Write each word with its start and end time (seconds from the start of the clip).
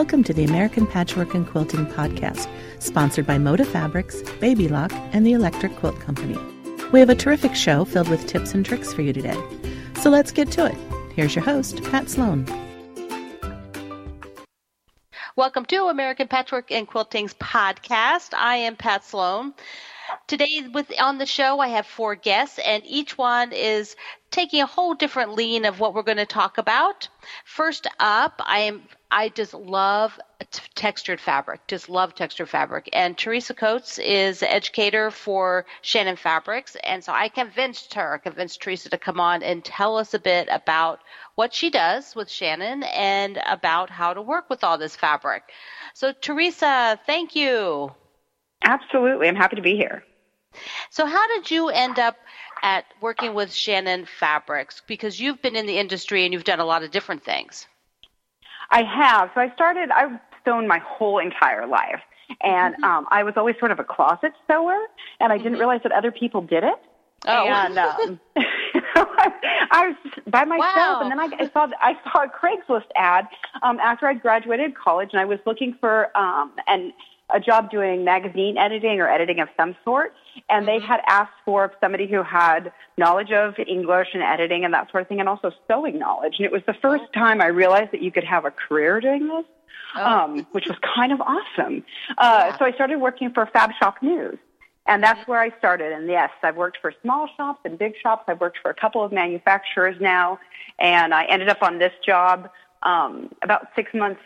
Welcome 0.00 0.24
to 0.24 0.32
the 0.32 0.44
American 0.44 0.86
Patchwork 0.86 1.34
and 1.34 1.46
Quilting 1.46 1.84
Podcast, 1.84 2.48
sponsored 2.78 3.26
by 3.26 3.36
Moda 3.36 3.66
Fabrics, 3.66 4.22
Baby 4.40 4.66
Lock, 4.66 4.90
and 5.12 5.26
the 5.26 5.34
Electric 5.34 5.76
Quilt 5.76 6.00
Company. 6.00 6.38
We 6.90 7.00
have 7.00 7.10
a 7.10 7.14
terrific 7.14 7.54
show 7.54 7.84
filled 7.84 8.08
with 8.08 8.26
tips 8.26 8.54
and 8.54 8.64
tricks 8.64 8.94
for 8.94 9.02
you 9.02 9.12
today. 9.12 9.36
So 10.00 10.08
let's 10.08 10.32
get 10.32 10.50
to 10.52 10.64
it. 10.64 10.74
Here's 11.14 11.34
your 11.34 11.44
host, 11.44 11.82
Pat 11.84 12.08
Sloan. 12.08 12.46
Welcome 15.36 15.66
to 15.66 15.88
American 15.88 16.28
Patchwork 16.28 16.72
and 16.72 16.88
Quilting's 16.88 17.34
podcast. 17.34 18.32
I 18.32 18.56
am 18.56 18.76
Pat 18.76 19.04
Sloan. 19.04 19.52
Today 20.26 20.66
with 20.72 20.92
on 21.00 21.18
the 21.18 21.26
show 21.26 21.60
I 21.60 21.68
have 21.68 21.86
four 21.86 22.14
guests 22.14 22.58
and 22.58 22.82
each 22.86 23.18
one 23.18 23.52
is 23.52 23.96
taking 24.30 24.62
a 24.62 24.66
whole 24.66 24.94
different 24.94 25.34
lean 25.34 25.64
of 25.64 25.80
what 25.80 25.94
we're 25.94 26.02
going 26.02 26.18
to 26.18 26.26
talk 26.26 26.58
about. 26.58 27.08
First 27.44 27.86
up, 27.98 28.40
I 28.44 28.60
am 28.60 28.82
I 29.10 29.28
just 29.28 29.54
love 29.54 30.18
t- 30.50 30.62
textured 30.74 31.20
fabric. 31.20 31.66
Just 31.66 31.88
love 31.88 32.14
textured 32.14 32.48
fabric. 32.48 32.88
And 32.92 33.18
Teresa 33.18 33.54
Coates 33.54 33.98
is 33.98 34.42
educator 34.42 35.10
for 35.10 35.66
Shannon 35.82 36.16
Fabrics, 36.16 36.76
and 36.84 37.02
so 37.02 37.12
I 37.12 37.28
convinced 37.28 37.94
her, 37.94 38.18
convinced 38.18 38.62
Teresa 38.62 38.88
to 38.90 38.98
come 38.98 39.18
on 39.18 39.42
and 39.42 39.64
tell 39.64 39.96
us 39.96 40.14
a 40.14 40.18
bit 40.20 40.48
about 40.50 41.00
what 41.34 41.52
she 41.52 41.70
does 41.70 42.14
with 42.14 42.30
Shannon 42.30 42.84
and 42.84 43.40
about 43.46 43.90
how 43.90 44.14
to 44.14 44.22
work 44.22 44.48
with 44.48 44.62
all 44.62 44.78
this 44.78 44.94
fabric. 44.94 45.42
So 45.94 46.12
Teresa, 46.12 46.98
thank 47.06 47.34
you. 47.34 47.92
Absolutely, 48.62 49.28
I'm 49.28 49.36
happy 49.36 49.56
to 49.56 49.62
be 49.62 49.76
here. 49.76 50.04
So 50.90 51.06
how 51.06 51.26
did 51.28 51.50
you 51.50 51.68
end 51.68 51.98
up 51.98 52.16
at 52.62 52.84
working 53.00 53.34
with 53.34 53.52
Shannon 53.52 54.06
Fabrics? 54.06 54.82
Because 54.86 55.20
you've 55.20 55.40
been 55.40 55.56
in 55.56 55.66
the 55.66 55.78
industry 55.78 56.24
and 56.24 56.32
you've 56.32 56.44
done 56.44 56.60
a 56.60 56.64
lot 56.64 56.82
of 56.82 56.90
different 56.90 57.24
things. 57.24 57.66
I 58.70 58.82
have. 58.82 59.30
So 59.34 59.40
I 59.40 59.52
started, 59.54 59.90
I've 59.90 60.18
sewn 60.44 60.66
my 60.66 60.78
whole 60.78 61.18
entire 61.18 61.66
life. 61.66 62.00
And 62.42 62.74
mm-hmm. 62.74 62.84
um, 62.84 63.06
I 63.10 63.24
was 63.24 63.34
always 63.36 63.56
sort 63.58 63.72
of 63.72 63.80
a 63.80 63.84
closet 63.84 64.32
sewer, 64.46 64.78
and 65.18 65.32
I 65.32 65.36
didn't 65.36 65.52
mm-hmm. 65.52 65.60
realize 65.60 65.80
that 65.82 65.92
other 65.92 66.12
people 66.12 66.42
did 66.42 66.62
it. 66.62 66.78
Oh. 67.26 67.46
And 67.46 67.78
um, 67.78 68.20
I 68.96 69.88
was 69.88 69.96
by 70.26 70.44
myself, 70.44 70.76
wow. 70.76 71.00
and 71.02 71.10
then 71.10 71.20
I, 71.20 71.28
I 71.38 71.50
saw 71.50 71.68
I 71.80 71.94
saw 72.04 72.24
a 72.24 72.28
Craigslist 72.28 72.86
ad 72.96 73.26
um, 73.62 73.78
after 73.80 74.06
I 74.06 74.14
graduated 74.14 74.74
college, 74.74 75.10
and 75.12 75.20
I 75.20 75.24
was 75.24 75.38
looking 75.44 75.76
for 75.80 76.16
um, 76.16 76.52
an 76.66 76.92
a 77.32 77.40
job 77.40 77.70
doing 77.70 78.04
magazine 78.04 78.56
editing 78.58 79.00
or 79.00 79.08
editing 79.08 79.40
of 79.40 79.48
some 79.56 79.76
sort, 79.84 80.12
and 80.48 80.66
they 80.66 80.78
mm-hmm. 80.78 80.86
had 80.86 81.00
asked 81.06 81.32
for 81.44 81.72
somebody 81.80 82.06
who 82.06 82.22
had 82.22 82.72
knowledge 82.96 83.32
of 83.32 83.54
English 83.58 84.08
and 84.14 84.22
editing 84.22 84.64
and 84.64 84.72
that 84.74 84.90
sort 84.90 85.02
of 85.02 85.08
thing, 85.08 85.20
and 85.20 85.28
also 85.28 85.52
sewing 85.68 85.98
knowledge. 85.98 86.34
And 86.38 86.46
it 86.46 86.52
was 86.52 86.62
the 86.66 86.74
first 86.74 87.04
time 87.14 87.40
I 87.40 87.46
realized 87.46 87.92
that 87.92 88.02
you 88.02 88.10
could 88.12 88.24
have 88.24 88.44
a 88.44 88.50
career 88.50 89.00
doing 89.00 89.28
this, 89.28 89.44
oh. 89.96 90.04
um, 90.04 90.46
which 90.52 90.66
was 90.66 90.76
kind 90.94 91.12
of 91.12 91.20
awesome. 91.20 91.84
Uh, 92.18 92.46
yeah. 92.48 92.58
So 92.58 92.64
I 92.64 92.72
started 92.72 92.98
working 93.00 93.32
for 93.32 93.46
Fab 93.46 93.70
Shop 93.78 93.96
News. 94.02 94.38
And 94.86 95.02
that's 95.02 95.28
where 95.28 95.38
I 95.38 95.56
started. 95.58 95.92
And 95.92 96.08
yes, 96.08 96.30
I've 96.42 96.56
worked 96.56 96.78
for 96.80 96.92
small 97.02 97.28
shops 97.36 97.60
and 97.64 97.78
big 97.78 97.92
shops. 98.02 98.24
I've 98.26 98.40
worked 98.40 98.58
for 98.60 98.70
a 98.70 98.74
couple 98.74 99.04
of 99.04 99.12
manufacturers 99.12 99.96
now. 100.00 100.40
And 100.80 101.14
I 101.14 101.26
ended 101.26 101.48
up 101.48 101.62
on 101.62 101.78
this 101.78 101.92
job 102.04 102.48
um, 102.82 103.30
about 103.42 103.68
six 103.76 103.92
months 103.94 104.22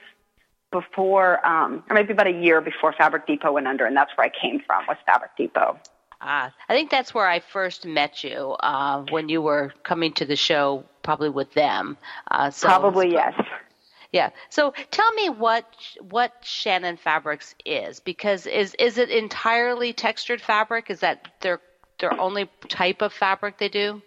before, 0.75 1.47
um, 1.47 1.85
or 1.89 1.95
maybe 1.95 2.13
about 2.13 2.27
a 2.27 2.33
year 2.33 2.61
before 2.61 2.93
Fabric 2.93 3.29
Depot 3.29 3.53
went 3.53 3.69
under, 3.69 3.87
and 3.87 3.97
that's 3.97 4.11
where 4.17 4.27
I 4.27 4.33
came 4.43 4.61
from 4.67 4.85
was 4.89 4.97
Fabric 5.07 5.31
Depot. 5.39 5.79
Ah, 6.21 6.53
I 6.69 6.75
think 6.75 6.91
that's 6.91 7.15
where 7.15 7.29
I 7.29 7.39
first 7.39 7.87
met 7.87 8.25
you 8.25 8.57
uh, 8.59 9.05
when 9.11 9.29
you 9.29 9.41
were 9.41 9.73
coming 9.85 10.13
to 10.15 10.25
the 10.25 10.35
show, 10.35 10.85
probably 11.05 11.29
with 11.29 11.53
them. 11.53 11.97
Uh, 12.29 12.51
so 12.51 12.67
probably 12.67 13.13
yes. 13.13 13.35
Yeah. 14.13 14.31
So 14.51 14.73
tell 14.91 15.13
me 15.13 15.29
what 15.29 15.67
what 16.11 16.33
Shannon 16.43 16.97
Fabrics 16.97 17.55
is, 17.65 18.01
because 18.01 18.47
is 18.47 18.75
is 18.79 18.99
it 18.99 19.11
entirely 19.11 19.93
textured 19.93 20.41
fabric? 20.41 20.91
Is 20.91 21.01
that 21.01 21.29
their 21.41 21.61
their 22.01 22.19
only 22.21 22.51
type 22.69 23.01
of 23.01 23.13
fabric 23.13 23.59
they 23.59 23.69
do? 23.69 24.03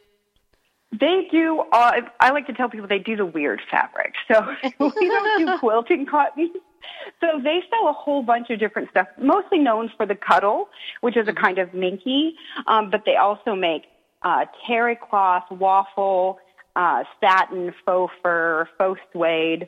They 0.91 1.27
do. 1.31 1.63
Uh, 1.71 2.01
I 2.19 2.31
like 2.31 2.47
to 2.47 2.53
tell 2.53 2.69
people 2.69 2.87
they 2.87 2.99
do 2.99 3.17
the 3.17 3.25
weird 3.25 3.61
fabric. 3.69 4.13
So 4.31 4.55
we 4.79 5.07
don't 5.07 5.45
do 5.45 5.57
quilting 5.59 6.05
cotton. 6.05 6.53
So 7.19 7.41
they 7.43 7.61
sell 7.69 7.89
a 7.89 7.93
whole 7.93 8.23
bunch 8.23 8.49
of 8.49 8.59
different 8.59 8.89
stuff, 8.91 9.07
mostly 9.19 9.59
known 9.59 9.91
for 9.97 10.05
the 10.05 10.15
cuddle, 10.15 10.69
which 11.01 11.17
is 11.17 11.27
a 11.27 11.31
mm-hmm. 11.31 11.43
kind 11.43 11.57
of 11.57 11.73
minky. 11.73 12.35
Um, 12.67 12.89
but 12.89 13.03
they 13.05 13.15
also 13.15 13.55
make 13.55 13.83
uh, 14.21 14.45
terry 14.65 14.95
cloth, 14.95 15.43
waffle, 15.51 16.39
uh, 16.75 17.03
satin, 17.19 17.73
faux 17.85 18.13
fur, 18.23 18.69
faux 18.77 18.99
suede, 19.11 19.67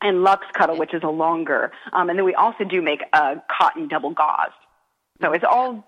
and 0.00 0.22
luxe 0.22 0.46
cuddle, 0.54 0.78
which 0.78 0.94
is 0.94 1.02
a 1.02 1.08
longer. 1.08 1.72
Um, 1.92 2.08
and 2.08 2.18
then 2.18 2.24
we 2.24 2.34
also 2.34 2.64
do 2.64 2.80
make 2.80 3.00
a 3.12 3.42
cotton 3.50 3.88
double 3.88 4.10
gauze. 4.10 4.52
So 5.20 5.32
it's 5.32 5.44
all 5.44 5.84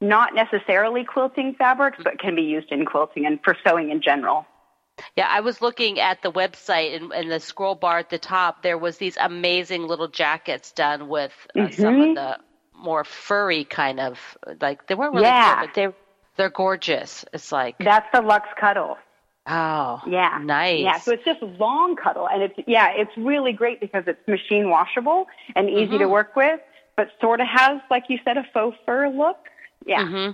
not 0.00 0.34
necessarily 0.34 1.04
quilting 1.04 1.54
fabrics, 1.56 1.98
but 2.02 2.18
can 2.18 2.34
be 2.34 2.42
used 2.42 2.70
in 2.70 2.84
quilting 2.84 3.26
and 3.26 3.40
for 3.42 3.56
sewing 3.66 3.90
in 3.90 4.02
general. 4.02 4.46
Yeah, 5.16 5.26
I 5.28 5.40
was 5.40 5.60
looking 5.60 5.98
at 5.98 6.22
the 6.22 6.30
website 6.30 6.94
and, 6.96 7.12
and 7.12 7.30
the 7.30 7.40
scroll 7.40 7.74
bar 7.74 7.98
at 7.98 8.10
the 8.10 8.18
top. 8.18 8.62
There 8.62 8.78
was 8.78 8.98
these 8.98 9.16
amazing 9.20 9.86
little 9.86 10.08
jackets 10.08 10.72
done 10.72 11.08
with 11.08 11.32
uh, 11.54 11.60
mm-hmm. 11.60 11.82
some 11.82 12.00
of 12.00 12.14
the 12.14 12.38
more 12.76 13.04
furry 13.04 13.64
kind 13.64 13.98
of 13.98 14.18
like 14.60 14.86
they 14.86 14.94
weren't 14.94 15.14
really 15.14 15.26
yeah. 15.26 15.60
Fur, 15.60 15.66
but 15.66 15.74
they're 15.74 15.94
they're 16.36 16.50
gorgeous. 16.50 17.24
It's 17.32 17.50
like 17.50 17.76
that's 17.78 18.06
the 18.12 18.20
Luxe 18.20 18.48
Cuddle. 18.58 18.96
Oh, 19.46 20.00
yeah, 20.06 20.40
nice. 20.42 20.80
Yeah, 20.80 20.98
so 20.98 21.12
it's 21.12 21.24
just 21.24 21.42
long 21.42 21.96
cuddle, 21.96 22.26
and 22.26 22.42
it's 22.42 22.54
yeah, 22.66 22.92
it's 22.96 23.10
really 23.16 23.52
great 23.52 23.78
because 23.78 24.04
it's 24.06 24.26
machine 24.26 24.70
washable 24.70 25.26
and 25.54 25.68
easy 25.68 25.86
mm-hmm. 25.86 25.98
to 25.98 26.08
work 26.08 26.34
with, 26.34 26.60
but 26.96 27.08
sort 27.20 27.40
of 27.40 27.46
has, 27.46 27.80
like 27.90 28.04
you 28.08 28.18
said, 28.24 28.38
a 28.38 28.44
faux 28.54 28.76
fur 28.86 29.10
look. 29.10 29.36
Yeah. 29.86 30.02
Mm-hmm. 30.02 30.32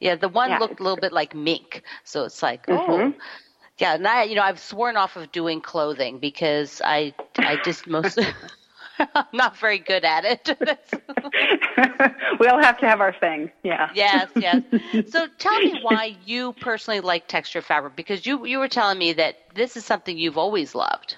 Yeah, 0.00 0.16
the 0.16 0.28
one 0.28 0.50
yeah, 0.50 0.58
looked 0.58 0.80
a 0.80 0.82
little 0.82 0.98
bit 0.98 1.12
like 1.12 1.34
mink, 1.34 1.82
so 2.04 2.24
it's 2.24 2.42
like, 2.42 2.66
mm-hmm. 2.66 2.90
oh, 2.90 3.14
yeah. 3.78 3.94
And 3.94 4.06
I, 4.06 4.24
you 4.24 4.34
know, 4.34 4.42
I've 4.42 4.60
sworn 4.60 4.96
off 4.96 5.16
of 5.16 5.32
doing 5.32 5.60
clothing 5.60 6.18
because 6.18 6.82
I, 6.84 7.14
I 7.38 7.56
just 7.64 7.86
mostly. 7.86 8.26
I'm 8.98 9.24
not 9.32 9.56
very 9.56 9.78
good 9.78 10.04
at 10.04 10.24
it. 10.24 10.56
we 12.38 12.46
all 12.46 12.62
have 12.62 12.78
to 12.78 12.86
have 12.86 13.00
our 13.00 13.12
thing. 13.12 13.50
Yeah. 13.64 13.90
Yes, 13.92 14.30
yes. 14.36 14.62
So 15.08 15.26
tell 15.38 15.58
me 15.58 15.80
why 15.82 16.16
you 16.24 16.52
personally 16.60 17.00
like 17.00 17.26
texture 17.26 17.60
fabric 17.60 17.96
because 17.96 18.24
you 18.24 18.46
you 18.46 18.60
were 18.60 18.68
telling 18.68 18.98
me 18.98 19.12
that 19.14 19.38
this 19.54 19.76
is 19.76 19.84
something 19.84 20.16
you've 20.16 20.38
always 20.38 20.76
loved. 20.76 21.16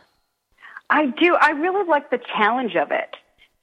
I 0.88 1.06
do. 1.06 1.36
I 1.38 1.50
really 1.50 1.86
like 1.86 2.10
the 2.10 2.20
challenge 2.36 2.76
of 2.76 2.90
it. 2.90 3.14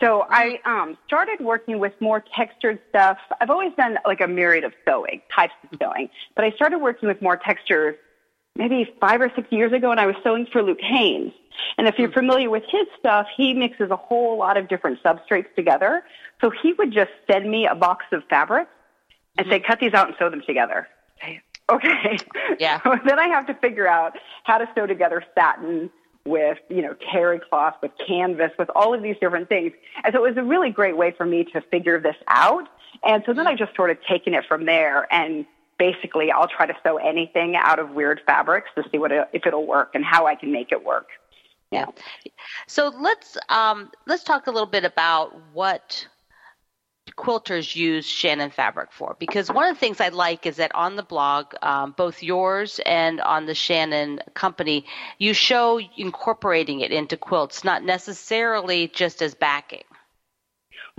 So 0.04 0.26
I 0.30 0.60
um, 0.66 0.98
started 1.08 1.40
working 1.40 1.80
with 1.80 1.94
more 2.02 2.24
textured 2.36 2.80
stuff. 2.90 3.18
I've 3.40 3.50
always 3.50 3.72
done 3.78 3.98
like 4.06 4.20
a 4.20 4.28
myriad 4.28 4.66
of 4.66 4.74
sewing, 4.86 5.22
types 5.34 5.54
of 5.72 5.80
sewing, 5.82 6.10
but 6.36 6.44
I 6.44 6.52
started 6.52 6.80
working 6.80 7.08
with 7.08 7.22
more 7.22 7.38
textures 7.38 7.96
maybe 8.56 8.94
five 9.00 9.22
or 9.22 9.32
six 9.36 9.50
years 9.52 9.72
ago, 9.72 9.92
and 9.92 10.00
I 10.00 10.06
was 10.06 10.16
sewing 10.22 10.46
for 10.52 10.62
Luke 10.62 10.82
Haynes. 10.82 11.32
And 11.78 11.88
if 11.88 11.98
you're 11.98 12.10
hmm. 12.10 12.16
familiar 12.16 12.50
with 12.50 12.64
his 12.68 12.86
stuff, 13.00 13.28
he 13.36 13.54
mixes 13.54 13.92
a 13.92 13.96
whole 13.96 14.38
lot 14.38 14.58
of 14.58 14.68
different 14.68 15.02
substrates 15.02 15.54
together. 15.56 16.04
So 16.42 16.50
he 16.50 16.74
would 16.74 16.92
just 16.92 17.12
send 17.32 17.50
me 17.50 17.66
a 17.66 17.76
box 17.76 18.06
of 18.12 18.24
fabric 18.30 18.68
and 19.38 19.48
say, 19.48 19.60
cut 19.62 19.80
these 19.80 19.94
out 19.94 20.08
and 20.08 20.16
sew 20.20 20.30
them 20.30 20.44
together. 20.46 20.88
Okay. 21.70 22.18
Yeah. 22.60 22.82
so 22.84 22.98
then 23.06 23.20
I 23.20 23.30
have 23.30 23.48
to 23.48 23.54
figure 23.56 23.88
out 23.88 24.18
how 24.44 24.58
to 24.58 24.68
sew 24.76 24.86
together 24.86 25.24
satin, 25.34 25.90
with, 26.26 26.58
you 26.70 26.82
know, 26.82 26.96
terry 27.12 27.40
cloth, 27.40 27.76
with 27.82 27.92
canvas, 28.06 28.52
with 28.58 28.70
all 28.76 28.94
of 28.94 29.04
these 29.04 29.16
different 29.20 29.50
things. 29.50 29.74
And 30.04 30.14
so 30.14 30.24
it 30.24 30.30
was 30.30 30.38
a 30.38 30.44
really 30.44 30.70
great 30.70 30.98
way 30.98 31.12
for 31.12 31.26
me 31.26 31.44
to 31.46 31.62
figure 31.62 32.00
this 32.00 32.16
out. 32.28 32.68
And 33.04 33.24
so 33.26 33.34
then 33.34 33.48
I 33.48 33.56
just 33.56 33.76
sort 33.76 33.90
of 33.90 33.98
taken 34.08 34.34
it 34.34 34.46
from 34.48 34.66
there 34.66 35.12
and 35.14 35.46
basically 35.78 36.32
I'll 36.32 36.48
try 36.48 36.66
to 36.66 36.74
sew 36.84 36.98
anything 36.98 37.56
out 37.56 37.80
of 37.80 37.92
weird 37.92 38.22
fabrics 38.26 38.70
to 38.76 38.84
see 38.92 38.98
what 38.98 39.12
it, 39.12 39.28
if 39.34 39.46
it'll 39.46 39.68
work 39.68 39.92
and 39.96 40.06
how 40.06 40.28
I 40.28 40.36
can 40.36 40.52
make 40.52 40.72
it 40.72 40.84
work. 40.86 41.08
Yeah. 41.72 41.88
So 42.68 42.94
let's 43.00 43.36
um, 43.50 43.90
let's 44.06 44.24
talk 44.24 44.46
a 44.46 44.52
little 44.52 44.68
bit 44.68 44.86
about 44.86 45.36
what 45.54 46.08
quilters 47.18 47.76
use 47.76 48.06
Shannon 48.06 48.50
fabric 48.50 48.92
for? 48.92 49.16
Because 49.20 49.50
one 49.50 49.70
of 49.70 49.76
the 49.76 49.80
things 49.80 50.02
I 50.02 50.10
like 50.10 50.46
is 50.46 50.58
that 50.58 50.74
on 50.76 50.96
the 50.96 51.04
blog, 51.04 51.54
um, 51.62 51.94
both 51.98 52.24
yours 52.24 52.80
and 52.86 53.22
on 53.22 53.46
the 53.46 53.56
Shannon 53.56 54.22
company, 54.34 54.86
you 55.18 55.34
show 55.34 55.80
incorporating 55.98 56.82
it 56.82 56.92
into 56.92 57.18
quilts, 57.18 57.64
not 57.64 57.84
necessarily 57.84 58.88
just 58.88 59.22
as 59.22 59.34
backing. 59.34 59.84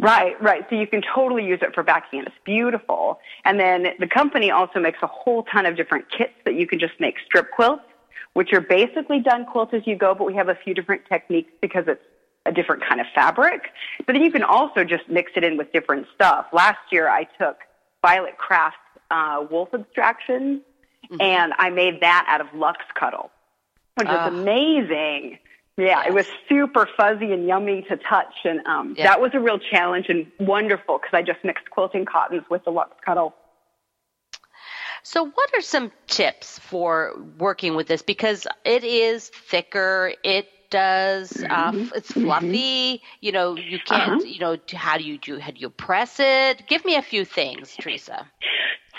Right, 0.01 0.41
right. 0.43 0.67
So 0.69 0.77
you 0.77 0.87
can 0.87 1.03
totally 1.15 1.45
use 1.45 1.61
it 1.63 1.73
for 1.73 1.83
backing, 1.83 2.21
and 2.21 2.29
it's 2.29 2.37
beautiful. 2.45 3.21
And 3.45 3.61
then 3.61 3.89
the 4.01 4.09
company 4.09 4.51
also 4.51 4.81
makes 4.81 4.99
a 5.03 5.07
whole 5.07 5.45
ton 5.45 5.67
of 5.67 5.77
different 5.77 6.11
kits 6.11 6.35
that 6.45 6.55
you 6.55 6.67
can 6.67 6.81
just 6.81 6.95
make 6.99 7.15
strip 7.25 7.51
quilts, 7.53 7.85
which 8.33 8.53
are 8.53 8.61
basically 8.61 9.21
done 9.21 9.47
quilts 9.47 9.73
as 9.73 9.87
you 9.87 9.97
go, 9.97 10.15
but 10.15 10.25
we 10.25 10.35
have 10.35 10.49
a 10.49 10.57
few 10.57 10.75
different 10.75 11.03
techniques 11.09 11.53
because 11.61 11.85
it's 11.87 12.03
a 12.47 12.53
different 12.53 12.83
kind 12.87 13.01
of 13.01 13.07
fabric. 13.15 13.63
But 14.07 14.15
then 14.15 14.23
you 14.23 14.31
can 14.31 14.43
also 14.43 14.85
just 14.85 15.09
mix 15.09 15.33
it 15.37 15.45
in 15.45 15.57
with 15.57 15.73
different 15.73 16.07
stuff. 16.15 16.47
Last 16.53 16.79
year 16.91 17.09
I 17.09 17.25
took 17.39 17.59
Violet 18.03 18.37
Craft 18.37 18.77
uh, 19.11 19.47
wolf 19.51 19.71
abstractions 19.73 20.61
mm-hmm. 21.11 21.21
and 21.21 21.53
I 21.59 21.71
made 21.71 22.01
that 22.01 22.27
out 22.29 22.41
of 22.41 22.49
Luxe 22.55 22.85
Cuddle, 22.95 23.31
which 23.95 24.09
is 24.09 24.15
ah. 24.15 24.29
amazing. 24.29 25.39
Yeah, 25.77 25.87
Yes. 25.87 26.07
it 26.07 26.15
was 26.15 26.27
super 26.49 26.89
fuzzy 26.97 27.33
and 27.33 27.49
yummy 27.49 27.83
to 27.89 27.97
touch, 27.97 28.33
and 28.45 28.65
um, 28.65 28.95
Yeah. 28.97 29.09
that 29.09 29.21
was 29.21 29.33
a 29.35 29.41
real 29.41 29.59
challenge 29.59 30.07
and 30.09 30.31
wonderful 30.39 30.99
because 30.99 31.13
I 31.13 31.23
just 31.23 31.45
mixed 31.45 31.69
quilting 31.71 32.05
cottons 32.05 32.45
with 32.49 32.65
the 32.65 32.71
Luxe 32.71 32.97
Cuddle. 33.05 33.35
So, 35.03 35.27
what 35.27 35.51
are 35.53 35.61
some 35.61 35.91
tips 36.07 36.59
for 36.61 37.15
working 37.39 37.75
with 37.75 37.89
this? 37.89 38.03
Because 38.03 38.47
it 38.65 38.85
is 38.85 39.29
thicker. 39.29 40.15
It 40.23 40.49
does. 40.71 41.43
Uh, 41.43 41.73
f- 41.75 41.93
it's 41.95 42.13
fluffy. 42.13 43.03
You 43.21 43.33
know, 43.33 43.57
you 43.57 43.79
can't. 43.79 44.23
Uh-huh. 44.23 44.25
You 44.25 44.39
know, 44.39 44.57
how 44.75 44.99
do 44.99 45.05
you 45.05 45.19
do? 45.19 45.39
How 45.39 45.51
do 45.51 45.59
you 45.59 45.71
press 45.71 46.17
it? 46.19 46.67
Give 46.69 46.85
me 46.85 46.97
a 46.97 47.03
few 47.03 47.25
things, 47.25 47.77
Teresa. 47.79 48.27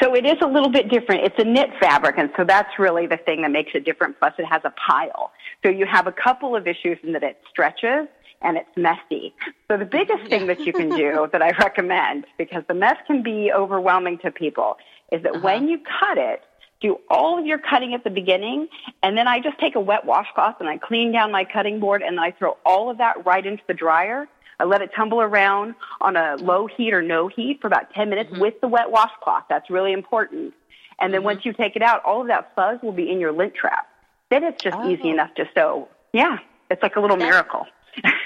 So 0.01 0.13
it 0.13 0.25
is 0.25 0.35
a 0.41 0.47
little 0.47 0.69
bit 0.69 0.89
different. 0.89 1.23
It's 1.23 1.39
a 1.39 1.45
knit 1.45 1.69
fabric, 1.79 2.15
and 2.17 2.29
so 2.35 2.43
that's 2.43 2.77
really 2.77 3.07
the 3.07 3.17
thing 3.17 3.41
that 3.43 3.51
makes 3.51 3.71
it 3.73 3.85
different. 3.85 4.19
Plus, 4.19 4.33
it 4.37 4.45
has 4.45 4.61
a 4.65 4.73
pile. 4.87 5.31
So 5.63 5.69
you 5.69 5.85
have 5.85 6.05
a 6.05 6.11
couple 6.11 6.55
of 6.55 6.67
issues 6.67 6.97
in 7.01 7.13
that 7.13 7.23
it 7.23 7.41
stretches 7.49 8.07
and 8.41 8.57
it's 8.57 8.69
messy. 8.75 9.33
So 9.69 9.77
the 9.77 9.85
biggest 9.85 10.29
thing 10.29 10.47
that 10.47 10.59
you 10.59 10.73
can 10.73 10.89
do 10.89 11.27
that 11.31 11.41
I 11.41 11.51
recommend, 11.51 12.25
because 12.37 12.63
the 12.67 12.73
mess 12.73 12.97
can 13.07 13.23
be 13.23 13.51
overwhelming 13.55 14.19
to 14.19 14.31
people, 14.31 14.77
is 15.11 15.23
that 15.23 15.41
when 15.41 15.67
you 15.67 15.79
cut 15.79 16.17
it, 16.17 16.41
do 16.81 16.99
all 17.09 17.39
of 17.39 17.45
your 17.45 17.57
cutting 17.57 17.93
at 17.93 18.03
the 18.03 18.09
beginning, 18.09 18.67
and 19.01 19.17
then 19.17 19.27
I 19.27 19.39
just 19.39 19.57
take 19.59 19.75
a 19.75 19.79
wet 19.79 20.05
washcloth 20.05 20.55
and 20.59 20.69
I 20.69 20.77
clean 20.77 21.11
down 21.11 21.31
my 21.31 21.45
cutting 21.45 21.79
board, 21.79 22.01
and 22.01 22.19
I 22.19 22.31
throw 22.31 22.57
all 22.65 22.89
of 22.89 22.97
that 22.97 23.25
right 23.25 23.45
into 23.45 23.63
the 23.67 23.73
dryer. 23.73 24.27
I 24.59 24.63
let 24.63 24.81
it 24.81 24.91
tumble 24.95 25.21
around 25.21 25.75
on 26.01 26.15
a 26.15 26.35
low 26.37 26.67
heat 26.67 26.93
or 26.93 27.01
no 27.01 27.27
heat 27.27 27.59
for 27.61 27.67
about 27.67 27.93
10 27.93 28.09
minutes 28.09 28.31
mm-hmm. 28.31 28.41
with 28.41 28.59
the 28.61 28.67
wet 28.67 28.89
washcloth. 28.91 29.43
That's 29.49 29.69
really 29.69 29.91
important. 29.91 30.53
And 30.99 31.13
then 31.13 31.19
mm-hmm. 31.19 31.25
once 31.25 31.45
you 31.45 31.53
take 31.53 31.75
it 31.75 31.81
out, 31.81 32.03
all 32.05 32.21
of 32.21 32.27
that 32.27 32.53
fuzz 32.55 32.79
will 32.81 32.93
be 32.93 33.11
in 33.11 33.19
your 33.19 33.33
lint 33.33 33.53
trap. 33.53 33.87
Then 34.29 34.43
it's 34.43 34.63
just 34.63 34.77
Oh. 34.77 34.89
easy 34.89 35.09
enough 35.09 35.33
to 35.35 35.47
sew. 35.53 35.87
Yeah, 36.13 36.37
it's 36.69 36.81
like 36.81 36.95
a 36.95 36.99
little 37.01 37.17
miracle. 37.17 37.67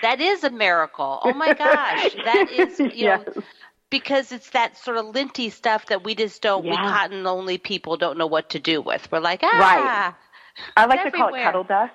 That 0.02 0.22
is 0.22 0.44
a 0.44 0.50
miracle. 0.50 1.20
Oh 1.24 1.34
my 1.34 1.54
gosh, 1.54 2.16
that 2.26 2.48
is. 2.52 2.80
You 2.80 2.88
know, 2.88 2.94
Yes. 2.94 3.28
Because 3.90 4.32
it's 4.32 4.52
that 4.52 4.78
sort 4.78 4.98
of 4.98 5.08
linty 5.08 5.50
stuff 5.50 5.88
that 5.88 6.04
we 6.04 6.16
just 6.16 6.42
don't. 6.42 6.64
We 6.64 6.76
cotton 6.76 7.26
only 7.28 7.58
people 7.58 7.98
don't 7.98 8.18
know 8.18 8.28
what 8.28 8.50
to 8.52 8.60
do 8.60 8.82
with. 8.82 9.12
We're 9.12 9.20
like, 9.20 9.42
ah, 9.44 9.48
right 9.60 10.16
I 10.78 10.86
like 10.86 11.04
to 11.04 11.12
call 11.12 11.30
it 11.30 11.38
everywhere. 11.38 11.44
cuddle 11.44 11.64
dust. 11.64 11.94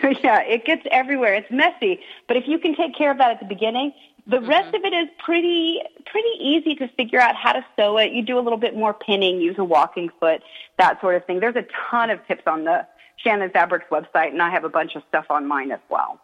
so 0.00 0.08
yeah, 0.22 0.40
it 0.42 0.64
gets 0.64 0.82
everywhere. 0.90 1.34
It's 1.34 1.50
messy, 1.50 2.00
but 2.28 2.36
if 2.36 2.44
you 2.46 2.58
can 2.58 2.74
take 2.74 2.96
care 2.96 3.10
of 3.10 3.18
that 3.18 3.30
at 3.30 3.40
the 3.40 3.46
beginning, 3.46 3.92
the 4.26 4.38
Mm-hmm. 4.38 4.48
rest 4.48 4.74
of 4.74 4.84
it 4.84 4.92
is 4.92 5.08
pretty 5.24 5.80
pretty 6.06 6.28
easy 6.38 6.74
to 6.76 6.88
figure 6.96 7.18
out 7.20 7.34
how 7.34 7.52
to 7.52 7.64
sew 7.76 7.98
it. 7.98 8.12
You 8.12 8.22
do 8.22 8.38
a 8.38 8.40
little 8.40 8.58
bit 8.58 8.76
more 8.76 8.94
pinning, 8.94 9.40
use 9.40 9.56
a 9.58 9.64
walking 9.64 10.10
foot, 10.20 10.42
that 10.78 11.00
sort 11.00 11.16
of 11.16 11.24
thing. 11.24 11.40
There's 11.40 11.56
a 11.56 11.64
ton 11.90 12.08
of 12.10 12.24
tips 12.28 12.42
on 12.46 12.64
the 12.64 12.86
Shannon 13.16 13.50
Fabrics 13.50 13.86
website, 13.90 14.28
and 14.28 14.40
I 14.42 14.50
have 14.50 14.64
a 14.64 14.68
bunch 14.68 14.94
of 14.94 15.02
stuff 15.08 15.26
on 15.30 15.46
mine 15.46 15.72
as 15.72 15.80
well. 15.88 16.20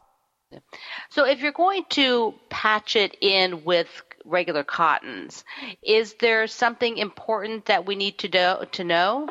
So 1.11 1.27
if 1.27 1.41
you're 1.41 1.53
going 1.53 1.85
to 1.91 2.35
patch 2.49 2.97
it 2.97 3.17
in 3.21 3.65
with 3.65 3.89
regular 4.25 4.65
cottons, 4.65 5.45
is 5.83 6.15
there 6.15 6.47
something 6.47 6.99
important 6.99 7.67
that 7.67 7.87
we 7.87 7.97
need 7.97 8.19
to 8.19 8.29
do, 8.29 8.56
to 8.73 8.85
know? 8.85 9.29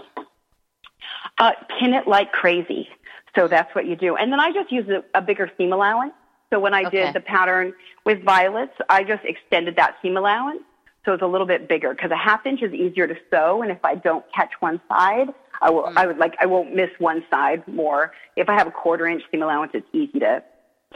Uh, 1.38 1.52
pin 1.80 1.94
it 1.94 2.08
like 2.08 2.32
crazy. 2.32 2.88
So 3.36 3.48
that's 3.48 3.74
what 3.76 3.86
you 3.86 3.96
do. 3.96 4.16
And 4.16 4.32
then 4.32 4.40
I 4.40 4.52
just 4.52 4.72
use 4.72 4.88
a, 4.90 5.04
a 5.18 5.22
bigger 5.22 5.52
seam 5.58 5.72
allowance. 5.72 6.14
So 6.50 6.60
when 6.60 6.74
I 6.74 6.84
Okay. 6.84 7.06
did 7.06 7.14
the 7.14 7.20
pattern 7.20 7.74
with 8.06 8.24
Violet's, 8.24 8.74
I 8.90 9.04
just 9.04 9.24
extended 9.26 9.76
that 9.76 9.98
seam 10.02 10.18
allowance. 10.18 10.62
So 11.06 11.14
it's 11.14 11.22
a 11.22 11.28
little 11.28 11.48
bit 11.48 11.70
bigger 11.70 11.94
because 11.94 12.12
a 12.12 12.18
half 12.18 12.46
inch 12.46 12.62
is 12.62 12.74
easier 12.74 13.08
to 13.08 13.16
sew. 13.30 13.62
And 13.62 13.72
if 13.72 13.84
I 13.84 13.96
don't 13.96 14.26
catch 14.34 14.52
one 14.60 14.82
side, 14.90 15.28
I 15.62 15.70
will, 15.70 15.92
I 15.96 16.06
would 16.08 16.18
like, 16.18 16.36
I 16.42 16.46
won't 16.46 16.76
miss 16.76 16.90
one 17.00 17.24
side 17.30 17.68
more. 17.68 18.12
If 18.36 18.50
I 18.50 18.54
have 18.54 18.68
a 18.68 18.72
quarter 18.72 19.08
inch 19.08 19.24
seam 19.32 19.42
allowance, 19.42 19.72
it's 19.74 19.88
easy 19.94 20.20
to, 20.20 20.44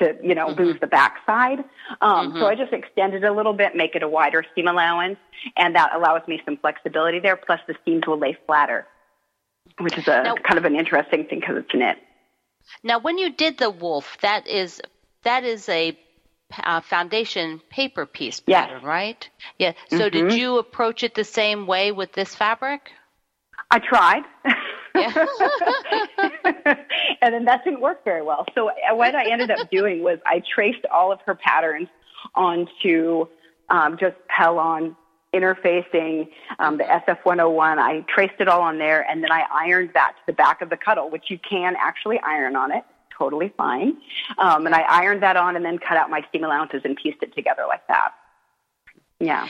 to, 0.02 0.16
you 0.22 0.36
know, 0.36 0.50
lose 0.50 0.80
the 0.80 0.88
back 0.88 1.18
side. 1.26 1.64
Um, 2.02 2.34
So 2.38 2.46
I 2.48 2.56
just 2.56 2.74
extended 2.74 3.24
a 3.24 3.32
little 3.32 3.54
bit, 3.54 3.76
make 3.76 3.96
it 3.96 4.04
a 4.04 4.08
wider 4.10 4.44
seam 4.54 4.68
allowance. 4.68 5.18
And 5.58 5.76
that 5.76 5.92
allows 5.96 6.22
me 6.28 6.42
some 6.46 6.58
flexibility 6.58 7.20
there. 7.20 7.36
Plus 7.36 7.60
the 7.68 7.76
seams 7.86 8.04
will 8.06 8.18
lay 8.20 8.38
flatter, 8.46 8.86
which 9.80 9.98
is 9.98 10.08
a 10.08 10.24
Now- 10.24 10.36
kind 10.36 10.58
of 10.58 10.66
an 10.66 10.76
interesting 10.76 11.26
thing 11.26 11.40
because 11.40 11.58
it's 11.58 11.74
knit. 11.74 11.98
Now, 12.84 13.00
when 13.00 13.18
you 13.18 13.32
did 13.32 13.58
the 13.58 13.70
wolf, 13.70 14.18
that 14.22 14.48
is 14.48 14.82
that 15.24 15.44
is 15.44 15.68
a 15.70 15.98
uh, 16.64 16.82
foundation 16.82 17.62
paper 17.70 18.06
piece 18.06 18.42
Yes. 18.46 18.68
pattern, 18.68 18.84
right? 18.84 19.30
Yeah. 19.58 19.74
So 19.90 20.10
did 20.10 20.34
you 20.34 20.58
approach 20.58 21.04
it 21.04 21.16
the 21.16 21.24
same 21.24 21.66
way 21.66 21.92
with 21.92 22.12
this 22.14 22.36
fabric? 22.36 22.92
I 23.70 23.80
tried. 23.80 24.24
Yeah. 24.96 25.14
and 27.22 27.34
then 27.34 27.46
that 27.46 27.64
didn't 27.64 27.82
work 27.82 28.04
very 28.04 28.22
well. 28.22 28.46
So 28.56 28.70
uh, 28.70 28.96
what 28.96 29.16
I 29.16 29.30
ended 29.30 29.52
up 29.52 29.70
doing 29.70 30.04
was 30.04 30.20
I 30.26 30.42
traced 30.54 30.86
all 30.92 31.12
of 31.12 31.20
her 31.26 31.36
patterns 31.36 31.88
onto 32.36 33.26
um, 33.70 33.98
just 33.98 34.16
Pellon 34.28 34.96
interfacing 35.34 36.30
um, 36.60 36.78
the 36.78 36.84
SF101. 36.84 37.78
I 37.80 38.06
traced 38.14 38.40
it 38.40 38.48
all 38.48 38.62
on 38.62 38.78
there, 38.78 39.10
and 39.10 39.24
then 39.24 39.32
I 39.32 39.44
ironed 39.52 39.92
that 39.94 40.14
to 40.18 40.22
the 40.28 40.34
back 40.34 40.62
of 40.62 40.70
the 40.70 40.78
cuddle, 40.78 41.10
which 41.10 41.26
you 41.30 41.40
can 41.40 41.76
actually 41.80 42.20
iron 42.20 42.56
on 42.56 42.72
it. 42.72 42.84
Totally 43.18 43.54
fine. 43.56 43.98
Um, 44.38 44.66
and 44.66 44.76
I 44.76 44.82
ironed 44.82 45.24
that 45.24 45.38
on 45.38 45.56
and 45.56 45.64
then 45.64 45.78
cut 45.78 45.96
out 45.96 46.10
my 46.10 46.26
seam 46.32 46.44
allowances 46.44 46.82
and 46.84 46.96
pieced 46.96 47.22
it 47.22 47.34
together 47.36 47.64
like 47.68 47.86
that. 47.88 48.12
Yeah. 49.20 49.48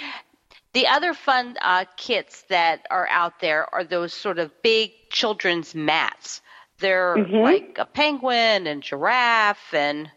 The 0.74 0.88
other 0.88 1.14
fun 1.14 1.58
uh, 1.62 1.86
kits 1.98 2.44
that 2.44 2.86
are 2.90 3.08
out 3.10 3.40
there 3.42 3.74
are 3.74 3.84
those 3.84 4.14
sort 4.14 4.40
of 4.40 4.52
big 4.62 4.92
children's 5.10 5.76
mats. 5.76 6.42
They're 6.80 7.18
Mhm. 7.18 7.44
like 7.44 7.78
a 7.78 7.86
penguin 7.86 8.68
and 8.68 8.82
giraffe, 8.82 9.74
and 9.74 10.10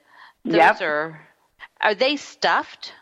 those 0.44 0.54
Yep. 0.54 0.80
are 0.82 1.28
are 1.80 1.94
they 1.94 2.16
stuffed? 2.16 2.94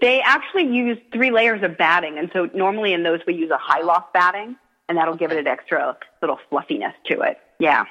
They 0.00 0.20
actually 0.22 0.66
use 0.66 0.98
three 1.12 1.30
layers 1.30 1.62
of 1.62 1.76
batting, 1.76 2.18
and 2.18 2.30
so 2.32 2.48
normally 2.54 2.92
in 2.92 3.02
those 3.02 3.20
we 3.26 3.34
use 3.34 3.50
a 3.50 3.58
high 3.58 3.80
loft 3.80 4.12
batting, 4.12 4.56
and 4.88 4.96
that'll 4.96 5.16
give 5.16 5.32
it 5.32 5.38
an 5.38 5.46
extra 5.46 5.96
little 6.22 6.38
fluffiness 6.48 6.94
to 7.06 7.20
it. 7.22 7.38
Yeah. 7.58 7.84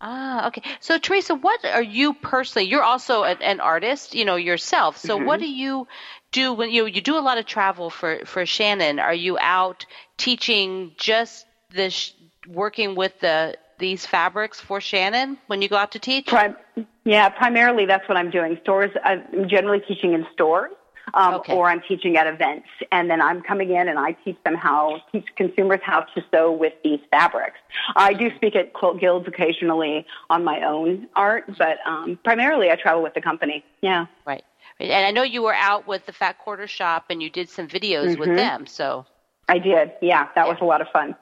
Ah, 0.00 0.46
okay. 0.46 0.62
So 0.80 0.98
Teresa, 0.98 1.34
what 1.34 1.64
are 1.64 1.82
you 1.82 2.14
personally? 2.14 2.68
You're 2.68 2.84
also 2.84 3.24
an, 3.24 3.42
an 3.42 3.60
artist, 3.60 4.14
you 4.14 4.24
know, 4.24 4.36
yourself. 4.36 4.96
So 4.96 5.16
what 5.16 5.40
do 5.40 5.50
you 5.50 5.88
do 6.30 6.52
when 6.52 6.70
you 6.70 6.86
you 6.86 7.00
do 7.00 7.18
a 7.18 7.20
lot 7.20 7.38
of 7.38 7.46
travel 7.46 7.90
for 7.90 8.24
for 8.24 8.46
Shannon? 8.46 9.00
Are 9.00 9.14
you 9.14 9.38
out 9.40 9.86
teaching 10.16 10.92
just 10.96 11.46
this, 11.70 12.12
working 12.46 12.94
with 12.94 13.18
the 13.20 13.56
these 13.78 14.06
fabrics 14.06 14.60
for 14.60 14.80
Shannon 14.80 15.38
when 15.48 15.62
you 15.62 15.68
go 15.68 15.76
out 15.76 15.92
to 15.92 15.98
teach? 15.98 16.26
Prim- 16.26 16.56
yeah, 17.04 17.28
primarily 17.28 17.86
that's 17.86 18.08
what 18.08 18.16
I'm 18.16 18.30
doing. 18.30 18.58
Stores, 18.62 18.90
I'm 19.04 19.48
generally 19.48 19.80
teaching 19.80 20.12
in 20.12 20.26
stores, 20.32 20.72
um, 21.14 21.34
Okay. 21.34 21.54
or 21.54 21.68
I'm 21.68 21.80
teaching 21.88 22.16
at 22.16 22.26
events, 22.26 22.66
and 22.92 23.10
then 23.10 23.20
I'm 23.20 23.42
coming 23.42 23.70
in 23.70 23.88
and 23.88 23.98
I 23.98 24.12
teach 24.24 24.36
them 24.44 24.54
how 24.54 25.00
teach 25.12 25.26
consumers 25.36 25.80
how 25.82 26.00
to 26.00 26.24
sew 26.30 26.52
with 26.52 26.72
these 26.84 27.00
fabrics. 27.10 27.58
I 27.96 28.12
do 28.14 28.34
speak 28.36 28.56
at 28.56 28.72
quilt 28.72 29.00
guilds 29.00 29.26
occasionally 29.28 30.06
on 30.30 30.44
my 30.44 30.62
own 30.64 31.08
art, 31.16 31.44
but 31.58 31.78
um, 31.86 32.18
primarily 32.24 32.70
I 32.70 32.76
travel 32.76 33.02
with 33.02 33.14
the 33.14 33.20
company. 33.20 33.64
Yeah. 33.80 34.06
Right. 34.26 34.44
And 34.80 35.04
I 35.06 35.10
know 35.10 35.22
you 35.24 35.42
were 35.42 35.54
out 35.54 35.88
with 35.88 36.06
the 36.06 36.12
Fat 36.12 36.38
Quarter 36.38 36.66
Shop 36.68 37.06
and 37.10 37.20
you 37.22 37.30
did 37.30 37.48
some 37.48 37.66
videos 37.66 38.16
with 38.18 38.28
them. 38.36 38.66
So 38.66 39.06
I 39.48 39.58
did. 39.58 39.92
Yeah, 40.00 40.28
that 40.34 40.46
was 40.46 40.58
a 40.60 40.64
lot 40.64 40.80
of 40.80 40.88
fun. 40.92 41.16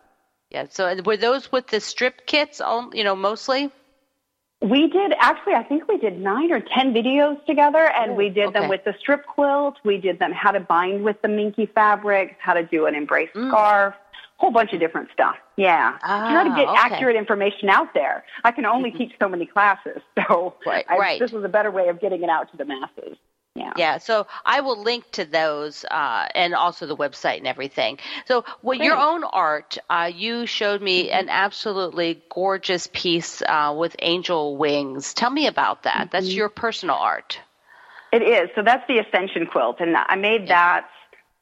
yeah. 0.50 0.66
So 0.69 0.95
were 1.05 1.16
those 1.16 1.50
with 1.50 1.66
the 1.69 1.81
strip 1.81 2.26
kits? 2.26 2.61
All 2.61 2.90
you 2.95 3.02
know, 3.05 3.16
mostly. 3.16 3.71
We 4.62 4.88
did 4.88 5.12
actually. 5.20 5.54
I 5.54 5.62
think 5.62 5.86
we 5.86 5.98
did 5.98 6.18
nine 6.18 6.50
or 6.50 6.60
ten 6.60 6.94
videos 6.94 7.44
together, 7.44 7.90
and 7.92 8.16
we 8.16 8.30
did 8.30 8.48
okay. 8.48 8.60
them 8.60 8.68
with 8.70 8.84
the 8.84 8.94
strip 8.98 9.26
quilt. 9.26 9.76
We 9.84 9.98
did 9.98 10.18
them 10.18 10.32
how 10.32 10.50
to 10.50 10.60
bind 10.60 11.04
with 11.04 11.20
the 11.20 11.28
minky 11.28 11.66
fabrics, 11.66 12.34
how 12.38 12.54
to 12.54 12.62
do 12.62 12.86
an 12.86 12.94
embrace 12.94 13.28
scarf, 13.32 13.94
whole 14.38 14.50
bunch 14.50 14.72
of 14.72 14.80
different 14.80 15.10
stuff. 15.12 15.36
Yeah, 15.56 15.98
Ah, 16.02 16.30
try 16.32 16.44
to 16.44 16.54
get 16.56 16.68
okay. 16.68 16.78
accurate 16.78 17.16
information 17.16 17.68
out 17.68 17.92
there. 17.94 18.25
I 18.44 18.50
can 18.50 18.64
only 18.64 18.90
teach 18.90 19.12
so 19.20 19.28
many 19.28 19.46
classes, 19.46 20.00
so 20.28 20.54
Right, 20.66 20.84
I, 20.88 20.96
right. 20.98 21.20
this 21.20 21.32
was 21.32 21.44
a 21.44 21.48
better 21.48 21.70
way 21.70 21.88
of 21.88 22.00
getting 22.00 22.22
it 22.22 22.30
out 22.30 22.50
to 22.50 22.56
the 22.56 22.64
masses. 22.64 23.16
Yeah. 23.56 23.72
Yeah, 23.76 23.98
so 23.98 24.26
I 24.44 24.60
will 24.60 24.80
link 24.80 25.10
to 25.12 25.25
those 25.25 25.84
uh, 25.90 26.26
and 26.34 26.54
also 26.54 26.86
the 26.86 26.96
website 26.96 27.38
and 27.38 27.46
everything. 27.46 27.98
So, 28.26 28.44
well, 28.62 28.78
your 28.78 28.96
own 28.96 29.25
art, 29.25 29.78
uh, 29.88 30.10
you 30.14 30.46
showed 30.46 30.82
me 30.82 31.10
an 31.10 31.28
absolutely 31.28 32.22
gorgeous 32.30 32.88
piece 32.92 33.42
uh, 33.42 33.75
with 33.76 33.96
angel 34.00 34.56
wings. 34.56 35.14
Tell 35.14 35.30
me 35.30 35.46
about 35.46 35.84
that. 35.84 36.10
That's 36.10 36.32
your 36.32 36.48
personal 36.48 36.96
art. 36.96 37.40
It 38.12 38.22
is. 38.22 38.50
So 38.54 38.62
that's 38.62 38.86
the 38.88 38.98
Ascension 38.98 39.46
quilt, 39.46 39.80
and 39.80 39.96
I 39.96 40.16
made 40.16 40.48
that 40.48 40.88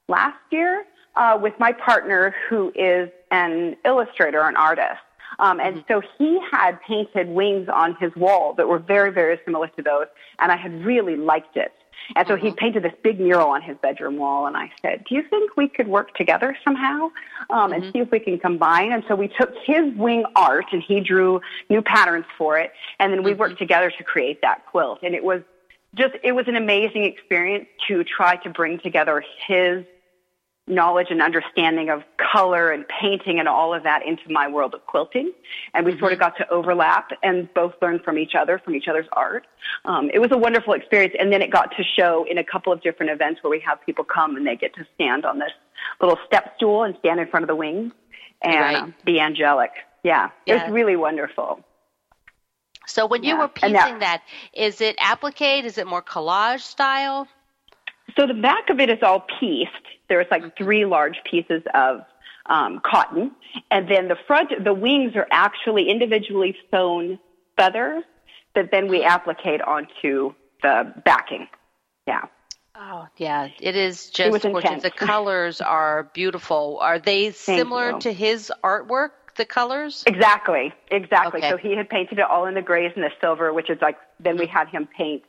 last 0.08 0.38
year 0.50 0.84
uh, 1.16 1.38
with 1.40 1.54
my 1.58 1.72
partner, 1.72 2.34
who 2.48 2.72
is 2.74 3.10
an 3.30 3.76
illustrator, 3.84 4.42
an 4.42 4.56
artist. 4.56 5.00
Um, 5.38 5.60
and 5.60 5.84
so 5.88 6.00
he 6.18 6.38
had 6.50 6.80
painted 6.82 7.28
wings 7.28 7.68
on 7.68 7.96
his 7.96 8.14
wall 8.14 8.54
that 8.54 8.68
were 8.68 8.78
very, 8.78 9.10
very 9.12 9.38
similar 9.44 9.68
to 9.68 9.82
those, 9.82 10.06
and 10.38 10.52
I 10.52 10.56
had 10.56 10.84
really 10.84 11.16
liked 11.16 11.56
it. 11.56 11.72
And 12.16 12.26
so 12.28 12.34
Mm-hmm. 12.34 12.46
he 12.46 12.52
painted 12.52 12.82
this 12.82 12.92
big 13.02 13.20
mural 13.20 13.48
on 13.48 13.62
his 13.62 13.76
bedroom 13.78 14.16
wall, 14.16 14.46
and 14.46 14.56
I 14.56 14.70
said, 14.82 15.04
"Do 15.08 15.14
you 15.14 15.22
think 15.22 15.56
we 15.56 15.68
could 15.68 15.88
work 15.88 16.14
together 16.14 16.56
somehow 16.64 17.10
um, 17.50 17.72
and 17.72 17.92
see 17.92 18.00
if 18.00 18.10
we 18.10 18.20
can 18.20 18.38
combine?" 18.38 18.92
And 18.92 19.04
so 19.08 19.14
we 19.14 19.28
took 19.28 19.54
his 19.64 19.94
wing 19.94 20.24
art, 20.36 20.66
and 20.72 20.82
he 20.82 21.00
drew 21.00 21.40
new 21.70 21.82
patterns 21.82 22.26
for 22.36 22.58
it, 22.58 22.72
and 22.98 23.12
then 23.12 23.22
we 23.22 23.34
worked 23.34 23.58
together 23.58 23.90
to 23.96 24.04
create 24.04 24.40
that 24.42 24.66
quilt. 24.66 25.00
And 25.02 25.14
it 25.14 25.24
was 25.24 25.42
just 25.94 26.14
it 26.22 26.32
was 26.32 26.48
an 26.48 26.56
amazing 26.56 27.04
experience 27.04 27.66
to 27.88 28.04
try 28.04 28.36
to 28.36 28.50
bring 28.50 28.78
together 28.80 29.24
his 29.46 29.84
knowledge 30.66 31.08
and 31.10 31.20
understanding 31.20 31.90
of 31.90 32.02
color 32.16 32.70
and 32.70 32.86
painting 32.88 33.38
and 33.38 33.46
all 33.46 33.74
of 33.74 33.82
that 33.82 34.04
into 34.06 34.22
my 34.30 34.48
world 34.48 34.72
of 34.72 34.84
quilting. 34.86 35.30
And 35.74 35.84
we 35.84 35.98
sort 35.98 36.12
of 36.14 36.18
got 36.18 36.36
to 36.38 36.48
overlap 36.48 37.10
and 37.22 37.52
both 37.52 37.74
learn 37.82 38.00
from 38.00 38.18
each 38.18 38.34
other, 38.34 38.58
from 38.58 38.74
each 38.74 38.88
other's 38.88 39.06
art. 39.12 39.46
Um, 39.84 40.10
it 40.14 40.20
was 40.20 40.30
a 40.32 40.38
wonderful 40.38 40.72
experience. 40.72 41.14
And 41.18 41.30
then 41.30 41.42
it 41.42 41.50
got 41.50 41.70
to 41.76 41.84
show 41.84 42.24
in 42.30 42.38
a 42.38 42.44
couple 42.44 42.72
of 42.72 42.80
different 42.82 43.12
events 43.12 43.42
where 43.42 43.50
we 43.50 43.60
have 43.60 43.78
people 43.84 44.04
come 44.04 44.36
and 44.36 44.46
they 44.46 44.56
get 44.56 44.74
to 44.76 44.86
stand 44.94 45.26
on 45.26 45.38
this 45.38 45.52
little 46.00 46.18
step 46.26 46.54
stool 46.56 46.82
and 46.84 46.96
stand 47.00 47.20
in 47.20 47.28
front 47.28 47.44
of 47.44 47.48
the 47.48 47.56
wings 47.56 47.92
and 48.42 48.54
Right. 48.60 48.76
um, 48.76 48.94
be 49.04 49.20
angelic. 49.20 49.70
Yeah, 50.02 50.26
it 50.46 50.54
Yeah. 50.54 50.64
was 50.64 50.72
really 50.72 50.96
wonderful. 50.96 51.62
So 52.86 53.06
when 53.06 53.22
you 53.22 53.34
Yeah. 53.34 53.40
were 53.40 53.48
piecing 53.48 53.72
now- 53.72 53.98
that, 53.98 54.22
is 54.54 54.80
it 54.80 54.96
applique? 54.98 55.64
Is 55.64 55.76
it 55.78 55.86
more 55.86 56.02
collage 56.02 56.60
style? 56.60 57.28
So 58.16 58.26
the 58.26 58.34
back 58.34 58.70
of 58.70 58.80
it 58.80 58.90
is 58.90 59.02
all 59.02 59.20
pieced. 59.40 59.70
There's 60.08 60.26
like 60.30 60.56
three 60.56 60.84
large 60.84 61.16
pieces 61.24 61.62
of 61.74 62.02
um, 62.46 62.80
cotton, 62.84 63.32
and 63.70 63.88
then 63.88 64.08
the 64.08 64.16
front, 64.26 64.52
the 64.62 64.74
wings 64.74 65.16
are 65.16 65.26
actually 65.30 65.88
individually 65.88 66.56
sewn 66.70 67.18
feathers 67.56 68.04
that 68.54 68.70
then 68.70 68.88
we 68.88 69.02
applique 69.02 69.60
onto 69.66 70.34
the 70.62 70.92
backing. 71.04 71.48
Yeah. 72.06 72.22
Oh, 72.76 73.06
yeah, 73.16 73.48
it 73.60 73.76
is 73.76 74.10
was 74.18 74.42
just 74.42 74.42
gorgeous. 74.42 74.82
The 74.82 74.90
colors 74.96 75.60
are 75.60 76.10
beautiful. 76.12 76.78
Are 76.80 76.98
they 76.98 77.30
similar 77.30 77.98
to 78.00 78.12
his 78.12 78.52
artwork? 78.64 79.10
The 79.36 79.44
colors? 79.44 80.04
Exactly, 80.06 80.72
exactly. 80.92 81.40
Okay. 81.40 81.50
So 81.50 81.56
he 81.56 81.76
had 81.76 81.88
painted 81.88 82.20
it 82.20 82.24
all 82.24 82.46
in 82.46 82.54
the 82.54 82.62
grays 82.62 82.92
and 82.94 83.02
the 83.02 83.10
silver, 83.20 83.52
which 83.52 83.68
is 83.68 83.78
like, 83.82 83.96
then 84.20 84.36
we 84.36 84.46
had 84.46 84.68
him 84.68 84.88
paint. 84.96 85.24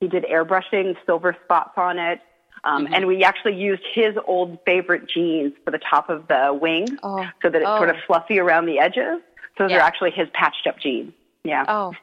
He 0.00 0.08
did 0.08 0.24
airbrushing, 0.24 0.94
silver 1.06 1.34
spots 1.44 1.72
on 1.78 1.98
it. 1.98 2.20
Um, 2.66 2.84
Mm-hmm. 2.84 2.94
And 2.94 3.06
we 3.06 3.24
actually 3.24 3.54
used 3.54 3.82
his 3.94 4.14
old 4.26 4.58
favorite 4.66 5.08
jeans 5.08 5.52
for 5.64 5.70
the 5.70 5.78
top 5.78 6.10
of 6.10 6.26
the 6.28 6.56
wing 6.60 6.98
Oh. 7.02 7.24
so 7.40 7.48
that 7.48 7.62
it's 7.62 7.66
sort 7.66 7.88
of 7.88 7.96
Oh. 7.96 8.06
fluffy 8.06 8.38
around 8.38 8.66
the 8.66 8.78
edges. 8.80 9.20
So 9.56 9.68
they're 9.68 9.80
actually 9.80 10.10
his 10.10 10.28
patched 10.34 10.66
up 10.66 10.78
jeans. 10.78 11.12
Yeah. 11.44 11.64
Oh, 11.68 11.94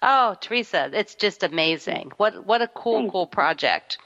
oh, 0.00 0.36
Teresa, 0.40 0.88
it's 0.94 1.14
just 1.16 1.42
amazing. 1.42 2.12
What 2.16 2.46
what 2.46 2.62
a 2.62 2.68
cool, 2.68 3.00
Thank 3.00 3.12
cool 3.12 3.26
project. 3.26 3.98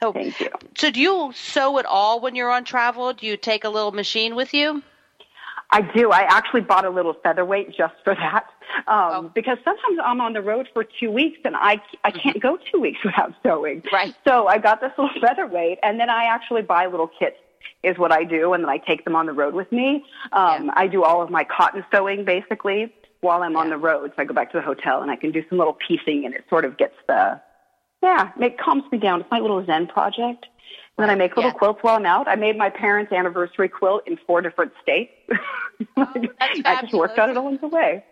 Oh, 0.00 0.12
Thank 0.12 0.38
you. 0.40 0.50
So 0.76 0.90
do 0.90 1.00
you 1.00 1.32
sew 1.34 1.78
at 1.78 1.84
all 1.86 2.20
when 2.20 2.34
you're 2.36 2.50
on 2.50 2.64
travel? 2.64 3.12
Do 3.12 3.26
you 3.26 3.36
take 3.36 3.64
a 3.64 3.68
little 3.68 3.92
machine 3.92 4.36
with 4.36 4.54
you? 4.54 4.82
I 5.70 5.80
do. 5.94 6.10
I 6.10 6.20
actually 6.28 6.60
bought 6.62 6.84
a 6.84 6.90
little 6.90 7.14
featherweight 7.22 7.68
just 7.76 7.94
for 8.04 8.14
that. 8.14 8.46
Um, 8.86 9.06
Oh. 9.26 9.30
Because 9.34 9.58
sometimes 9.64 9.98
I'm 10.04 10.20
on 10.20 10.32
the 10.32 10.42
road 10.42 10.68
for 10.72 10.84
two 10.84 11.10
weeks 11.10 11.38
and 11.44 11.56
I, 11.56 11.80
I 12.04 12.10
can't 12.10 12.40
go 12.40 12.58
two 12.70 12.80
weeks 12.80 12.98
without 13.04 13.32
sewing. 13.42 13.82
Right. 13.92 14.14
So 14.26 14.46
I 14.46 14.58
got 14.58 14.80
this 14.80 14.92
little 14.98 15.20
featherweight 15.20 15.78
and 15.82 15.98
then 15.98 16.10
I 16.10 16.24
actually 16.24 16.62
buy 16.62 16.86
little 16.86 17.08
kits 17.18 17.36
is 17.82 17.98
what 17.98 18.12
I 18.12 18.24
do 18.24 18.52
and 18.52 18.62
then 18.62 18.70
I 18.70 18.78
take 18.78 19.04
them 19.04 19.16
on 19.16 19.26
the 19.26 19.32
road 19.32 19.54
with 19.54 19.70
me. 19.72 20.04
Um, 20.32 20.66
Yeah. 20.66 20.72
I 20.76 20.86
do 20.86 21.04
all 21.04 21.22
of 21.22 21.30
my 21.30 21.44
cotton 21.44 21.84
sewing 21.92 22.24
basically 22.24 22.92
while 23.20 23.42
I'm 23.42 23.56
on 23.56 23.70
the 23.70 23.76
road. 23.78 24.12
So 24.16 24.22
I 24.22 24.24
go 24.24 24.34
back 24.34 24.52
to 24.52 24.58
the 24.58 24.62
hotel 24.64 25.02
and 25.02 25.10
I 25.10 25.16
can 25.16 25.30
do 25.32 25.42
some 25.48 25.58
little 25.58 25.76
piecing 25.86 26.24
and 26.24 26.34
it 26.34 26.44
sort 26.48 26.64
of 26.64 26.76
gets 26.76 26.94
the, 27.08 27.40
yeah, 28.02 28.30
it 28.40 28.58
calms 28.58 28.84
me 28.92 28.98
down. 28.98 29.20
It's 29.22 29.30
my 29.30 29.40
little 29.40 29.64
Zen 29.64 29.86
project. 29.86 30.46
And 30.96 31.02
then 31.04 31.10
I 31.10 31.14
make 31.14 31.36
little 31.36 31.50
Yeah. 31.50 31.58
quilts 31.58 31.82
while 31.82 31.96
I'm 31.96 32.06
out. 32.06 32.26
I 32.26 32.36
made 32.36 32.56
my 32.56 32.70
parents' 32.70 33.12
anniversary 33.12 33.68
quilt 33.68 34.06
in 34.06 34.16
four 34.26 34.40
different 34.40 34.72
states. 34.82 35.12
Oh, 35.98 36.06
I 36.64 36.80
just 36.80 36.94
worked 36.94 37.18
on 37.18 37.28
it 37.28 37.36
along 37.36 37.58
the 37.58 37.68
way. 37.68 38.02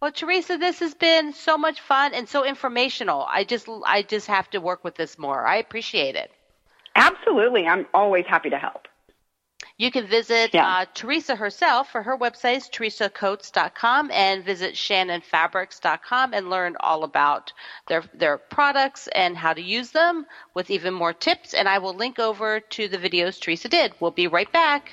Well, 0.00 0.12
Teresa, 0.12 0.58
this 0.58 0.80
has 0.80 0.94
been 0.94 1.32
so 1.32 1.56
much 1.56 1.80
fun 1.80 2.12
and 2.12 2.28
so 2.28 2.44
informational. 2.44 3.24
I 3.26 3.44
just 3.44 3.68
I 3.86 4.02
just 4.02 4.26
have 4.26 4.50
to 4.50 4.58
work 4.60 4.84
with 4.84 4.94
this 4.94 5.18
more. 5.18 5.46
I 5.46 5.56
appreciate 5.56 6.14
it. 6.14 6.30
Absolutely. 6.94 7.66
I'm 7.66 7.86
always 7.94 8.26
happy 8.26 8.50
to 8.50 8.58
help. 8.58 8.86
You 9.76 9.90
can 9.90 10.06
visit 10.06 10.54
Yeah. 10.54 10.66
uh, 10.68 10.84
Teresa 10.94 11.34
herself 11.34 11.90
for 11.90 12.02
her 12.02 12.16
website 12.16 12.58
is 12.58 12.68
teresacoates.com 12.68 14.10
and 14.12 14.44
visit 14.44 14.74
shannonfabrics.com 14.74 16.32
and 16.32 16.48
learn 16.48 16.76
all 16.78 17.02
about 17.02 17.52
their 17.88 18.04
their 18.14 18.38
products 18.38 19.08
and 19.08 19.36
how 19.36 19.52
to 19.52 19.60
use 19.62 19.90
them 19.90 20.26
with 20.54 20.70
even 20.70 20.94
more 20.94 21.12
tips. 21.12 21.54
And 21.54 21.68
I 21.68 21.78
will 21.78 21.94
link 21.94 22.18
over 22.20 22.60
to 22.60 22.88
the 22.88 22.98
videos 22.98 23.40
Teresa 23.40 23.68
did. 23.68 23.94
We'll 23.98 24.12
be 24.12 24.28
right 24.28 24.50
back. 24.52 24.92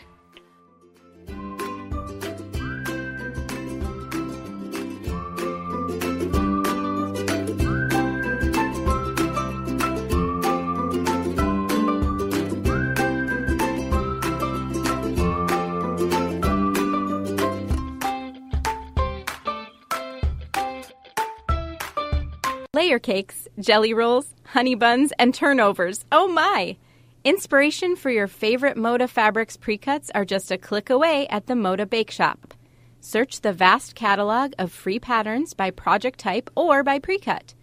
Layer 22.74 23.00
cakes, 23.00 23.50
jelly 23.60 23.94
rolls, 23.94 24.34
honey 24.46 24.76
buns, 24.76 25.12
and 25.20 25.34
turnovers. 25.34 26.06
Oh 26.10 26.30
my! 26.30 26.78
Inspiration 27.26 27.98
for 27.98 28.10
your 28.10 28.28
favorite 28.28 28.78
Moda 28.78 29.10
Fabrics 29.10 29.58
precuts 29.58 30.10
are 30.16 30.24
just 30.24 30.52
a 30.52 30.58
click 30.58 30.90
away 30.90 31.28
at 31.28 31.48
the 31.48 31.54
Moda 31.54 31.90
Bake 31.90 32.12
Shop. 32.12 32.54
Search 33.02 33.42
the 33.42 33.52
vast 33.52 33.94
catalog 33.94 34.54
of 34.58 34.72
free 34.72 35.00
patterns 35.00 35.54
by 35.54 35.70
project 35.70 36.18
type 36.18 36.50
or 36.56 36.82
by 36.82 36.98
precut. 36.98 37.56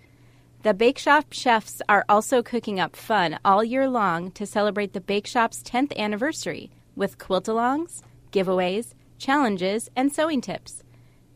The 0.62 0.74
Bake 0.74 0.98
Shop 0.98 1.32
chefs 1.32 1.80
are 1.88 2.04
also 2.06 2.42
cooking 2.42 2.78
up 2.78 2.94
fun 2.94 3.38
all 3.46 3.64
year 3.64 3.88
long 3.88 4.30
to 4.32 4.44
celebrate 4.44 4.92
the 4.92 5.00
Bake 5.00 5.26
Shop's 5.26 5.62
10th 5.62 5.96
anniversary 5.96 6.70
with 6.96 7.16
quilt-alongs, 7.16 8.02
giveaways, 8.30 8.92
challenges, 9.16 9.88
and 9.96 10.12
sewing 10.12 10.42
tips. 10.42 10.84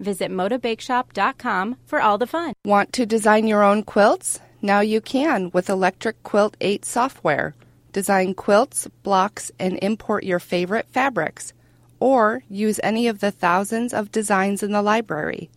Visit 0.03 0.33
modabakeshop.com 0.33 1.77
for 1.87 2.03
all 2.03 2.19
the 2.19 2.27
fun. 2.27 2.55
Want 2.65 2.93
to 2.95 3.07
design 3.07 3.47
your 3.47 3.63
own 3.63 3.85
quilts? 3.85 4.41
Now 4.61 4.81
you 4.81 5.01
can 5.01 5.51
with 5.55 5.71
Electric 5.71 6.25
Quilt 6.25 6.57
8 6.61 6.85
software. 6.85 7.55
Design 7.93 8.35
quilts, 8.35 8.89
blocks, 9.05 9.53
and 9.61 9.79
import 9.81 10.25
your 10.25 10.41
favorite 10.41 10.89
fabrics. 10.89 11.53
Or 12.01 12.43
use 12.49 12.81
any 12.83 13.07
of 13.07 13.21
the 13.21 13.31
thousands 13.31 13.95
of 13.95 14.11
designs 14.11 14.65
in 14.65 14.73
the 14.73 14.83
library. 14.83 15.51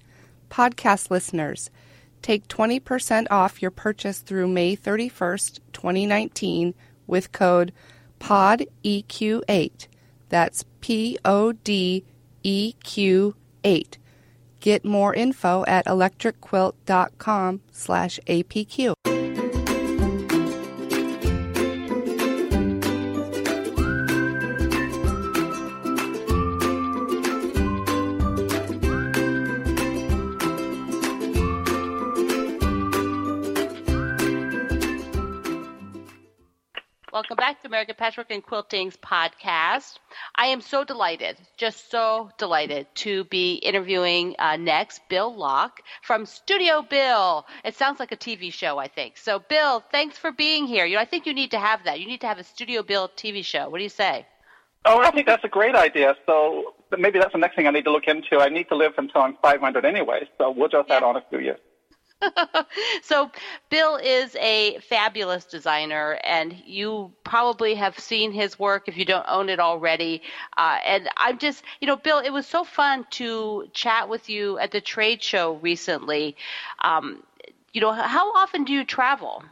Podcast 0.52 1.10
listeners, 1.10 1.72
take 2.22 2.48
20% 2.48 3.26
off 3.32 3.64
your 3.64 3.72
purchase 3.72 4.20
through 4.20 4.48
May 4.48 4.76
31st, 4.76 5.60
2019 5.74 6.76
with 7.08 7.32
code 7.32 7.74
PODEQ8. 8.20 9.88
That's 10.30 10.66
P 10.82 11.18
O 11.26 11.52
D 11.52 12.06
E 12.44 12.74
Q 12.84 13.36
8. 13.64 13.98
Get 14.66 14.84
more 14.84 15.14
info 15.14 15.64
at 15.68 15.86
electricquilt.com 15.86 17.62
slash 17.72 18.20
APQ. 18.26 18.96
Welcome 37.36 37.54
back 37.54 37.62
to 37.64 37.68
American 37.68 37.96
Patchwork 37.98 38.32
and 38.32 38.42
Quilting's 38.42 38.96
podcast. 38.96 40.00
I 40.38 40.46
am 40.46 40.62
so 40.62 40.86
delighted, 40.86 41.36
just 41.58 41.92
so 41.92 42.30
delighted 42.38 42.88
to 43.04 43.26
be 43.26 43.56
interviewing 43.56 44.36
uh, 44.40 44.56
next 44.56 45.02
Bill 45.10 45.36
Locke 45.36 45.82
from 46.02 46.26
Studio 46.26 46.82
Bill. 46.82 47.46
It 47.66 47.76
sounds 47.76 48.00
like 48.00 48.14
a 48.14 48.16
TV 48.16 48.54
show, 48.54 48.78
I 48.78 48.88
think. 48.88 49.18
So, 49.18 49.40
Bill, 49.40 49.84
thanks 49.92 50.18
for 50.18 50.32
being 50.32 50.66
here. 50.66 50.86
You 50.86 50.96
know, 50.96 51.02
I 51.02 51.06
think 51.06 51.26
you 51.26 51.34
need 51.34 51.52
to 51.52 51.60
have 51.60 51.84
that. 51.84 52.00
You 52.00 52.08
need 52.08 52.22
to 52.22 52.28
have 52.28 52.40
a 52.40 52.44
Studio 52.46 52.84
Bill 52.84 53.10
TV 53.10 53.44
show. 53.44 53.68
What 53.68 53.80
do 53.80 53.84
you 53.84 53.90
say? 53.90 54.26
Oh, 54.86 55.02
I 55.02 55.12
think 55.12 55.28
that's 55.28 55.44
a 55.44 55.50
great 55.50 55.76
idea. 55.76 56.16
So 56.26 56.76
maybe 56.98 57.20
that's 57.20 57.34
the 57.34 57.40
next 57.40 57.58
thing 57.58 57.68
I 57.68 57.72
need 57.72 57.84
to 57.84 57.92
look 57.92 58.08
into. 58.08 58.40
I 58.40 58.48
need 58.48 58.70
to 58.70 58.76
live 58.76 58.94
until 58.98 59.20
I'm 59.20 59.36
500 59.42 59.84
anyway, 59.84 60.30
so 60.38 60.52
we'll 60.52 60.70
just 60.70 60.90
add 60.90 61.04
on 61.04 61.18
a 61.18 61.24
few 61.30 61.40
years. 61.40 61.60
so 63.04 63.32
Bill 63.70 63.98
is 63.98 64.36
a 64.40 64.80
fabulous 64.80 65.46
designer, 65.46 66.20
and 66.24 66.56
you 66.66 67.12
probably 67.24 67.76
have 67.76 67.98
seen 68.00 68.32
his 68.32 68.58
work 68.58 68.88
if 68.88 68.98
you 68.98 69.06
don't 69.06 69.26
own 69.28 69.50
it 69.50 69.60
already. 69.60 70.22
Uh, 70.58 70.78
and 70.86 71.10
I'm 71.18 71.38
just, 71.38 71.64
you 71.80 71.88
know, 71.88 71.96
Bill, 71.96 72.20
it 72.20 72.32
was 72.32 72.46
so 72.48 72.64
fun 72.64 73.06
to 73.12 73.68
chat 73.74 74.10
with 74.10 74.30
you 74.30 74.58
at 74.60 74.72
the 74.72 74.82
trade 74.82 75.22
show 75.22 75.56
recently. 75.56 76.36
Um, 76.84 77.24
you 77.74 77.82
know, 77.82 77.92
how 77.92 78.34
often 78.34 78.64
do 78.64 78.74
you 78.74 78.86
travel? 78.86 79.44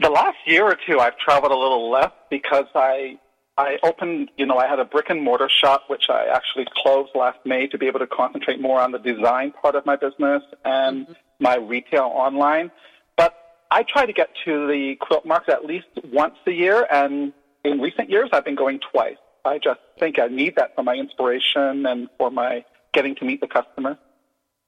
The 0.00 0.10
last 0.10 0.36
year 0.46 0.64
or 0.64 0.76
two, 0.86 0.98
I've 0.98 1.16
traveled 1.18 1.52
a 1.52 1.56
little 1.56 1.90
less 1.90 2.10
because 2.28 2.66
I 2.74 3.18
I 3.58 3.78
opened, 3.82 4.30
you 4.38 4.46
know, 4.46 4.56
I 4.56 4.66
had 4.66 4.78
a 4.78 4.84
brick 4.84 5.10
and 5.10 5.22
mortar 5.22 5.48
shop 5.48 5.84
which 5.88 6.04
I 6.08 6.26
actually 6.26 6.66
closed 6.74 7.10
last 7.14 7.38
May 7.44 7.66
to 7.68 7.78
be 7.78 7.86
able 7.86 7.98
to 8.00 8.06
concentrate 8.06 8.60
more 8.60 8.80
on 8.80 8.92
the 8.92 8.98
design 8.98 9.52
part 9.52 9.74
of 9.74 9.84
my 9.84 9.96
business 9.96 10.42
and 10.64 11.06
mm-hmm. 11.06 11.12
my 11.38 11.56
retail 11.56 12.04
online. 12.04 12.70
But 13.16 13.34
I 13.70 13.82
try 13.82 14.06
to 14.06 14.12
get 14.12 14.30
to 14.44 14.66
the 14.68 14.96
quilt 15.00 15.26
market 15.26 15.52
at 15.52 15.66
least 15.66 15.88
once 16.04 16.36
a 16.46 16.50
year, 16.50 16.86
and 16.90 17.32
in 17.64 17.80
recent 17.80 18.08
years, 18.08 18.30
I've 18.32 18.44
been 18.44 18.54
going 18.54 18.80
twice. 18.90 19.16
I 19.44 19.58
just 19.58 19.80
think 19.98 20.18
I 20.18 20.28
need 20.28 20.56
that 20.56 20.74
for 20.74 20.82
my 20.82 20.94
inspiration 20.94 21.84
and 21.84 22.08
for 22.16 22.30
my 22.30 22.64
getting 22.92 23.14
to 23.16 23.24
meet 23.24 23.40
the 23.40 23.48
customer. 23.48 23.98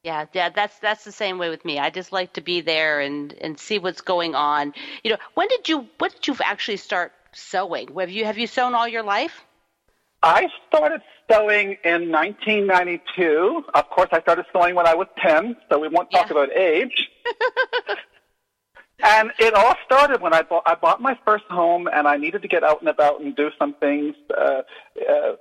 Yeah, 0.02 0.26
yeah, 0.34 0.50
that's 0.50 0.78
that's 0.80 1.04
the 1.04 1.12
same 1.12 1.38
way 1.38 1.48
with 1.48 1.64
me. 1.64 1.78
I 1.78 1.88
just 1.88 2.12
like 2.12 2.34
to 2.34 2.42
be 2.42 2.60
there 2.60 3.00
and 3.00 3.32
and 3.40 3.58
see 3.58 3.78
what's 3.78 4.02
going 4.02 4.34
on. 4.34 4.74
You 5.02 5.12
know, 5.12 5.18
when 5.32 5.48
did 5.48 5.68
you 5.68 5.88
when 5.98 6.10
did 6.10 6.26
you 6.26 6.36
actually 6.44 6.76
start 6.76 7.12
sewing? 7.34 7.88
Have 7.98 8.10
you 8.10 8.24
have 8.24 8.38
you 8.38 8.46
sewn 8.46 8.74
all 8.74 8.88
your 8.88 9.02
life? 9.02 9.44
I 10.22 10.48
started 10.68 11.02
sewing 11.30 11.76
in 11.84 12.10
1992. 12.10 13.64
Of 13.74 13.90
course, 13.90 14.08
I 14.12 14.20
started 14.22 14.46
sewing 14.52 14.74
when 14.74 14.86
I 14.86 14.94
was 14.94 15.06
10, 15.22 15.56
so 15.68 15.78
we 15.78 15.88
won't 15.88 16.10
talk 16.10 16.30
yeah. 16.30 16.32
about 16.32 16.56
age. 16.56 17.10
and 19.04 19.30
it 19.38 19.52
all 19.52 19.74
started 19.84 20.22
when 20.22 20.32
I 20.32 20.42
bought 20.42 20.62
I 20.66 20.74
bought 20.74 21.02
my 21.02 21.18
first 21.24 21.44
home, 21.50 21.88
and 21.92 22.08
I 22.08 22.16
needed 22.16 22.42
to 22.42 22.48
get 22.48 22.64
out 22.64 22.80
and 22.80 22.88
about 22.88 23.20
and 23.20 23.36
do 23.36 23.50
some 23.58 23.74
things. 23.74 24.14
Uh, 24.36 24.62
uh, 25.08 25.32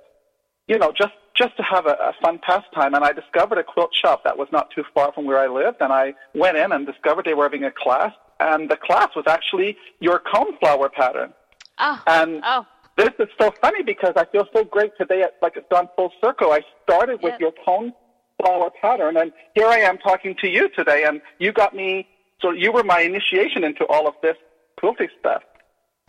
you 0.66 0.78
know, 0.78 0.92
just 0.96 1.14
just 1.36 1.56
to 1.56 1.62
have 1.62 1.86
a, 1.86 1.96
a 2.00 2.12
fun 2.22 2.38
pastime. 2.46 2.94
And 2.94 3.04
I 3.04 3.12
discovered 3.12 3.58
a 3.58 3.64
quilt 3.64 3.90
shop 3.94 4.22
that 4.24 4.38
was 4.38 4.48
not 4.52 4.70
too 4.70 4.84
far 4.94 5.12
from 5.12 5.24
where 5.24 5.38
I 5.38 5.48
lived, 5.48 5.78
and 5.80 5.92
I 5.92 6.14
went 6.34 6.56
in 6.56 6.72
and 6.72 6.86
discovered 6.86 7.24
they 7.24 7.34
were 7.34 7.44
having 7.44 7.64
a 7.64 7.72
class, 7.72 8.12
and 8.40 8.70
the 8.70 8.76
class 8.76 9.08
was 9.16 9.24
actually 9.26 9.76
your 10.00 10.20
cone 10.32 10.56
flower 10.58 10.88
pattern. 10.88 11.32
Oh. 11.78 12.02
And 12.06 12.40
oh. 12.44 12.66
this 12.96 13.10
is 13.18 13.28
so 13.40 13.52
funny 13.60 13.82
because 13.82 14.14
I 14.16 14.24
feel 14.26 14.46
so 14.54 14.64
great 14.64 14.92
today. 14.98 15.20
It's 15.22 15.34
like 15.42 15.56
it's 15.56 15.66
gone 15.70 15.88
full 15.96 16.12
circle. 16.22 16.52
I 16.52 16.60
started 16.82 17.22
with 17.22 17.38
your 17.40 17.52
cone 17.64 17.92
flower 18.40 18.70
pattern, 18.80 19.16
and 19.16 19.32
here 19.54 19.66
I 19.66 19.78
am 19.78 19.98
talking 19.98 20.34
to 20.40 20.48
you 20.48 20.68
today, 20.70 21.04
and 21.04 21.20
you 21.38 21.52
got 21.52 21.74
me. 21.74 22.08
So 22.40 22.50
you 22.50 22.72
were 22.72 22.84
my 22.84 23.00
initiation 23.00 23.64
into 23.64 23.86
all 23.86 24.06
of 24.06 24.14
this 24.22 24.36
quilting 24.78 25.08
stuff. 25.20 25.42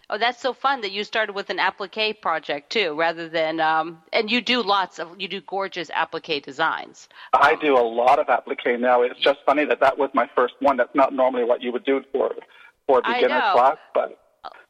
Oh, 0.09 0.19
that's 0.19 0.39
so 0.39 0.53
fun 0.53 0.81
that 0.81 0.91
you 0.91 1.03
started 1.03 1.33
with 1.33 1.49
an 1.49 1.57
applique 1.57 2.21
project 2.21 2.71
too, 2.71 2.93
rather 2.93 3.27
than 3.27 3.59
um, 3.59 4.03
and 4.13 4.29
you 4.29 4.39
do 4.39 4.61
lots 4.61 4.99
of 4.99 5.19
you 5.19 5.27
do 5.27 5.41
gorgeous 5.41 5.89
applique 5.91 6.43
designs. 6.43 7.09
I 7.33 7.55
do 7.55 7.75
a 7.75 7.81
lot 7.81 8.19
of 8.19 8.29
applique 8.29 8.79
now. 8.79 9.01
It's 9.01 9.19
just 9.19 9.39
funny 9.45 9.65
that 9.65 9.79
that 9.79 9.97
was 9.97 10.11
my 10.13 10.29
first 10.35 10.53
one. 10.59 10.77
That's 10.77 10.93
not 10.93 11.13
normally 11.13 11.43
what 11.43 11.63
you 11.63 11.71
would 11.71 11.85
do 11.85 12.03
for 12.11 12.33
for 12.85 12.99
a 12.99 13.01
beginner 13.01 13.41
class, 13.53 13.77
but 13.95 14.19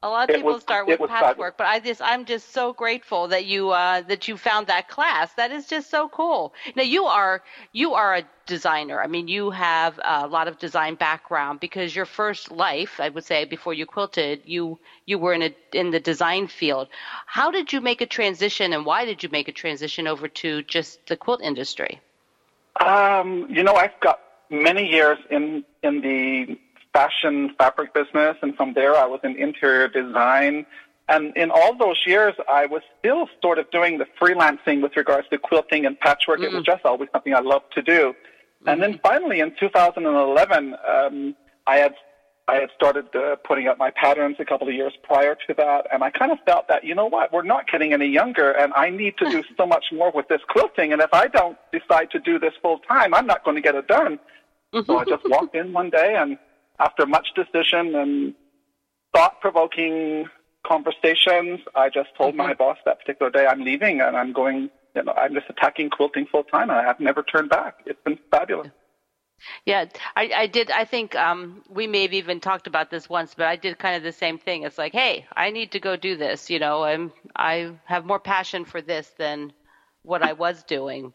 a 0.06 0.10
lot 0.10 0.30
of 0.30 0.36
people 0.36 0.54
was, 0.54 0.62
start 0.62 0.86
with 0.88 1.00
patchwork, 1.10 1.58
but 1.58 1.66
I 1.66 1.80
just 1.80 2.02
I'm 2.02 2.26
just 2.26 2.54
so 2.54 2.74
grateful 2.74 3.28
that 3.30 3.46
you 3.46 3.72
uh, 3.72 4.02
that 4.02 4.28
you 4.28 4.38
found 4.38 4.68
that 4.68 4.88
class. 4.88 5.34
That 5.34 5.52
is 5.52 5.66
just 5.66 5.90
so 5.90 6.08
cool. 6.10 6.54
Now 6.76 6.84
you 6.84 7.06
are 7.06 7.42
you 7.72 7.96
are 7.96 8.16
a 8.16 8.24
designer. 8.46 9.02
I 9.02 9.08
mean, 9.08 9.28
you 9.28 9.50
have 9.50 10.00
a 10.04 10.28
lot 10.28 10.48
of 10.48 10.60
design 10.60 10.94
background 10.94 11.60
because 11.60 11.96
your 11.96 12.06
first 12.06 12.52
life, 12.52 13.00
I 13.00 13.10
would 13.10 13.26
say, 13.26 13.46
before 13.46 13.74
you 13.74 13.88
quilted, 13.88 14.42
you 14.46 14.78
you 15.08 15.18
were 15.18 15.34
in 15.34 15.42
a 15.42 15.56
in 15.74 15.90
the 15.90 16.00
design 16.00 16.48
field. 16.48 16.88
How 17.26 17.50
did 17.50 17.74
you 17.74 17.82
make 17.82 18.02
a 18.02 18.06
transition, 18.06 18.74
and 18.74 18.86
why 18.86 19.06
did 19.06 19.24
you 19.24 19.30
make 19.30 19.48
a 19.48 19.54
transition 19.54 20.08
over 20.08 20.28
to 20.28 20.62
just 20.64 21.06
the 21.08 21.18
quilt 21.18 21.42
industry? 21.42 22.00
Um, 22.80 23.48
you 23.50 23.64
know, 23.64 23.74
I've 23.74 24.00
got 24.02 24.20
many 24.52 24.88
years 24.88 25.18
in 25.32 25.66
in 25.82 26.02
the 26.02 26.60
fashion 26.96 27.54
fabric 27.58 27.94
business, 27.94 28.38
and 28.42 28.56
from 28.56 28.74
there 28.74 28.96
I 28.96 29.06
was 29.06 29.20
in 29.24 29.36
interior 29.36 29.90
design. 29.90 30.66
And 31.10 31.36
in 31.36 31.52
all 31.52 31.78
those 31.78 32.02
years, 32.06 32.34
I 32.50 32.66
was 32.66 32.82
still 33.00 33.28
sort 33.42 33.60
of 33.60 33.70
doing 33.70 34.00
the 34.00 34.08
freelancing 34.20 34.82
with 34.82 34.96
regards 34.96 35.28
to 35.30 35.38
quilting 35.38 35.86
and 35.86 36.00
patchwork. 36.00 36.40
Mm-hmm. 36.40 36.46
It 36.46 36.54
was 36.54 36.64
mm. 36.64 36.74
just 36.74 36.86
always 36.86 37.10
something 37.12 37.34
I 37.36 37.42
loved 37.42 37.74
to 37.74 37.82
do. 37.82 38.02
Mm-hmm. 38.02 38.70
And 38.70 38.82
then 38.82 38.94
mm-hmm. 38.94 39.02
finally, 39.02 39.40
in 39.42 39.54
2011, 39.60 40.76
um, 40.88 41.36
I 41.68 41.76
had 41.78 41.96
I 42.48 42.56
had 42.56 42.70
started 42.76 43.08
uh, 43.16 43.36
putting 43.38 43.68
up 43.68 43.78
my 43.80 43.90
patterns 43.90 44.38
a 44.40 44.46
couple 44.46 44.68
of 44.68 44.74
years 44.74 44.94
prior 45.04 45.36
to 45.48 45.54
that, 45.56 45.88
and 45.92 46.04
I 46.04 46.12
kind 46.12 46.32
of 46.32 46.38
felt 46.46 46.68
that 46.68 46.84
you 46.84 46.94
know 46.94 47.08
what, 47.08 47.34
we're 47.34 47.42
not 47.56 47.68
getting 47.72 47.92
any 47.92 48.08
younger, 48.08 48.52
and 48.52 48.72
I 48.76 48.90
need 48.90 49.18
to 49.18 49.30
do 49.30 49.44
so 49.58 49.66
much 49.66 49.86
more 49.92 50.12
with 50.12 50.28
this 50.28 50.42
quilting. 50.48 50.94
And 50.94 51.02
if 51.02 51.14
I 51.14 51.28
don't 51.28 51.58
decide 51.72 52.12
to 52.12 52.20
do 52.20 52.40
this 52.40 52.54
full 52.62 52.80
time, 52.80 53.14
I'm 53.14 53.28
not 53.28 53.44
going 53.44 53.56
to 53.56 53.62
get 53.62 53.76
it 53.76 53.88
done. 53.88 54.20
Mm-hmm. 54.74 54.86
So 54.86 54.98
I 54.98 55.06
just 55.06 55.28
walked 55.30 55.56
in 55.56 55.74
one 55.74 55.90
day 55.90 56.16
and 56.16 56.38
after 56.80 57.06
much 57.06 57.28
decision 57.36 57.96
and 57.96 58.34
thought 59.14 59.40
provoking 59.42 60.26
conversations, 60.66 61.62
I 61.76 61.90
just 61.90 62.10
told 62.18 62.36
mm-hmm. 62.36 62.48
my 62.48 62.54
boss 62.54 62.78
that 62.86 63.00
particular 63.00 63.32
day 63.32 63.46
I'm 63.46 63.62
leaving 63.62 64.02
and 64.02 64.16
I'm 64.18 64.34
going, 64.34 64.70
you 64.96 65.04
know, 65.04 65.14
I'm 65.14 65.34
just 65.34 65.50
attacking 65.50 65.90
quilting 65.90 66.26
full 66.32 66.44
time 66.44 66.70
and 66.70 66.80
I 66.80 66.84
have 66.84 67.00
never 67.00 67.24
turned 67.24 67.50
back. 67.50 67.76
It's 67.86 68.00
been 68.04 68.20
fabulous. 68.32 68.70
Yeah, 69.66 69.86
I, 70.16 70.32
I 70.34 70.48
did. 70.48 70.72
I 70.72 70.86
think 70.86 71.14
um, 71.16 71.62
we 71.70 71.88
may 71.88 72.04
have 72.04 72.14
even 72.14 72.40
talked 72.40 72.68
about 72.68 72.90
this 72.90 73.10
once, 73.10 73.36
but 73.36 73.46
I 73.46 73.58
did 73.58 73.78
kind 73.78 73.98
of 73.98 74.04
the 74.04 74.14
same 74.14 74.38
thing. 74.38 74.64
It's 74.64 74.78
like, 74.78 74.94
hey, 74.94 75.28
I 75.36 75.52
need 75.52 75.72
to 75.74 75.80
go 75.80 75.98
do 75.98 76.16
this. 76.16 76.50
You 76.50 76.58
know, 76.58 76.84
I'm 76.84 77.12
I 77.36 77.74
have 77.84 78.06
more 78.06 78.20
passion 78.20 78.64
for 78.64 78.82
this 78.82 79.12
than 79.18 79.52
what 80.04 80.24
I 80.24 80.34
was 80.34 80.64
doing. 80.64 81.14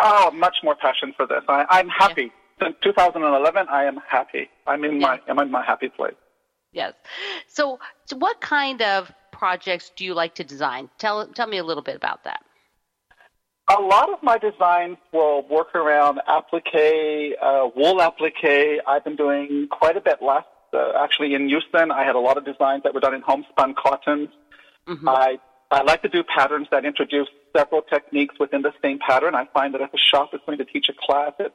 Oh, 0.00 0.32
much 0.32 0.56
more 0.64 0.74
passion 0.74 1.14
for 1.16 1.24
this. 1.26 1.44
I, 1.48 1.66
I'm 1.70 1.88
happy. 1.88 2.22
Yeah 2.22 2.28
since 2.62 2.76
2011, 2.82 3.66
I 3.68 3.84
am 3.84 3.98
happy. 4.08 4.48
I'm 4.66 4.84
in 4.84 4.98
my 4.98 5.20
I'm 5.28 5.38
in 5.38 5.50
my 5.50 5.64
happy 5.64 5.88
place. 5.88 6.14
Yes. 6.72 6.94
So, 7.48 7.78
so, 8.04 8.16
what 8.16 8.40
kind 8.40 8.82
of 8.82 9.10
projects 9.32 9.92
do 9.96 10.04
you 10.04 10.14
like 10.14 10.34
to 10.36 10.44
design? 10.44 10.90
Tell 10.98 11.26
tell 11.28 11.46
me 11.46 11.58
a 11.58 11.64
little 11.64 11.82
bit 11.82 11.96
about 11.96 12.24
that. 12.24 12.40
A 13.68 13.80
lot 13.80 14.12
of 14.12 14.22
my 14.22 14.38
designs 14.38 14.96
will 15.12 15.46
work 15.48 15.74
around 15.74 16.20
applique, 16.28 17.34
uh, 17.42 17.68
wool 17.74 18.00
applique. 18.00 18.80
I've 18.86 19.04
been 19.04 19.16
doing 19.16 19.68
quite 19.70 19.96
a 19.96 20.00
bit 20.00 20.22
last. 20.22 20.46
Uh, 20.72 20.92
actually, 20.96 21.34
in 21.34 21.48
Houston, 21.48 21.90
I 21.90 22.04
had 22.04 22.14
a 22.14 22.20
lot 22.20 22.36
of 22.36 22.44
designs 22.44 22.82
that 22.84 22.94
were 22.94 23.00
done 23.00 23.14
in 23.14 23.22
homespun 23.22 23.74
cottons. 23.74 24.28
Mm-hmm. 24.86 25.08
I 25.08 25.38
I 25.70 25.82
like 25.82 26.02
to 26.02 26.08
do 26.08 26.22
patterns 26.22 26.68
that 26.70 26.84
introduce 26.84 27.28
several 27.56 27.82
techniques 27.82 28.36
within 28.38 28.62
the 28.62 28.72
same 28.82 28.98
pattern. 28.98 29.34
I 29.34 29.46
find 29.52 29.74
that 29.74 29.80
if 29.80 29.92
a 29.92 29.98
shop 29.98 30.30
is 30.32 30.40
going 30.46 30.58
to 30.58 30.64
teach 30.64 30.88
a 30.88 30.92
class, 30.92 31.32
it 31.40 31.52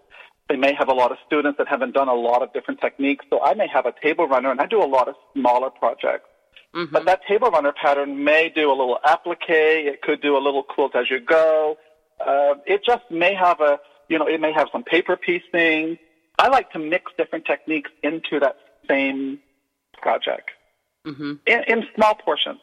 they 0.52 0.58
may 0.58 0.74
have 0.74 0.90
a 0.90 0.94
lot 0.94 1.14
of 1.14 1.18
students 1.26 1.58
that 1.60 1.68
haven't 1.70 1.94
done 1.94 2.10
a 2.10 2.14
lot 2.14 2.42
of 2.42 2.52
different 2.52 2.82
techniques. 2.82 3.24
So 3.30 3.42
I 3.42 3.54
may 3.54 3.68
have 3.68 3.86
a 3.86 3.94
table 4.04 4.28
runner, 4.28 4.52
and 4.52 4.60
I 4.60 4.66
do 4.66 4.84
a 4.84 4.86
lot 4.98 5.08
of 5.08 5.16
smaller 5.34 5.70
projects. 5.70 6.28
Mm-hmm. 6.76 6.92
But 6.92 7.06
that 7.06 7.22
table 7.26 7.50
runner 7.50 7.72
pattern 7.72 8.26
may 8.26 8.52
do 8.54 8.70
a 8.70 8.76
little 8.76 9.00
applique. 9.06 9.50
It 9.50 10.02
could 10.02 10.22
do 10.22 10.36
a 10.36 10.42
little 10.46 10.64
quilt 10.64 10.94
as 10.94 11.10
you 11.10 11.22
go. 11.22 11.78
Uh, 12.20 12.56
it 12.66 12.84
just 12.86 13.04
may 13.10 13.34
have 13.34 13.62
a, 13.62 13.80
you 14.10 14.20
know, 14.20 14.28
it 14.28 14.42
may 14.42 14.52
have 14.52 14.68
some 14.74 14.84
paper 14.84 15.16
piecing. 15.16 15.98
I 16.38 16.50
like 16.50 16.70
to 16.72 16.80
mix 16.80 17.14
different 17.18 17.46
techniques 17.46 17.92
into 18.04 18.40
that 18.42 18.58
same 18.90 19.40
project 20.02 20.52
mm-hmm. 21.08 21.34
in, 21.46 21.64
in 21.68 21.84
small 21.96 22.16
portions. 22.16 22.60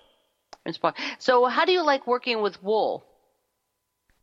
In 0.66 0.74
small. 0.74 0.92
So, 1.18 1.46
how 1.46 1.64
do 1.64 1.72
you 1.72 1.82
like 1.82 2.06
working 2.06 2.42
with 2.42 2.62
wool? 2.62 3.04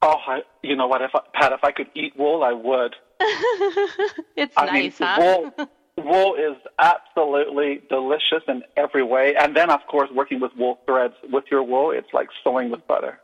Oh, 0.04 0.18
I, 0.28 0.42
you 0.62 0.76
know 0.76 0.86
what, 0.86 1.02
if 1.02 1.16
I, 1.16 1.22
Pat, 1.34 1.52
if 1.52 1.64
I 1.64 1.72
could 1.72 1.88
eat 1.96 2.14
wool, 2.16 2.44
I 2.44 2.54
would. 2.54 2.96
it's 4.36 4.54
I 4.58 4.66
nice, 4.66 5.00
mean, 5.00 5.10
huh? 5.10 5.52
wool, 5.58 5.70
wool 5.98 6.36
is 6.36 6.58
absolutely 6.80 7.82
delicious 7.90 8.44
in 8.48 8.64
every 8.76 9.04
way. 9.04 9.36
And 9.36 9.56
then, 9.56 9.70
of 9.70 9.86
course, 9.88 10.10
working 10.14 10.40
with 10.40 10.52
wool 10.58 10.80
threads 10.86 11.16
with 11.32 11.46
your 11.50 11.64
wool, 11.64 11.92
it's 11.92 12.14
like 12.14 12.30
sewing 12.44 12.70
with 12.70 12.86
butter. 12.88 13.20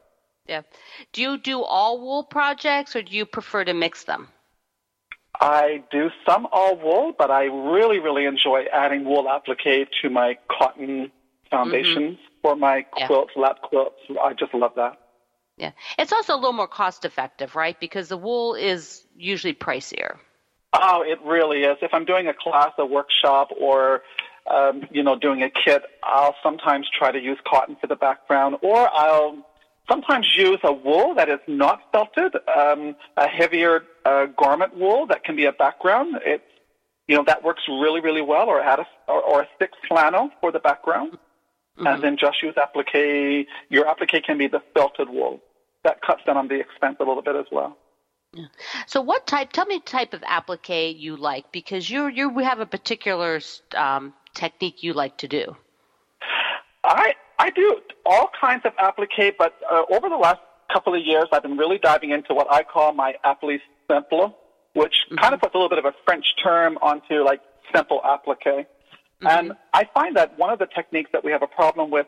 Yeah. 0.47 0.61
Do 1.13 1.21
you 1.21 1.37
do 1.37 1.61
all 1.61 1.99
wool 1.99 2.23
projects, 2.23 2.95
or 2.95 3.01
do 3.01 3.15
you 3.15 3.25
prefer 3.25 3.63
to 3.63 3.73
mix 3.73 4.05
them? 4.05 4.29
I 5.39 5.83
do 5.91 6.09
some 6.27 6.47
all 6.51 6.77
wool, 6.77 7.13
but 7.17 7.31
I 7.31 7.45
really, 7.45 7.99
really 7.99 8.25
enjoy 8.25 8.65
adding 8.71 9.05
wool 9.05 9.27
applique 9.27 9.87
to 10.01 10.09
my 10.09 10.37
cotton 10.49 11.11
foundations 11.49 12.17
mm-hmm. 12.17 12.41
for 12.41 12.55
my 12.55 12.83
quilts, 12.83 13.33
yeah. 13.35 13.43
lap 13.43 13.61
quilts. 13.61 13.99
I 14.21 14.33
just 14.33 14.53
love 14.53 14.73
that. 14.75 14.97
Yeah. 15.61 15.73
It's 15.99 16.11
also 16.11 16.33
a 16.33 16.37
little 16.37 16.53
more 16.53 16.67
cost 16.67 17.05
effective, 17.05 17.55
right? 17.55 17.79
Because 17.79 18.09
the 18.09 18.17
wool 18.17 18.55
is 18.55 19.05
usually 19.15 19.53
pricier. 19.53 20.17
Oh, 20.73 21.03
it 21.05 21.19
really 21.23 21.59
is. 21.59 21.77
If 21.83 21.93
I'm 21.93 22.03
doing 22.03 22.27
a 22.27 22.33
class, 22.33 22.71
a 22.79 22.85
workshop, 22.85 23.49
or 23.59 24.01
um, 24.49 24.87
you 24.89 25.03
know, 25.03 25.15
doing 25.15 25.43
a 25.43 25.51
kit, 25.51 25.83
I'll 26.01 26.35
sometimes 26.41 26.87
try 26.97 27.11
to 27.11 27.21
use 27.21 27.37
cotton 27.47 27.77
for 27.79 27.85
the 27.85 27.95
background, 27.95 28.55
or 28.63 28.89
I'll 28.91 29.45
sometimes 29.87 30.27
use 30.35 30.57
a 30.63 30.73
wool 30.73 31.13
that 31.13 31.29
is 31.29 31.39
not 31.47 31.81
felted, 31.91 32.35
um, 32.57 32.95
a 33.17 33.27
heavier 33.27 33.83
uh, 34.03 34.25
garment 34.35 34.75
wool 34.75 35.05
that 35.07 35.23
can 35.23 35.35
be 35.35 35.45
a 35.45 35.51
background. 35.51 36.15
It's 36.25 36.43
you 37.07 37.15
know 37.15 37.23
that 37.25 37.43
works 37.43 37.61
really 37.69 38.01
really 38.01 38.23
well, 38.23 38.49
or 38.49 38.61
add 38.61 38.79
a 38.79 38.87
or, 39.07 39.21
or 39.21 39.41
a 39.43 39.47
thick 39.59 39.73
flannel 39.87 40.31
for 40.39 40.51
the 40.51 40.59
background, 40.59 41.11
mm-hmm. 41.11 41.85
and 41.85 42.01
then 42.01 42.17
just 42.17 42.41
use 42.41 42.55
applique. 42.57 43.45
Your 43.69 43.87
applique 43.87 44.23
can 44.23 44.39
be 44.39 44.47
the 44.47 44.63
felted 44.73 45.07
wool 45.07 45.39
that 45.83 46.01
cuts 46.01 46.21
down 46.25 46.37
on 46.37 46.47
the 46.47 46.59
expense 46.59 46.97
a 46.99 47.03
little 47.03 47.23
bit 47.23 47.35
as 47.35 47.45
well. 47.51 47.77
So, 48.87 49.01
what 49.01 49.27
type? 49.27 49.51
Tell 49.51 49.65
me 49.65 49.79
type 49.81 50.13
of 50.13 50.23
applique 50.23 50.97
you 50.97 51.17
like 51.17 51.51
because 51.51 51.89
you 51.89 52.07
you 52.07 52.37
have 52.39 52.59
a 52.59 52.65
particular 52.65 53.41
um, 53.75 54.13
technique 54.33 54.83
you 54.83 54.93
like 54.93 55.17
to 55.17 55.27
do. 55.27 55.55
I 56.83 57.13
I 57.39 57.49
do 57.49 57.81
all 58.05 58.29
kinds 58.39 58.61
of 58.65 58.71
applique, 58.79 59.35
but 59.37 59.55
uh, 59.69 59.83
over 59.91 60.07
the 60.07 60.15
last 60.15 60.39
couple 60.71 60.93
of 60.95 61.05
years, 61.05 61.25
I've 61.33 61.43
been 61.43 61.57
really 61.57 61.77
diving 61.77 62.11
into 62.11 62.33
what 62.33 62.47
I 62.49 62.63
call 62.63 62.93
my 62.93 63.15
applique 63.25 63.61
simple, 63.89 64.37
which 64.73 64.95
mm-hmm. 65.07 65.17
kind 65.17 65.33
of 65.33 65.41
puts 65.41 65.53
a 65.53 65.57
little 65.57 65.69
bit 65.69 65.79
of 65.79 65.85
a 65.85 65.93
French 66.05 66.25
term 66.41 66.77
onto 66.81 67.23
like 67.25 67.41
simple 67.75 68.01
applique. 68.05 68.39
Mm-hmm. 68.45 69.27
And 69.27 69.53
I 69.73 69.89
find 69.93 70.15
that 70.15 70.37
one 70.37 70.51
of 70.51 70.59
the 70.59 70.67
techniques 70.67 71.09
that 71.11 71.23
we 71.23 71.31
have 71.31 71.43
a 71.43 71.47
problem 71.47 71.91
with 71.91 72.07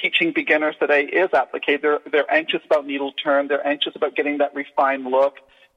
teaching 0.00 0.32
beginners 0.34 0.76
today 0.80 1.02
is 1.02 1.30
applique. 1.32 1.80
They're, 1.82 2.00
they're 2.10 2.30
anxious 2.32 2.60
about 2.64 2.86
needle 2.86 3.12
turn. 3.12 3.48
They're 3.48 3.66
anxious 3.66 3.94
about 3.96 4.14
getting 4.14 4.38
that 4.38 4.54
refined 4.54 5.04
look. 5.04 5.36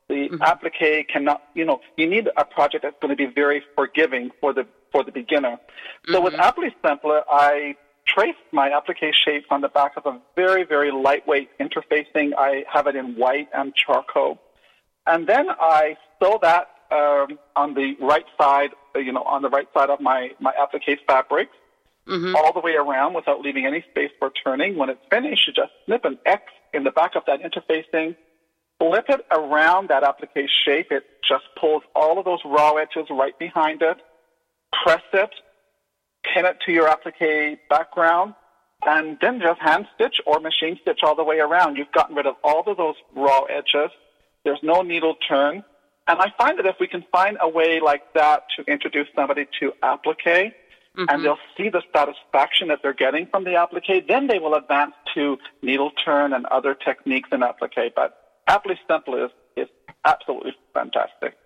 The 0.09 0.29
mm-hmm. 0.29 0.41
applique 0.41 1.07
cannot, 1.07 1.41
you 1.53 1.65
know, 1.65 1.79
you 1.95 2.07
need 2.07 2.29
a 2.35 2.43
project 2.43 2.83
that's 2.83 2.97
going 3.01 3.15
to 3.15 3.15
be 3.15 3.31
very 3.33 3.63
forgiving 3.75 4.31
for 4.41 4.53
the, 4.53 4.67
for 4.91 5.03
the 5.03 5.11
beginner. 5.11 5.57
So 6.07 6.15
mm-hmm. 6.15 6.23
with 6.25 6.33
Applique 6.33 6.73
Simpler, 6.85 7.23
I 7.29 7.75
traced 8.05 8.39
my 8.51 8.69
applique 8.71 9.13
shapes 9.13 9.45
on 9.49 9.61
the 9.61 9.69
back 9.69 9.93
of 9.95 10.05
a 10.05 10.19
very, 10.35 10.65
very 10.65 10.91
lightweight 10.91 11.49
interfacing. 11.59 12.31
I 12.37 12.65
have 12.71 12.87
it 12.87 12.95
in 12.95 13.15
white 13.15 13.47
and 13.53 13.73
charcoal. 13.73 14.39
And 15.07 15.27
then 15.27 15.47
I 15.49 15.95
sew 16.21 16.39
that 16.41 16.67
um, 16.91 17.39
on 17.55 17.73
the 17.73 17.95
right 18.01 18.25
side, 18.39 18.71
you 18.95 19.13
know, 19.13 19.23
on 19.23 19.41
the 19.41 19.49
right 19.49 19.67
side 19.73 19.89
of 19.89 20.01
my, 20.01 20.31
my 20.39 20.51
applique 20.61 20.99
fabric 21.07 21.49
mm-hmm. 22.11 22.35
all 22.35 22.53
the 22.53 22.59
way 22.59 22.73
around 22.73 23.13
without 23.13 23.41
leaving 23.41 23.65
any 23.65 23.83
space 23.89 24.11
for 24.19 24.31
turning. 24.43 24.77
When 24.77 24.89
it's 24.89 25.01
finished, 25.09 25.47
you 25.47 25.53
just 25.53 25.71
snip 25.85 26.05
an 26.05 26.19
X 26.25 26.43
in 26.73 26.83
the 26.83 26.91
back 26.91 27.15
of 27.15 27.23
that 27.27 27.39
interfacing, 27.41 28.15
flip 28.79 29.05
it 29.09 29.25
around 29.31 29.89
that 29.89 30.03
applique 30.03 30.49
shape. 30.65 30.91
It 30.91 31.03
just 31.27 31.45
pulls 31.59 31.83
all 31.95 32.19
of 32.19 32.25
those 32.25 32.39
raw 32.45 32.75
edges 32.75 33.07
right 33.09 33.37
behind 33.39 33.81
it. 33.81 33.97
Press 34.83 35.03
it, 35.13 35.29
pin 36.23 36.45
it 36.45 36.57
to 36.65 36.71
your 36.71 36.87
applique 36.87 37.59
background, 37.69 38.35
and 38.85 39.17
then 39.21 39.41
just 39.41 39.59
hand 39.59 39.85
stitch 39.95 40.21
or 40.25 40.39
machine 40.39 40.77
stitch 40.81 41.01
all 41.03 41.15
the 41.15 41.23
way 41.23 41.39
around. 41.39 41.75
You've 41.75 41.91
gotten 41.91 42.15
rid 42.15 42.25
of 42.25 42.35
all 42.43 42.63
of 42.65 42.77
those 42.77 42.95
raw 43.15 43.43
edges. 43.43 43.91
There's 44.43 44.59
no 44.63 44.81
needle 44.81 45.15
turn. 45.27 45.63
And 46.07 46.19
I 46.19 46.33
find 46.37 46.57
that 46.57 46.65
if 46.65 46.75
we 46.79 46.87
can 46.87 47.03
find 47.11 47.37
a 47.39 47.47
way 47.47 47.79
like 47.79 48.13
that 48.13 48.43
to 48.55 48.63
introduce 48.71 49.07
somebody 49.15 49.45
to 49.59 49.71
applique, 49.83 50.53
Mm-hmm. 50.97 51.05
and 51.07 51.23
they'll 51.23 51.37
see 51.55 51.69
the 51.69 51.81
satisfaction 51.95 52.67
that 52.67 52.79
they're 52.83 52.93
getting 52.93 53.25
from 53.25 53.45
the 53.45 53.55
applique, 53.55 54.09
then 54.09 54.27
they 54.27 54.39
will 54.39 54.55
advance 54.55 54.91
to 55.13 55.37
needle 55.61 55.91
turn 56.03 56.33
and 56.33 56.45
other 56.47 56.75
techniques 56.75 57.29
in 57.31 57.43
applique. 57.43 57.95
But 57.95 58.17
applique 58.49 58.79
simple 58.89 59.15
is, 59.23 59.31
is 59.55 59.69
absolutely 60.03 60.51
fantastic. 60.73 61.37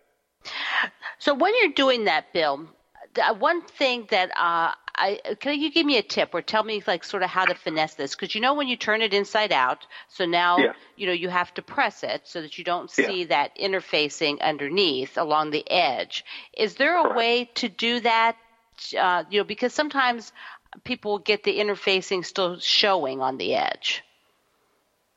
So 1.20 1.36
when 1.36 1.54
you're 1.62 1.74
doing 1.74 2.06
that, 2.06 2.34
Bill, 2.34 2.68
one 3.38 3.62
thing 3.62 4.08
that 4.10 4.32
uh, 4.32 4.72
I 4.98 5.20
can 5.40 5.60
you 5.60 5.72
give 5.72 5.86
me 5.86 5.98
a 5.98 6.04
tip 6.04 6.34
or 6.34 6.42
tell 6.42 6.64
me 6.64 6.82
like 6.88 7.04
sort 7.04 7.24
of 7.24 7.30
how 7.30 7.46
to 7.46 7.56
finesse 7.56 7.96
this 7.96 8.16
because 8.16 8.34
you 8.36 8.42
know 8.42 8.54
when 8.54 8.68
you 8.68 8.76
turn 8.76 9.02
it 9.02 9.14
inside 9.14 9.52
out, 9.52 9.86
so 10.08 10.26
now 10.26 10.58
yeah. 10.58 10.74
you 10.96 11.08
know 11.08 11.14
you 11.14 11.30
have 11.30 11.54
to 11.56 11.62
press 11.62 12.04
it 12.04 12.22
so 12.26 12.42
that 12.42 12.58
you 12.58 12.64
don't 12.64 12.90
see 12.90 13.22
yeah. 13.22 13.28
that 13.28 13.58
interfacing 13.58 14.40
underneath 14.42 15.18
along 15.18 15.52
the 15.52 15.70
edge. 15.70 16.24
Is 16.58 16.76
there 16.76 16.98
a 16.98 17.04
Correct. 17.04 17.18
way 17.18 17.50
to 17.56 17.70
do 17.70 18.00
that 18.02 18.38
uh, 19.00 19.24
you 19.30 19.40
know, 19.40 19.44
because 19.44 19.74
sometimes 19.74 20.32
people 20.84 21.20
get 21.20 21.44
the 21.44 21.60
interfacing 21.60 22.26
still 22.26 22.60
showing 22.60 23.22
on 23.22 23.38
the 23.38 23.56
edge. 23.56 24.04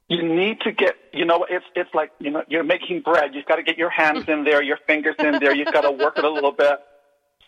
You 0.09 0.23
need 0.23 0.61
to 0.63 0.73
get, 0.73 0.95
you 1.13 1.27
know, 1.27 1.47
it's 1.49 1.67
it's 1.75 1.93
like 1.95 2.13
you 2.19 2.31
know 2.31 2.43
you're 2.49 2.65
making 2.65 3.03
bread. 3.03 3.35
You've 3.35 3.45
got 3.45 3.57
to 3.57 3.63
get 3.63 3.77
your 3.77 3.91
hands 3.91 4.25
in 4.27 4.45
there, 4.45 4.63
your 4.63 4.79
fingers 4.87 5.17
in 5.19 5.39
there. 5.39 5.55
You've 5.55 5.73
got 5.73 5.83
to 5.83 5.91
work 5.91 6.17
it 6.17 6.25
a 6.25 6.31
little 6.31 6.53
bit. 6.53 6.79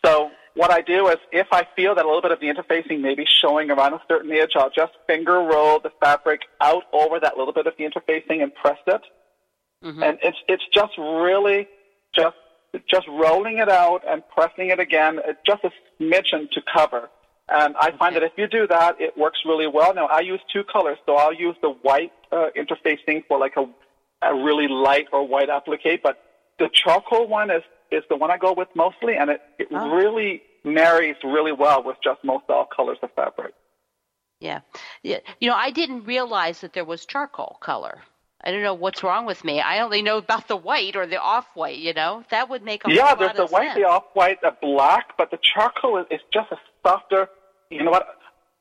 So 0.05 0.31
what 0.55 0.71
I 0.71 0.83
do 0.83 1.09
is, 1.09 1.17
if 1.33 1.47
I 1.53 1.67
feel 1.77 1.95
that 1.95 2.05
a 2.05 2.09
little 2.09 2.21
bit 2.21 2.33
of 2.33 2.41
the 2.41 2.49
interfacing 2.49 3.01
may 3.01 3.15
be 3.15 3.25
showing 3.27 3.71
around 3.71 3.95
a 3.95 4.03
certain 4.09 4.31
edge, 4.33 4.53
I'll 4.57 4.71
just 4.71 4.93
finger 5.07 5.39
roll 5.39 5.81
the 5.81 5.91
fabric 6.01 6.43
out 6.61 6.85
over 6.93 7.19
that 7.21 7.39
little 7.39 7.55
bit 7.55 7.67
of 7.67 7.75
the 7.79 7.85
interfacing 7.85 8.43
and 8.43 8.55
press 8.55 8.79
it. 8.87 9.03
Mm-hmm. 9.83 10.03
And 10.03 10.19
it's 10.23 10.39
it's 10.49 10.65
just 10.73 10.93
really 10.99 11.67
just 12.15 12.37
just 12.89 13.07
rolling 13.09 13.59
it 13.59 13.69
out 13.69 14.03
and 14.07 14.23
pressing 14.35 14.71
it 14.71 14.79
again, 14.79 15.21
just 15.47 15.65
a 15.65 15.71
smidgen 16.01 16.51
to 16.51 16.63
cover. 16.73 17.09
And 17.49 17.75
I 17.81 17.91
find 17.97 18.15
that 18.15 18.23
if 18.23 18.33
you 18.37 18.47
do 18.47 18.67
that, 18.69 19.01
it 19.01 19.19
works 19.19 19.41
really 19.45 19.67
well. 19.67 19.93
Now, 19.93 20.07
I 20.07 20.21
use 20.21 20.41
two 20.53 20.63
colors, 20.63 20.99
so 21.05 21.17
I'll 21.17 21.35
use 21.35 21.57
the 21.61 21.71
white 21.71 22.13
uh, 22.31 22.47
interfacing 22.57 23.25
for 23.27 23.39
like 23.39 23.55
a, 23.57 23.69
a 24.23 24.35
really 24.35 24.69
light 24.69 25.09
or 25.13 25.27
white 25.27 25.49
applique, 25.51 26.01
but 26.03 26.23
the 26.61 26.69
charcoal 26.73 27.27
one 27.27 27.51
is, 27.51 27.63
is 27.91 28.05
the 28.09 28.17
one 28.17 28.31
I 28.31 28.39
go 28.39 28.53
with 28.53 28.69
mostly, 28.77 29.17
and 29.17 29.31
it, 29.31 29.41
it 29.59 29.69
oh. 29.73 29.91
really 29.91 30.43
marries 30.63 31.17
really 31.25 31.53
well 31.53 31.83
with 31.83 31.97
just 32.05 32.23
most 32.23 32.45
all 32.49 32.67
colors 32.67 32.99
of 33.03 33.11
fabric. 33.15 33.55
Yeah. 34.39 34.61
yeah. 35.03 35.19
You 35.41 35.51
know, 35.51 35.57
I 35.57 35.71
didn't 35.71 36.05
realize 36.05 36.61
that 36.61 36.73
there 36.73 36.85
was 36.85 37.05
charcoal 37.05 37.59
color. 37.61 38.01
I 38.43 38.51
don't 38.51 38.63
know 38.63 38.75
what's 38.75 39.03
wrong 39.03 39.27
with 39.27 39.45
me. 39.45 39.61
I 39.61 39.81
only 39.81 40.01
know 40.01 40.17
about 40.17 40.49
the 40.49 40.57
white 40.57 40.97
or 40.97 41.07
the 41.07 41.21
off 41.21 41.47
white. 41.55 41.79
You 41.79 41.93
know, 41.93 42.25
that 42.31 42.49
would 42.49 42.63
make 42.63 42.87
a 42.87 42.93
yeah. 42.93 43.15
there's 43.15 43.37
the 43.37 43.47
white, 43.47 43.69
sense. 43.69 43.77
the 43.77 43.85
off 43.85 44.05
white, 44.15 44.41
the 44.41 44.57
black, 44.63 45.17
but 45.19 45.31
the 45.31 45.39
charcoal 45.43 45.99
is, 45.99 46.07
is 46.11 46.21
just 46.33 46.51
a 46.51 46.59
softer. 46.83 47.29
You 47.71 47.85
know 47.85 47.91
what? 47.91 48.09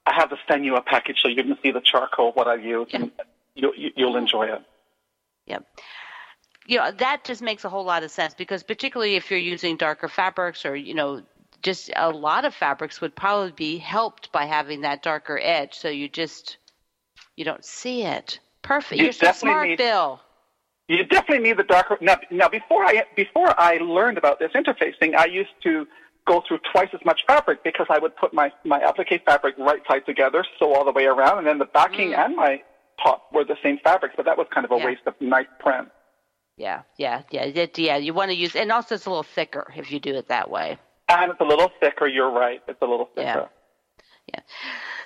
I 0.06 0.14
have 0.14 0.30
to 0.30 0.38
send 0.50 0.66
you 0.66 0.76
a 0.76 0.82
package 0.82 1.20
so 1.22 1.30
you 1.30 1.44
can 1.44 1.58
see 1.64 1.72
the 1.72 1.82
charcoal 1.82 2.32
what 2.34 2.48
I 2.48 2.56
use, 2.56 2.88
yeah. 2.90 3.02
and 3.02 3.12
you, 3.56 3.74
you, 3.78 3.92
you'll 3.96 4.18
enjoy 4.18 4.48
it. 4.48 4.62
Yeah 5.46 5.60
You 6.68 6.78
know, 6.78 6.92
that 6.92 7.24
just 7.24 7.42
makes 7.42 7.66
a 7.66 7.70
whole 7.70 7.84
lot 7.84 8.04
of 8.04 8.12
sense 8.12 8.34
because 8.34 8.64
particularly 8.64 9.16
if 9.16 9.30
you're 9.30 9.40
using 9.40 9.78
darker 9.78 10.08
fabrics 10.08 10.66
or 10.66 10.76
you 10.76 10.94
know 10.94 11.24
just 11.62 11.92
a 11.96 12.10
lot 12.10 12.46
of 12.46 12.54
fabrics 12.54 13.02
would 13.02 13.16
probably 13.16 13.52
be 13.52 13.78
helped 13.78 14.32
by 14.32 14.46
having 14.46 14.82
that 14.82 15.04
darker 15.04 15.40
edge 15.42 15.74
so 15.74 15.90
you 15.90 16.08
just 16.08 16.58
you 17.36 17.44
don't 17.44 17.66
see 17.66 18.04
it 18.04 18.40
Perfect. 18.62 19.00
You 19.00 19.06
You're 19.06 19.14
so 19.14 19.32
smart, 19.32 19.68
need, 19.70 19.78
Bill. 19.78 20.20
You 20.88 21.04
definitely 21.06 21.48
need 21.48 21.58
the 21.58 21.64
darker. 21.64 21.98
Now, 22.02 22.18
now, 22.32 22.50
before 22.50 22.84
I 22.84 23.04
before 23.16 23.54
I 23.60 23.78
learned 23.78 24.18
about 24.18 24.40
this 24.40 24.52
interfacing, 24.54 25.16
I 25.16 25.26
used 25.26 25.52
to 25.64 25.86
go 26.28 26.44
through 26.48 26.60
twice 26.72 26.90
as 26.94 27.00
much 27.06 27.22
fabric 27.28 27.64
because 27.64 27.88
I 27.90 28.00
would 28.00 28.16
put 28.16 28.34
my 28.34 28.52
my 28.66 28.80
applique 28.80 29.22
fabric 29.26 29.56
right 29.58 29.82
side 29.90 30.06
together, 30.06 30.44
sew 30.58 30.74
all 30.74 30.86
the 30.86 30.92
way 30.92 31.06
around, 31.06 31.40
and 31.40 31.48
then 31.48 31.60
the 31.60 31.66
backing 31.66 32.12
mm. 32.12 32.18
and 32.18 32.36
my 32.36 32.62
top 33.04 33.30
were 33.34 33.46
the 33.46 33.58
same 33.64 33.78
fabrics. 33.84 34.16
But 34.18 34.26
that 34.26 34.38
was 34.38 34.48
kind 34.54 34.66
of 34.66 34.72
a 34.72 34.78
yeah. 34.78 34.86
waste 34.86 35.02
of 35.06 35.14
nice 35.20 35.48
print. 35.60 35.90
Yeah, 36.58 36.82
yeah, 36.98 37.22
yeah, 37.32 37.44
it, 37.44 37.78
yeah. 37.78 37.98
You 37.98 38.14
want 38.14 38.32
to 38.32 38.36
use, 38.36 38.56
and 38.56 38.72
also 38.72 38.96
it's 38.96 39.06
a 39.06 39.10
little 39.10 39.24
thicker 39.24 39.72
if 39.78 39.92
you 39.92 40.00
do 40.00 40.16
it 40.16 40.28
that 40.28 40.50
way. 40.50 40.78
And 41.08 41.32
it's 41.32 41.40
a 41.40 41.46
little 41.46 41.72
thicker. 41.80 42.08
You're 42.08 42.32
right. 42.32 42.62
It's 42.68 42.82
a 42.82 42.86
little 42.86 43.10
thicker. 43.16 43.48
Yeah. 43.48 43.59
Yeah. 44.34 44.42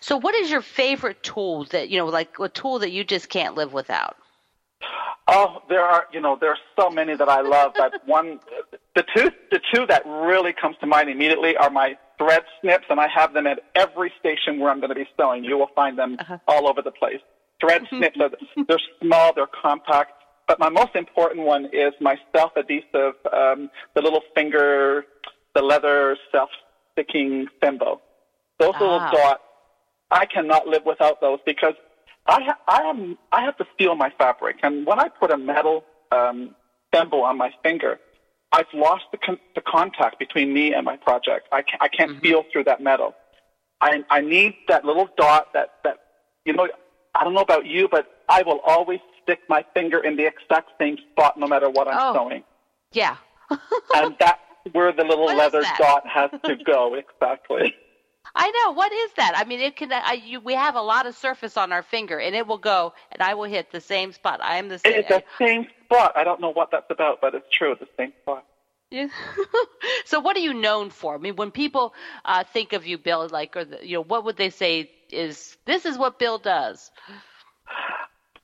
So, 0.02 0.18
what 0.18 0.36
is 0.36 0.50
your 0.50 0.62
favorite 0.62 1.24
tool 1.24 1.66
that 1.66 1.90
you 1.90 1.98
know, 1.98 2.08
like 2.08 2.38
a 2.40 2.50
tool 2.50 2.80
that 2.80 2.92
you 2.92 3.04
just 3.04 3.30
can't 3.30 3.56
live 3.56 3.74
without? 3.74 4.16
Oh, 5.28 5.62
there 5.70 5.84
are 5.84 6.06
you 6.12 6.20
know 6.20 6.38
there 6.40 6.50
are 6.50 6.58
so 6.78 6.90
many 6.90 7.16
that 7.16 7.30
I 7.30 7.42
love, 7.42 7.74
but 7.78 7.94
one 8.06 8.40
the 8.96 9.04
two 9.16 9.32
the 9.52 9.60
two 9.74 9.86
that 9.88 10.06
really 10.06 10.54
comes 10.54 10.76
to 10.82 10.88
mind 10.88 11.10
immediately 11.10 11.56
are 11.56 11.70
my 11.70 11.98
thread 12.18 12.44
snips, 12.62 12.86
and 12.90 13.00
I 13.00 13.08
have 13.08 13.34
them 13.34 13.48
at 13.48 13.60
every 13.76 14.12
station 14.20 14.60
where 14.60 14.72
I'm 14.72 14.80
going 14.80 14.90
to 14.90 14.96
be 14.96 15.08
sewing. 15.18 15.44
You 15.44 15.58
will 15.58 15.72
find 15.76 15.98
them 15.98 16.18
uh-huh. 16.20 16.38
all 16.48 16.68
over 16.68 16.82
the 16.82 16.92
place. 16.92 17.20
Thread 17.60 17.84
snips 17.90 18.18
are 18.20 18.32
they're 18.68 18.78
small, 19.02 19.34
they're 19.34 19.48
compact, 19.48 20.12
but 20.48 20.60
my 20.60 20.70
most 20.70 20.96
important 20.96 21.46
one 21.46 21.66
is 21.72 21.94
my 22.02 22.18
self 22.36 22.52
adhesive, 22.58 23.16
um, 23.32 23.70
the 23.96 24.02
little 24.02 24.22
finger, 24.36 25.06
the 25.56 25.62
leather 25.62 26.18
self 26.32 26.50
sticking 26.92 27.48
thimble. 27.62 28.02
Those 28.64 28.76
ah. 28.76 28.84
little 28.84 29.00
dots 29.12 29.44
I 30.14 30.26
cannot 30.26 30.68
live 30.68 30.86
without 30.86 31.20
those 31.22 31.40
because 31.46 31.74
I 32.28 32.40
ha- 32.44 32.60
I 32.68 32.82
am 32.84 33.18
I 33.32 33.42
have 33.42 33.58
to 33.58 33.66
feel 33.78 33.96
my 33.96 34.12
fabric, 34.18 34.58
and 34.64 34.86
when 34.86 35.00
I 35.00 35.10
put 35.10 35.32
a 35.32 35.38
metal 35.38 35.84
um, 36.12 36.56
thimble 36.92 37.24
on 37.24 37.38
my 37.38 37.52
finger, 37.64 38.00
I've 38.52 38.72
lost 38.74 39.06
the 39.12 39.18
con- 39.18 39.40
the 39.56 39.62
contact 39.62 40.20
between 40.20 40.54
me 40.54 40.74
and 40.74 40.86
my 40.86 40.98
project. 40.98 41.48
I 41.52 41.64
can't, 41.64 41.82
I 41.82 41.88
can't 41.88 42.12
mm-hmm. 42.12 42.20
feel 42.22 42.44
through 42.52 42.66
that 42.66 42.82
metal. 42.82 43.16
I 43.82 44.04
I 44.10 44.22
need 44.22 44.56
that 44.68 44.86
little 44.86 45.10
dot 45.18 45.48
that 45.54 45.70
that 45.84 45.98
you 46.46 46.54
know. 46.54 46.68
I 47.16 47.24
don't 47.24 47.36
know 47.36 47.42
about 47.42 47.68
you, 47.68 47.88
but 47.92 48.08
I 48.28 48.42
will 48.42 48.60
always 48.66 49.00
stick 49.22 49.42
my 49.48 49.64
finger 49.76 50.00
in 50.00 50.16
the 50.16 50.26
exact 50.26 50.72
same 50.80 50.98
spot 51.12 51.38
no 51.38 51.46
matter 51.46 51.70
what 51.70 51.88
I'm 51.88 51.96
oh, 52.00 52.14
sewing. 52.14 52.44
Yeah. 52.92 53.18
and 53.96 54.16
that's 54.20 54.40
where 54.72 54.92
the 54.92 55.04
little 55.04 55.26
what 55.26 55.38
leather 55.38 55.62
dot 55.78 56.08
has 56.08 56.32
to 56.46 56.56
go 56.66 56.96
exactly. 56.96 57.76
I 58.36 58.50
know. 58.50 58.72
What 58.74 58.92
is 58.92 59.12
that? 59.18 59.34
I 59.36 59.44
mean, 59.44 59.60
it 59.60 59.76
can. 59.76 59.92
I, 59.92 60.14
you, 60.14 60.40
we 60.40 60.54
have 60.54 60.76
a 60.76 60.82
lot 60.82 61.06
of 61.06 61.16
surface 61.16 61.56
on 61.56 61.72
our 61.72 61.84
finger, 61.84 62.20
and 62.20 62.36
it 62.36 62.48
will 62.48 62.58
go, 62.58 62.94
and 63.12 63.22
I 63.22 63.36
will 63.36 63.50
hit 63.50 63.72
the 63.72 63.82
same 63.82 64.12
spot. 64.12 64.40
I 64.42 64.58
am 64.58 64.70
the 64.70 64.80
same. 64.80 64.94
It's 64.94 65.08
the 65.08 65.24
same 65.38 65.68
spot. 65.86 66.14
I 66.16 66.24
don't 66.24 66.42
know 66.42 66.52
what 66.52 66.70
that's 66.72 66.90
about, 66.90 67.22
but 67.22 67.36
it's 67.36 67.46
true. 67.56 67.76
The 67.80 67.88
same 67.98 68.14
spot. 68.24 68.46
Yeah. 68.90 69.08
so, 70.06 70.20
what 70.20 70.36
are 70.36 70.42
you 70.42 70.54
known 70.54 70.90
for? 70.90 71.16
I 71.16 71.18
mean, 71.20 71.36
when 71.36 71.52
people 71.52 71.94
uh, 72.26 72.44
think 72.44 72.74
of 72.74 72.88
you, 72.88 72.98
Bill, 72.98 73.28
like, 73.32 73.56
or 73.56 73.66
the, 73.66 73.80
you 73.86 73.98
know, 73.98 74.04
what 74.04 74.26
would 74.26 74.38
they 74.38 74.50
say 74.50 74.90
is 75.12 75.56
this 75.66 75.86
is 75.86 75.98
what 75.98 76.18
Bill 76.18 76.40
does? 76.40 76.90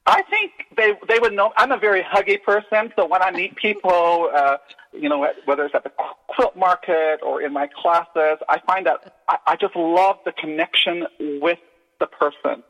I 0.06 0.22
think 0.24 0.52
they 0.76 0.94
they 1.08 1.20
would 1.20 1.34
know. 1.34 1.52
I'm 1.58 1.72
a 1.72 1.78
very 1.78 2.02
huggy 2.04 2.42
person, 2.42 2.92
so 2.96 3.06
when 3.06 3.22
I 3.22 3.32
meet 3.32 3.56
people, 3.56 4.30
uh, 4.34 4.58
you 4.94 5.10
know, 5.10 5.26
whether 5.46 5.66
it's 5.66 5.76
at 5.76 5.84
the 5.84 5.92
quilt 6.28 6.56
market 6.56 7.20
or 7.24 7.42
in 7.42 7.54
my 7.54 7.68
classes, 7.82 8.40
I 8.48 8.60
find 8.66 8.86
that 8.86 9.14
I, 9.28 9.38
I 9.48 9.56
just 9.56 9.76
love 9.76 10.18
the 10.26 10.32
connection 10.32 11.06
with 11.20 11.60
the 12.00 12.08
person. 12.08 12.64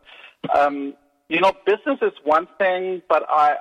Um, 0.55 0.93
you 1.29 1.39
know, 1.39 1.53
business 1.65 1.99
is 2.01 2.13
one 2.23 2.47
thing, 2.58 3.01
but 3.08 3.25
I 3.29 3.55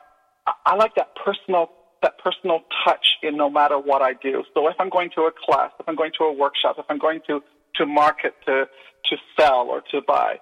I 0.65 0.75
like 0.75 0.95
that 0.97 1.15
personal 1.25 1.71
that 2.03 2.19
personal 2.19 2.61
touch 2.85 3.07
in 3.23 3.37
no 3.37 3.51
matter 3.51 3.79
what 3.79 4.03
I 4.03 4.15
do. 4.15 4.45
So 4.55 4.69
if 4.69 4.77
I'm 4.79 4.89
going 4.89 5.11
to 5.17 5.23
a 5.23 5.33
class, 5.33 5.73
if 5.81 5.89
I'm 5.89 5.97
going 5.97 6.13
to 6.19 6.25
a 6.25 6.33
workshop, 6.33 6.77
if 6.79 6.87
I'm 6.89 6.99
going 6.99 7.21
to 7.29 7.43
to 7.77 7.87
market 7.87 8.35
to 8.47 8.65
to 9.05 9.17
sell 9.39 9.69
or 9.69 9.83
to 9.93 10.01
buy, 10.07 10.41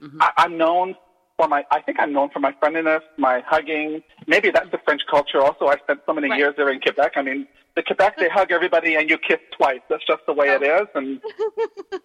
mm-hmm. 0.00 0.20
I, 0.20 0.30
I'm 0.38 0.56
known 0.56 0.94
for 1.36 1.48
my, 1.48 1.64
I 1.70 1.80
think 1.80 1.98
I'm 2.00 2.12
known 2.12 2.30
for 2.30 2.40
my 2.40 2.54
friendliness, 2.58 3.02
my 3.16 3.42
hugging. 3.46 4.02
Maybe 4.26 4.50
that's 4.50 4.70
the 4.70 4.78
French 4.84 5.02
culture 5.10 5.40
also. 5.40 5.66
I 5.66 5.76
spent 5.78 6.00
so 6.06 6.12
many 6.12 6.28
right. 6.28 6.38
years 6.38 6.54
there 6.56 6.70
in 6.70 6.80
Quebec. 6.80 7.12
I 7.16 7.22
mean, 7.22 7.46
the 7.74 7.82
Quebec, 7.82 8.18
they 8.18 8.28
hug 8.28 8.52
everybody 8.52 8.96
and 8.96 9.08
you 9.08 9.18
kiss 9.18 9.38
twice. 9.56 9.80
That's 9.88 10.06
just 10.06 10.22
the 10.26 10.32
way 10.32 10.50
oh. 10.50 10.56
it 10.56 10.62
is. 10.62 10.88
And, 10.94 11.20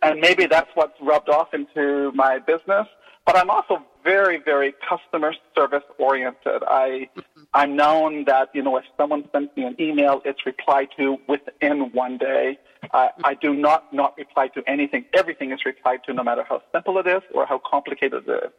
and 0.01 0.19
maybe 0.19 0.45
that's 0.45 0.69
what's 0.75 0.99
rubbed 1.01 1.29
off 1.29 1.53
into 1.53 2.11
my 2.13 2.39
business. 2.39 2.87
But 3.25 3.35
I'm 3.35 3.49
also 3.49 3.83
very, 4.05 4.37
very 4.37 4.73
customer 4.87 5.33
service 5.53 5.83
oriented. 5.99 6.63
I, 6.65 7.09
mm-hmm. 7.17 7.41
I'm 7.53 7.75
known 7.75 8.23
that, 8.25 8.49
you 8.53 8.63
know, 8.63 8.77
if 8.77 8.85
someone 8.95 9.27
sends 9.33 9.51
me 9.57 9.65
an 9.65 9.75
email, 9.81 10.21
it's 10.23 10.45
replied 10.45 10.87
to 10.97 11.17
within 11.27 11.91
one 11.91 12.17
day. 12.17 12.57
I, 12.93 13.09
I 13.25 13.33
do 13.33 13.53
not 13.53 13.93
not 13.93 14.17
reply 14.17 14.47
to 14.49 14.63
anything. 14.65 15.05
Everything 15.13 15.51
is 15.51 15.65
replied 15.65 16.05
to 16.05 16.13
no 16.13 16.23
matter 16.23 16.45
how 16.47 16.61
simple 16.71 16.97
it 16.99 17.07
is 17.07 17.21
or 17.33 17.45
how 17.45 17.59
complicated 17.69 18.23
it 18.29 18.43
is. 18.45 18.51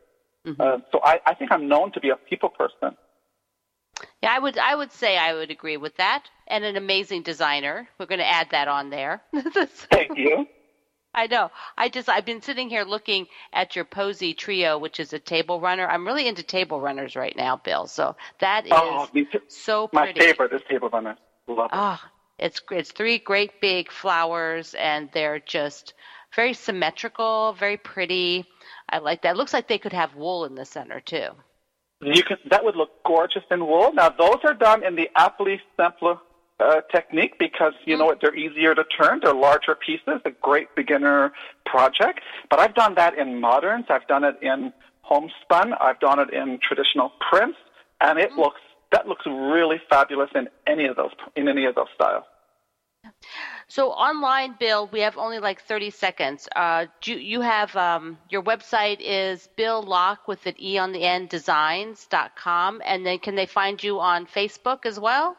Mm-hmm. 0.47 0.61
Uh, 0.61 0.79
so 0.93 1.01
I, 1.03 1.21
I 1.27 1.35
think 1.35 1.53
I'm 1.53 1.69
known 1.69 1.93
to 1.93 2.01
be 2.01 2.11
a 2.11 2.17
people 2.17 2.49
person. 2.49 2.97
Yeah, 4.23 4.33
I 4.33 4.39
would 4.39 4.59
I 4.59 4.75
would 4.75 4.93
say 4.93 5.17
I 5.17 5.35
would 5.35 5.51
agree 5.51 5.77
with 5.77 5.97
that. 5.97 6.25
And 6.47 6.65
an 6.65 6.77
amazing 6.77 7.23
designer. 7.23 7.89
We're 7.99 8.07
going 8.07 8.21
to 8.21 8.29
add 8.29 8.49
that 8.51 8.69
on 8.69 8.91
there. 8.91 9.23
Thank 9.35 10.17
you. 10.17 10.47
I 11.15 11.27
know. 11.27 11.51
I 11.77 11.89
just 11.89 12.09
I've 12.09 12.25
been 12.25 12.43
sitting 12.43 12.69
here 12.69 12.85
looking 12.85 13.27
at 13.53 13.75
your 13.75 13.85
Posy 13.85 14.35
Trio, 14.35 14.79
which 14.79 15.01
is 15.01 15.13
a 15.13 15.19
table 15.19 15.61
runner. 15.61 15.87
I'm 15.87 16.07
really 16.07 16.29
into 16.29 16.43
table 16.43 16.81
runners 16.81 17.17
right 17.17 17.37
now, 17.37 17.57
Bill. 17.57 17.87
So 17.87 18.15
that 18.41 18.67
is 18.67 18.73
oh, 18.75 19.09
so 19.49 19.89
pretty. 19.89 20.21
My 20.21 20.27
favorite 20.27 20.53
is 20.53 20.63
table 20.69 20.89
runner. 20.91 21.17
Love 21.49 21.71
it. 21.73 21.77
Oh, 21.77 22.01
it's 22.39 22.61
it's 22.71 22.93
three 22.93 23.19
great 23.19 23.61
big 23.61 23.91
flowers, 23.91 24.75
and 24.75 25.09
they're 25.13 25.41
just 25.41 25.95
very 26.35 26.55
symmetrical, 26.55 27.55
very 27.59 27.77
pretty. 27.77 28.47
I 28.89 28.99
like 28.99 29.23
that. 29.23 29.35
It 29.35 29.37
looks 29.37 29.53
like 29.53 29.69
they 29.69 29.79
could 29.79 29.93
have 29.93 30.15
wool 30.15 30.45
in 30.45 30.55
the 30.55 30.65
center 30.65 31.01
too. 31.01 31.29
You 32.01 32.23
can. 32.23 32.37
That 32.51 32.65
would 32.65 32.77
look 32.77 32.91
gorgeous 33.05 33.43
in 33.51 33.67
wool. 33.67 33.93
Now 33.93 34.09
those 34.11 34.39
are 34.45 34.55
done 34.55 34.85
in 34.85 34.95
the 34.95 35.09
applique 35.17 35.61
simple 35.77 36.21
uh, 36.61 36.81
technique 36.93 37.39
because 37.39 37.73
you 37.85 37.97
mm. 37.97 38.01
know 38.01 38.07
what? 38.07 38.21
They're 38.21 38.37
easier 38.37 38.75
to 38.75 38.85
turn. 38.85 39.21
They're 39.23 39.35
larger 39.35 39.75
pieces. 39.75 40.21
A 40.25 40.31
great 40.31 40.75
beginner 40.77 41.33
project. 41.67 42.21
But 42.51 42.61
I've 42.61 42.75
done 42.75 42.95
that 42.95 43.19
in 43.19 43.41
moderns. 43.41 43.87
I've 43.89 44.07
done 44.07 44.25
it 44.25 44.37
in 44.43 44.73
homespun. 45.03 45.73
I've 45.81 45.99
done 46.01 46.19
it 46.19 46.33
in 46.33 46.59
traditional 46.63 47.13
prints, 47.31 47.59
and 48.01 48.19
it 48.19 48.31
mm. 48.33 48.39
looks 48.39 48.61
that 48.93 49.07
looks 49.07 49.27
really 49.27 49.81
fabulous 49.91 50.31
in 50.35 50.49
any 50.67 50.87
of 50.87 50.97
those 50.97 51.11
in 51.37 51.49
any 51.49 51.65
of 51.65 51.75
those 51.75 51.89
styles. 51.95 52.25
So 53.71 53.91
online, 53.91 54.55
Bill, 54.59 54.89
we 54.91 55.01
have 55.01 55.19
only 55.19 55.41
like 55.41 55.61
30 55.61 55.91
seconds. 55.91 56.49
Uh, 56.57 56.87
you, 57.05 57.17
you 57.17 57.41
have 57.43 57.77
um, 57.77 58.17
your 58.31 58.43
website 58.43 58.97
is 59.01 59.47
Bill 59.57 59.83
Locke 59.83 60.27
with 60.27 60.47
an 60.47 60.55
E 60.59 60.79
on 60.79 60.93
the 60.93 61.05
end 61.05 61.29
designs.com. 61.29 62.81
And 62.83 63.05
then 63.05 63.19
can 63.19 63.35
they 63.35 63.45
find 63.45 63.83
you 63.83 64.01
on 64.01 64.27
Facebook 64.27 64.87
as 64.87 64.99
well? 64.99 65.37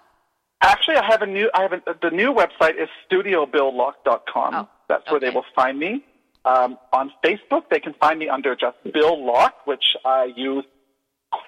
Actually, 0.62 0.98
I 0.98 1.06
have 1.06 1.24
a 1.24 1.26
new, 1.26 1.50
I 1.56 1.64
have 1.64 1.74
a, 1.74 1.82
the 2.02 2.12
new 2.12 2.32
website 2.32 2.80
is 2.80 2.90
studiobilllocke.com. 3.10 4.54
Oh, 4.54 4.70
That's 4.88 5.06
where 5.08 5.18
okay. 5.18 5.30
they 5.30 5.34
will 5.34 5.46
find 5.56 5.80
me. 5.80 6.06
Um, 6.46 6.78
on 6.94 7.12
Facebook, 7.26 7.64
they 7.72 7.80
can 7.80 7.94
find 8.00 8.20
me 8.20 8.30
under 8.30 8.56
just 8.56 8.78
Bill 8.94 9.26
Locke, 9.26 9.66
which 9.66 9.84
I 10.06 10.32
use 10.36 10.66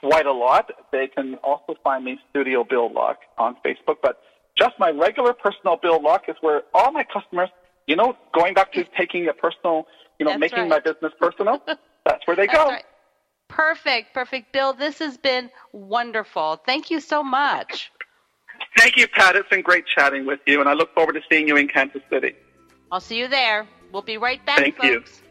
quite 0.01 0.25
a 0.25 0.33
lot. 0.33 0.71
They 0.91 1.07
can 1.07 1.35
also 1.43 1.75
find 1.83 2.05
me 2.05 2.19
Studio 2.31 2.63
Bill 2.63 2.91
Locke 2.91 3.19
on 3.37 3.55
Facebook. 3.63 3.97
But 4.01 4.19
just 4.61 4.77
my 4.79 4.91
regular 4.91 5.33
personal 5.33 5.77
bill 5.77 6.01
locke 6.01 6.25
is 6.27 6.35
where 6.41 6.63
all 6.73 6.91
my 6.91 7.03
customers, 7.03 7.49
you 7.87 7.95
know, 7.95 8.15
going 8.33 8.53
back 8.53 8.71
to 8.73 8.85
taking 8.97 9.27
a 9.27 9.33
personal, 9.33 9.87
you 10.19 10.25
know, 10.25 10.31
that's 10.31 10.39
making 10.39 10.59
right. 10.59 10.69
my 10.69 10.79
business 10.79 11.11
personal, 11.19 11.61
that's 12.05 12.27
where 12.27 12.35
they 12.35 12.45
that's 12.45 12.57
go. 12.57 12.67
Right. 12.67 12.83
Perfect, 13.47 14.13
perfect. 14.13 14.53
Bill, 14.53 14.73
this 14.73 14.99
has 14.99 15.17
been 15.17 15.49
wonderful. 15.73 16.61
Thank 16.65 16.89
you 16.89 16.99
so 17.01 17.21
much. 17.21 17.91
Thank 18.77 18.95
you, 18.97 19.07
Pat. 19.07 19.35
It's 19.35 19.49
been 19.49 19.61
great 19.61 19.85
chatting 19.85 20.25
with 20.25 20.39
you, 20.45 20.61
and 20.61 20.69
I 20.69 20.73
look 20.73 20.93
forward 20.93 21.13
to 21.13 21.21
seeing 21.29 21.47
you 21.47 21.57
in 21.57 21.67
Kansas 21.67 22.01
City. 22.09 22.35
I'll 22.91 23.01
see 23.01 23.17
you 23.17 23.27
there. 23.27 23.67
We'll 23.91 24.03
be 24.03 24.17
right 24.17 24.45
back, 24.45 24.59
Thank 24.59 24.77
folks. 24.77 25.21
You. 25.21 25.30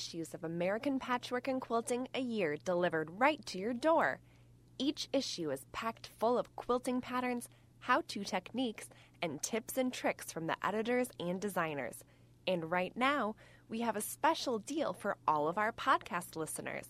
Issues 0.00 0.32
of 0.32 0.44
American 0.44 0.98
Patchwork 0.98 1.46
and 1.46 1.60
Quilting 1.60 2.08
a 2.14 2.20
year 2.20 2.56
delivered 2.64 3.20
right 3.20 3.44
to 3.44 3.58
your 3.58 3.74
door. 3.74 4.18
Each 4.78 5.10
issue 5.12 5.50
is 5.50 5.66
packed 5.72 6.08
full 6.18 6.38
of 6.38 6.56
quilting 6.56 7.02
patterns, 7.02 7.50
how 7.80 8.00
to 8.08 8.24
techniques, 8.24 8.88
and 9.20 9.42
tips 9.42 9.76
and 9.76 9.92
tricks 9.92 10.32
from 10.32 10.46
the 10.46 10.56
editors 10.64 11.10
and 11.20 11.38
designers. 11.38 12.02
And 12.46 12.70
right 12.70 12.96
now, 12.96 13.36
we 13.68 13.82
have 13.82 13.94
a 13.94 14.00
special 14.00 14.58
deal 14.58 14.94
for 14.94 15.18
all 15.28 15.48
of 15.48 15.58
our 15.58 15.70
podcast 15.70 16.34
listeners. 16.34 16.86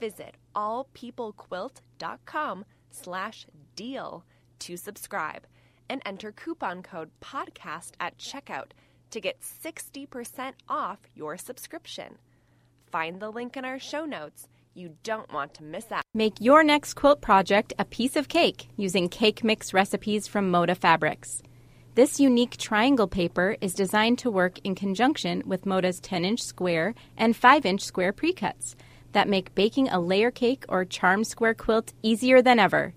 Visit 0.00 0.38
allpeoplequilt.com 0.56 2.64
slash 2.90 3.46
deal 3.76 4.24
to 4.60 4.78
subscribe 4.78 5.46
and 5.90 6.00
enter 6.06 6.32
coupon 6.32 6.82
code 6.82 7.10
podcast 7.20 7.90
at 8.00 8.16
checkout 8.16 8.70
to 9.10 9.20
get 9.20 9.42
60% 9.42 10.54
off 10.66 11.00
your 11.14 11.36
subscription. 11.36 12.16
Find 12.90 13.20
the 13.20 13.30
link 13.30 13.58
in 13.58 13.66
our 13.66 13.78
show 13.78 14.06
notes. 14.06 14.48
You 14.72 14.94
don't 15.02 15.30
want 15.30 15.52
to 15.54 15.62
miss 15.62 15.92
out. 15.92 16.02
Make 16.14 16.40
your 16.40 16.64
next 16.64 16.94
quilt 16.94 17.20
project 17.20 17.74
a 17.78 17.84
piece 17.84 18.16
of 18.16 18.28
cake 18.28 18.68
using 18.76 19.10
cake 19.10 19.44
mix 19.44 19.74
recipes 19.74 20.26
from 20.26 20.50
Moda 20.50 20.74
Fabrics. 20.74 21.42
This 21.96 22.18
unique 22.18 22.56
triangle 22.56 23.08
paper 23.08 23.56
is 23.60 23.74
designed 23.74 24.18
to 24.20 24.30
work 24.30 24.58
in 24.64 24.74
conjunction 24.74 25.42
with 25.44 25.66
Moda's 25.66 26.00
10 26.00 26.24
inch 26.24 26.40
square 26.40 26.94
and 27.16 27.36
5 27.36 27.66
inch 27.66 27.82
square 27.82 28.12
precuts 28.12 28.74
that 29.12 29.28
make 29.28 29.54
baking 29.54 29.88
a 29.88 30.00
layer 30.00 30.30
cake 30.30 30.64
or 30.68 30.84
charm 30.84 31.24
square 31.24 31.54
quilt 31.54 31.92
easier 32.02 32.40
than 32.40 32.58
ever. 32.58 32.94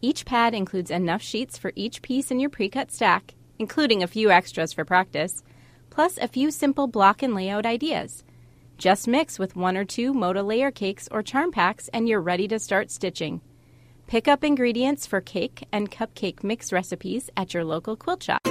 Each 0.00 0.24
pad 0.24 0.54
includes 0.54 0.90
enough 0.90 1.22
sheets 1.22 1.58
for 1.58 1.72
each 1.74 2.02
piece 2.02 2.30
in 2.30 2.38
your 2.38 2.50
precut 2.50 2.92
stack, 2.92 3.34
including 3.58 4.02
a 4.02 4.06
few 4.06 4.30
extras 4.30 4.72
for 4.72 4.84
practice, 4.84 5.42
plus 5.90 6.18
a 6.18 6.28
few 6.28 6.50
simple 6.50 6.86
block 6.86 7.22
and 7.22 7.34
layout 7.34 7.64
ideas. 7.64 8.23
Just 8.84 9.08
mix 9.08 9.38
with 9.38 9.56
one 9.56 9.78
or 9.78 9.86
two 9.86 10.12
Moda 10.12 10.44
layer 10.44 10.70
cakes 10.70 11.08
or 11.10 11.22
charm 11.22 11.52
packs 11.52 11.88
and 11.94 12.06
you're 12.06 12.20
ready 12.20 12.46
to 12.48 12.58
start 12.58 12.90
stitching. 12.90 13.40
Pick 14.06 14.28
up 14.28 14.44
ingredients 14.44 15.06
for 15.06 15.22
cake 15.22 15.66
and 15.72 15.90
cupcake 15.90 16.44
mix 16.44 16.70
recipes 16.70 17.30
at 17.34 17.54
your 17.54 17.64
local 17.64 17.96
quilt 17.96 18.22
shop. 18.22 18.42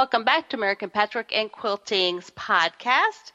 Welcome 0.00 0.24
back 0.24 0.48
to 0.48 0.56
American 0.56 0.88
Patchwork 0.88 1.30
and 1.36 1.52
Quilting's 1.52 2.30
podcast. 2.30 3.32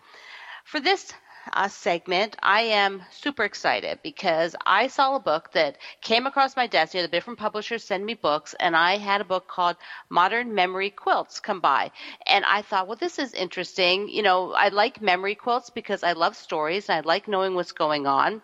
For 0.63 0.79
this 0.79 1.13
uh, 1.53 1.67
segment, 1.67 2.37
I 2.41 2.61
am 2.61 3.03
super 3.11 3.43
excited 3.43 3.99
because 4.01 4.55
I 4.65 4.87
saw 4.87 5.15
a 5.15 5.19
book 5.19 5.51
that 5.51 5.77
came 6.01 6.25
across 6.25 6.55
my 6.55 6.65
desk. 6.65 6.95
You 6.95 7.01
know, 7.01 7.05
the 7.05 7.11
different 7.11 7.37
publishers 7.37 7.83
send 7.83 8.03
me 8.03 8.15
books, 8.15 8.55
and 8.59 8.75
I 8.75 8.97
had 8.97 9.21
a 9.21 9.25
book 9.25 9.47
called 9.47 9.75
Modern 10.09 10.55
Memory 10.55 10.89
Quilts 10.89 11.39
come 11.39 11.59
by. 11.59 11.91
And 12.25 12.43
I 12.43 12.63
thought, 12.63 12.87
well, 12.87 12.97
this 12.97 13.19
is 13.19 13.35
interesting. 13.35 14.09
You 14.09 14.23
know, 14.23 14.51
I 14.53 14.69
like 14.69 15.03
memory 15.03 15.35
quilts 15.35 15.69
because 15.69 16.01
I 16.01 16.13
love 16.13 16.35
stories 16.35 16.89
and 16.89 16.97
I 16.97 17.07
like 17.07 17.27
knowing 17.27 17.53
what's 17.53 17.73
going 17.73 18.07
on. 18.07 18.41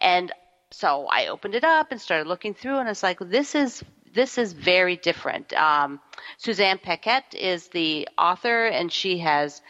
And 0.00 0.32
so 0.72 1.06
I 1.06 1.28
opened 1.28 1.54
it 1.54 1.62
up 1.62 1.92
and 1.92 2.00
started 2.00 2.26
looking 2.26 2.54
through, 2.54 2.78
and 2.78 2.88
it's 2.88 3.04
like, 3.04 3.20
this 3.20 3.54
is 3.54 3.84
this 4.12 4.38
is 4.38 4.52
very 4.52 4.96
different. 4.96 5.52
Um, 5.52 6.00
Suzanne 6.38 6.78
Paquette 6.78 7.34
is 7.34 7.68
the 7.68 8.08
author, 8.18 8.66
and 8.66 8.90
she 8.92 9.18
has 9.18 9.62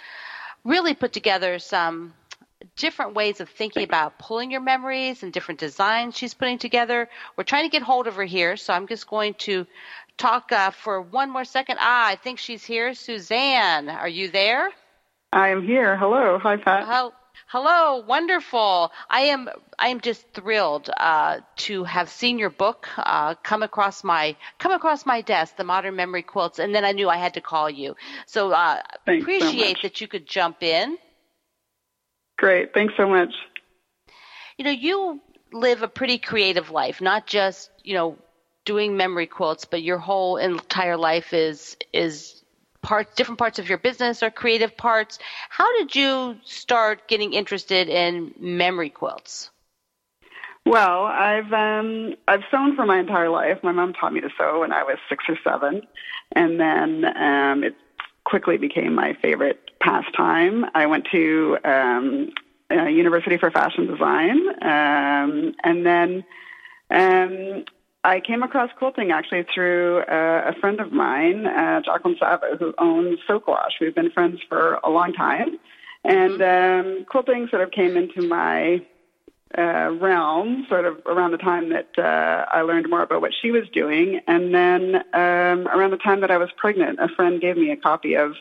really 0.64 0.94
put 0.94 1.12
together 1.12 1.58
some 1.58 2.14
different 2.76 3.14
ways 3.14 3.40
of 3.40 3.48
thinking 3.48 3.82
about 3.82 4.18
pulling 4.18 4.50
your 4.50 4.60
memories 4.60 5.22
and 5.22 5.32
different 5.32 5.60
designs 5.60 6.16
she's 6.16 6.34
putting 6.34 6.58
together. 6.58 7.08
We're 7.36 7.44
trying 7.44 7.64
to 7.64 7.70
get 7.70 7.82
hold 7.82 8.06
of 8.06 8.16
her 8.16 8.24
here, 8.24 8.56
so 8.56 8.72
I'm 8.72 8.86
just 8.86 9.06
going 9.06 9.34
to 9.40 9.66
talk 10.18 10.52
uh, 10.52 10.70
for 10.70 11.00
one 11.00 11.30
more 11.30 11.44
second. 11.44 11.78
Ah, 11.80 12.08
I 12.08 12.16
think 12.16 12.38
she's 12.38 12.64
here. 12.64 12.94
Suzanne, 12.94 13.88
are 13.88 14.08
you 14.08 14.30
there? 14.30 14.70
I 15.32 15.48
am 15.48 15.64
here. 15.64 15.96
Hello. 15.96 16.38
Hi, 16.42 16.56
Pat. 16.56 16.84
Hello. 16.84 17.12
Hello, 17.52 17.96
wonderful. 18.06 18.92
I 19.08 19.22
am 19.22 19.48
I 19.76 19.88
am 19.88 20.00
just 20.00 20.24
thrilled 20.32 20.88
uh, 20.96 21.40
to 21.66 21.82
have 21.82 22.08
seen 22.08 22.38
your 22.38 22.48
book 22.48 22.86
uh, 22.96 23.34
come 23.42 23.64
across 23.64 24.04
my 24.04 24.36
come 24.60 24.70
across 24.70 25.04
my 25.04 25.20
desk, 25.22 25.56
the 25.56 25.64
Modern 25.64 25.96
Memory 25.96 26.22
Quilts, 26.22 26.60
and 26.60 26.72
then 26.72 26.84
I 26.84 26.92
knew 26.92 27.08
I 27.08 27.16
had 27.16 27.34
to 27.34 27.40
call 27.40 27.68
you. 27.68 27.96
So 28.26 28.52
uh, 28.52 28.80
appreciate 29.04 29.78
so 29.78 29.82
that 29.82 30.00
you 30.00 30.06
could 30.06 30.28
jump 30.28 30.62
in. 30.62 30.96
Great, 32.38 32.72
thanks 32.72 32.94
so 32.96 33.08
much. 33.08 33.34
You 34.56 34.66
know, 34.66 34.70
you 34.70 35.20
live 35.52 35.82
a 35.82 35.88
pretty 35.88 36.18
creative 36.18 36.70
life, 36.70 37.00
not 37.00 37.26
just 37.26 37.68
you 37.82 37.94
know 37.94 38.16
doing 38.64 38.96
memory 38.96 39.26
quilts, 39.26 39.64
but 39.64 39.82
your 39.82 39.98
whole 39.98 40.36
entire 40.36 40.96
life 40.96 41.34
is 41.34 41.76
is 41.92 42.39
parts, 42.82 43.14
different 43.14 43.38
parts 43.38 43.58
of 43.58 43.68
your 43.68 43.78
business 43.78 44.22
or 44.22 44.30
creative 44.30 44.76
parts. 44.76 45.18
How 45.48 45.70
did 45.78 45.94
you 45.94 46.36
start 46.44 47.08
getting 47.08 47.32
interested 47.32 47.88
in 47.88 48.34
memory 48.38 48.90
quilts? 48.90 49.50
Well, 50.66 51.04
I've 51.04 51.52
um, 51.52 52.14
I've 52.28 52.42
sewn 52.50 52.76
for 52.76 52.84
my 52.84 52.98
entire 53.00 53.30
life. 53.30 53.58
My 53.62 53.72
mom 53.72 53.94
taught 53.94 54.12
me 54.12 54.20
to 54.20 54.28
sew 54.36 54.60
when 54.60 54.72
I 54.72 54.82
was 54.82 54.98
six 55.08 55.24
or 55.28 55.36
seven, 55.42 55.82
and 56.32 56.60
then 56.60 57.04
um, 57.16 57.64
it 57.64 57.74
quickly 58.24 58.58
became 58.58 58.94
my 58.94 59.16
favorite 59.22 59.58
pastime. 59.80 60.66
I 60.74 60.86
went 60.86 61.06
to 61.12 61.56
um, 61.64 62.30
University 62.70 63.38
for 63.38 63.50
Fashion 63.50 63.86
Design, 63.86 64.38
um, 64.62 65.54
and 65.64 65.86
then 65.86 66.24
um, 66.90 67.64
I 68.02 68.20
came 68.20 68.42
across 68.42 68.70
quilting 68.78 69.10
actually 69.10 69.44
through 69.54 69.98
uh, 70.00 70.52
a 70.54 70.54
friend 70.60 70.80
of 70.80 70.90
mine, 70.90 71.46
uh, 71.46 71.82
Jacqueline 71.84 72.16
Sava, 72.18 72.56
who 72.58 72.72
owns 72.78 73.18
Soak 73.26 73.46
Wash. 73.46 73.72
We've 73.80 73.94
been 73.94 74.10
friends 74.10 74.40
for 74.48 74.80
a 74.82 74.90
long 74.90 75.12
time. 75.12 75.58
And 76.02 76.40
mm-hmm. 76.40 76.88
um, 76.88 77.04
quilting 77.04 77.48
sort 77.50 77.62
of 77.62 77.70
came 77.72 77.98
into 77.98 78.26
my 78.26 78.82
uh, 79.58 79.90
realm 80.00 80.64
sort 80.68 80.86
of 80.86 80.98
around 81.04 81.32
the 81.32 81.38
time 81.38 81.70
that 81.70 81.90
uh, 81.98 82.46
I 82.50 82.62
learned 82.62 82.88
more 82.88 83.02
about 83.02 83.20
what 83.20 83.32
she 83.42 83.50
was 83.50 83.68
doing. 83.70 84.20
And 84.26 84.54
then 84.54 84.96
um, 85.12 85.68
around 85.68 85.90
the 85.90 86.00
time 86.02 86.22
that 86.22 86.30
I 86.30 86.38
was 86.38 86.48
pregnant, 86.56 87.00
a 87.00 87.08
friend 87.08 87.38
gave 87.38 87.58
me 87.58 87.70
a 87.70 87.76
copy 87.76 88.14
of 88.14 88.32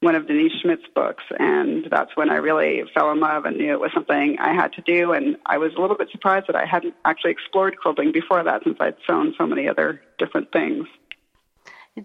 one 0.00 0.14
of 0.14 0.26
Denise 0.26 0.52
Schmidt's 0.60 0.86
books, 0.94 1.24
and 1.38 1.86
that's 1.90 2.16
when 2.16 2.30
I 2.30 2.36
really 2.36 2.82
fell 2.92 3.10
in 3.12 3.20
love 3.20 3.44
and 3.46 3.56
knew 3.56 3.72
it 3.72 3.80
was 3.80 3.90
something 3.94 4.36
I 4.38 4.52
had 4.52 4.72
to 4.74 4.82
do. 4.82 5.12
And 5.12 5.36
I 5.46 5.58
was 5.58 5.72
a 5.76 5.80
little 5.80 5.96
bit 5.96 6.08
surprised 6.10 6.48
that 6.48 6.56
I 6.56 6.66
hadn't 6.66 6.94
actually 7.04 7.30
explored 7.30 7.78
quilting 7.80 8.12
before 8.12 8.42
that, 8.44 8.62
since 8.64 8.76
I'd 8.78 8.96
sewn 9.06 9.34
so 9.38 9.46
many 9.46 9.68
other 9.68 10.00
different 10.18 10.52
things. 10.52 10.86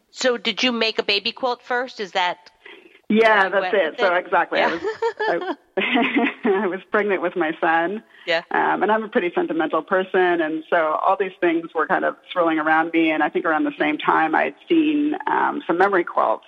So, 0.10 0.38
did 0.38 0.64
you 0.64 0.72
make 0.72 1.00
a 1.00 1.04
baby 1.04 1.34
quilt 1.34 1.62
first? 1.62 2.00
Is 2.00 2.14
that? 2.14 2.50
Yeah, 3.10 3.50
that's 3.50 3.74
it. 3.74 4.00
So 4.00 4.16
exactly, 4.16 4.60
yeah. 4.60 4.80
I 5.30 5.38
was 5.38 5.58
I, 5.78 6.32
I, 6.64 6.68
was 6.68 6.80
pregnant 6.92 7.22
with 7.22 7.36
my 7.36 7.52
son. 7.60 8.02
Yeah. 8.26 8.44
Um, 8.52 8.84
and 8.84 8.92
I'm 8.92 9.04
a 9.04 9.10
pretty 9.10 9.32
sentimental 9.36 9.82
person, 9.82 10.40
and 10.40 10.64
so 10.70 10.78
all 10.78 11.18
these 11.20 11.34
things 11.42 11.74
were 11.76 11.88
kind 11.88 12.06
of 12.06 12.16
swirling 12.32 12.58
around 12.58 12.92
me. 12.94 13.12
And 13.12 13.22
I 13.22 13.28
think 13.28 13.44
around 13.44 13.66
the 13.66 13.76
same 13.78 13.98
time, 13.98 14.34
I'd 14.34 14.56
seen 14.70 15.16
um, 15.28 15.62
some 15.68 15.78
memory 15.78 16.06
quilts 16.06 16.46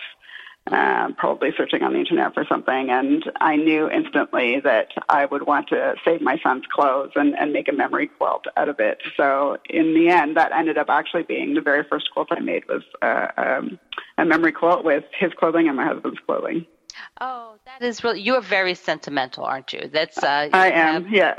uh, 0.71 1.10
probably 1.17 1.49
searching 1.58 1.84
on 1.84 1.93
the 1.93 1.99
internet 1.99 2.34
for 2.34 2.45
something, 2.47 2.89
and 2.89 3.23
I 3.41 3.56
knew 3.58 3.89
instantly 3.89 4.62
that 4.62 4.88
I 5.10 5.26
would 5.26 5.45
want 5.45 5.67
to 5.69 5.95
save 6.06 6.21
my 6.21 6.38
son's 6.41 6.63
clothes 6.73 7.12
and, 7.15 7.38
and 7.38 7.52
make 7.52 7.67
a 7.67 7.73
memory 7.73 8.08
quilt 8.08 8.45
out 8.56 8.69
of 8.69 8.80
it. 8.80 8.99
So 9.17 9.58
in 9.69 9.93
the 9.93 10.10
end, 10.10 10.38
that 10.38 10.52
ended 10.54 10.78
up 10.78 10.89
actually 10.89 11.23
being 11.23 11.54
the 11.54 11.62
very 11.62 11.84
first 11.84 12.10
quilt 12.12 12.30
I 12.32 12.39
made 12.39 12.63
was 12.67 12.84
uh, 13.02 13.28
um, 13.36 13.80
a 14.17 14.26
memory 14.26 14.54
quilt 14.54 14.86
with 14.86 15.04
his 15.19 15.34
clothing 15.34 15.67
and 15.67 15.76
my 15.76 15.86
husband's 15.86 16.19
clothing. 16.26 16.65
Oh, 17.19 17.56
that 17.65 17.82
is 17.82 18.03
really. 18.03 18.21
You 18.21 18.36
are 18.36 18.41
very 18.41 18.73
sentimental, 18.75 19.43
aren't 19.43 19.73
you? 19.73 19.89
That's. 19.91 20.17
Uh, 20.17 20.49
I 20.53 20.71
am. 20.71 21.06
Have, 21.06 21.13
yeah. 21.13 21.36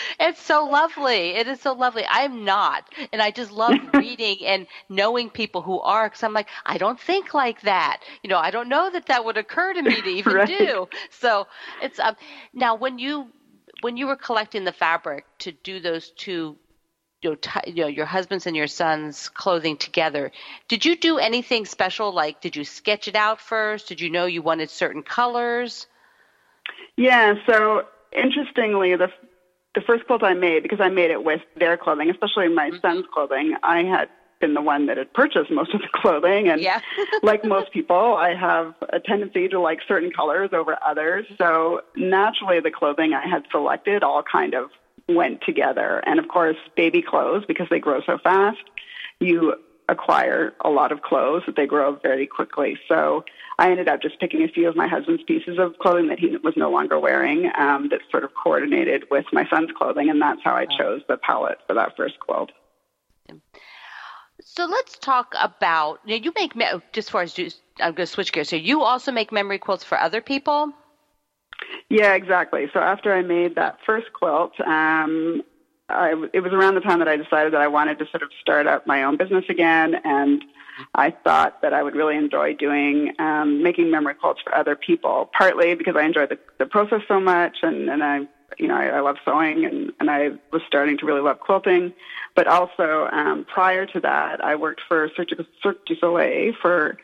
it's 0.20 0.40
so 0.42 0.64
lovely. 0.64 1.30
It 1.30 1.46
is 1.48 1.60
so 1.60 1.72
lovely. 1.72 2.04
I'm 2.08 2.44
not, 2.44 2.84
and 3.12 3.22
I 3.22 3.30
just 3.30 3.52
love 3.52 3.74
reading 3.94 4.38
and 4.44 4.66
knowing 4.88 5.30
people 5.30 5.62
who 5.62 5.80
are. 5.80 6.08
Because 6.08 6.22
I'm 6.22 6.32
like, 6.32 6.48
I 6.66 6.78
don't 6.78 7.00
think 7.00 7.34
like 7.34 7.62
that. 7.62 8.00
You 8.22 8.30
know, 8.30 8.38
I 8.38 8.50
don't 8.50 8.68
know 8.68 8.90
that 8.90 9.06
that 9.06 9.24
would 9.24 9.36
occur 9.36 9.72
to 9.74 9.82
me 9.82 10.00
to 10.00 10.08
even 10.20 10.34
right. 10.34 10.48
do. 10.48 10.88
So 11.10 11.46
it's 11.82 11.98
um. 11.98 12.16
Now, 12.52 12.74
when 12.74 12.98
you 12.98 13.28
when 13.80 13.96
you 13.96 14.06
were 14.06 14.16
collecting 14.16 14.64
the 14.64 14.72
fabric 14.72 15.24
to 15.38 15.52
do 15.52 15.80
those 15.80 16.10
two 16.10 16.56
you 17.22 17.30
know, 17.30 17.36
t- 17.36 17.70
you 17.70 17.82
know, 17.82 17.86
your 17.86 18.06
husband's 18.06 18.46
and 18.46 18.56
your 18.56 18.66
son's 18.66 19.28
clothing 19.28 19.76
together. 19.76 20.32
Did 20.68 20.84
you 20.84 20.96
do 20.96 21.18
anything 21.18 21.66
special? 21.66 22.12
Like, 22.12 22.40
did 22.40 22.56
you 22.56 22.64
sketch 22.64 23.08
it 23.08 23.16
out 23.16 23.40
first? 23.40 23.88
Did 23.88 24.00
you 24.00 24.10
know 24.10 24.26
you 24.26 24.42
wanted 24.42 24.70
certain 24.70 25.02
colors? 25.02 25.86
Yeah. 26.96 27.34
So 27.46 27.86
interestingly, 28.12 28.96
the 28.96 29.10
the 29.74 29.80
first 29.82 30.06
quilt 30.06 30.22
I 30.22 30.34
made 30.34 30.62
because 30.62 30.80
I 30.80 30.88
made 30.88 31.10
it 31.10 31.22
with 31.22 31.42
their 31.56 31.76
clothing, 31.76 32.10
especially 32.10 32.48
my 32.48 32.70
mm-hmm. 32.70 32.80
son's 32.80 33.06
clothing. 33.12 33.54
I 33.62 33.84
had 33.84 34.08
been 34.40 34.54
the 34.54 34.62
one 34.62 34.86
that 34.86 34.96
had 34.96 35.12
purchased 35.12 35.50
most 35.50 35.74
of 35.74 35.82
the 35.82 35.88
clothing, 35.92 36.48
and 36.48 36.60
yeah. 36.60 36.80
like 37.22 37.44
most 37.44 37.70
people, 37.70 38.16
I 38.16 38.34
have 38.34 38.74
a 38.88 38.98
tendency 38.98 39.48
to 39.48 39.60
like 39.60 39.80
certain 39.86 40.10
colors 40.10 40.50
over 40.52 40.78
others. 40.84 41.26
So 41.38 41.82
naturally, 41.96 42.60
the 42.60 42.70
clothing 42.70 43.12
I 43.12 43.28
had 43.28 43.44
selected 43.52 44.02
all 44.02 44.22
kind 44.22 44.54
of 44.54 44.70
went 45.08 45.40
together. 45.42 46.02
And 46.06 46.18
of 46.18 46.28
course, 46.28 46.56
baby 46.76 47.02
clothes, 47.02 47.44
because 47.46 47.68
they 47.70 47.78
grow 47.78 48.00
so 48.02 48.18
fast, 48.18 48.58
you 49.20 49.54
acquire 49.88 50.54
a 50.64 50.70
lot 50.70 50.92
of 50.92 51.02
clothes 51.02 51.42
that 51.46 51.56
they 51.56 51.66
grow 51.66 51.96
very 51.96 52.26
quickly. 52.26 52.78
So 52.88 53.24
I 53.58 53.70
ended 53.70 53.88
up 53.88 54.00
just 54.00 54.18
picking 54.20 54.42
a 54.42 54.48
few 54.48 54.68
of 54.68 54.76
my 54.76 54.86
husband's 54.86 55.22
pieces 55.24 55.58
of 55.58 55.76
clothing 55.78 56.08
that 56.08 56.18
he 56.18 56.36
was 56.36 56.54
no 56.56 56.70
longer 56.70 56.98
wearing 56.98 57.50
um, 57.58 57.88
that 57.90 58.00
sort 58.10 58.24
of 58.24 58.30
coordinated 58.40 59.04
with 59.10 59.26
my 59.32 59.46
son's 59.50 59.70
clothing, 59.76 60.08
and 60.08 60.22
that's 60.22 60.40
how 60.42 60.54
I 60.54 60.66
chose 60.78 61.02
the 61.08 61.16
palette 61.16 61.58
for 61.66 61.74
that 61.74 61.96
first 61.96 62.18
quilt. 62.20 62.50
So 64.42 64.64
let's 64.64 64.98
talk 64.98 65.34
about 65.38 66.00
you, 66.06 66.18
know, 66.18 66.24
you 66.24 66.32
make 66.34 66.54
just 66.92 67.08
as 67.08 67.10
far 67.10 67.22
as 67.22 67.38
I'm 67.78 67.94
going 67.94 67.96
to 67.96 68.06
switch 68.06 68.32
gears. 68.32 68.48
So 68.48 68.56
you 68.56 68.82
also 68.82 69.12
make 69.12 69.32
memory 69.32 69.58
quilts 69.58 69.84
for 69.84 69.98
other 69.98 70.20
people. 70.20 70.72
Yeah, 71.88 72.14
exactly. 72.14 72.68
So 72.72 72.80
after 72.80 73.12
I 73.12 73.22
made 73.22 73.56
that 73.56 73.78
first 73.84 74.12
quilt, 74.12 74.58
um, 74.60 75.42
I, 75.88 76.14
it 76.32 76.40
was 76.40 76.52
around 76.52 76.76
the 76.76 76.80
time 76.80 77.00
that 77.00 77.08
I 77.08 77.16
decided 77.16 77.52
that 77.52 77.60
I 77.60 77.68
wanted 77.68 77.98
to 77.98 78.06
sort 78.06 78.22
of 78.22 78.30
start 78.40 78.66
up 78.66 78.86
my 78.86 79.02
own 79.02 79.16
business 79.16 79.44
again, 79.48 79.96
and 80.04 80.42
I 80.94 81.10
thought 81.10 81.60
that 81.62 81.74
I 81.74 81.82
would 81.82 81.94
really 81.94 82.16
enjoy 82.16 82.54
doing 82.54 83.12
um, 83.18 83.62
making 83.62 83.90
memory 83.90 84.14
quilts 84.14 84.40
for 84.42 84.54
other 84.54 84.76
people. 84.76 85.30
Partly 85.36 85.74
because 85.74 85.96
I 85.96 86.04
enjoy 86.04 86.26
the, 86.26 86.38
the 86.58 86.66
process 86.66 87.02
so 87.08 87.20
much, 87.20 87.58
and 87.62 87.90
and 87.90 88.02
I 88.02 88.20
you 88.58 88.68
know 88.68 88.76
I, 88.76 88.86
I 88.86 89.00
love 89.00 89.16
sewing, 89.24 89.64
and 89.64 89.92
and 90.00 90.10
I 90.10 90.30
was 90.52 90.62
starting 90.66 90.96
to 90.98 91.06
really 91.06 91.20
love 91.20 91.40
quilting. 91.40 91.92
But 92.34 92.46
also 92.46 93.08
um, 93.12 93.44
prior 93.44 93.86
to 93.86 94.00
that, 94.00 94.42
I 94.44 94.54
worked 94.54 94.82
for 94.86 95.10
Cirque 95.16 95.28
du, 95.28 95.44
Cirque 95.62 95.84
du 95.86 95.96
Soleil 95.96 96.52
for 96.62 96.96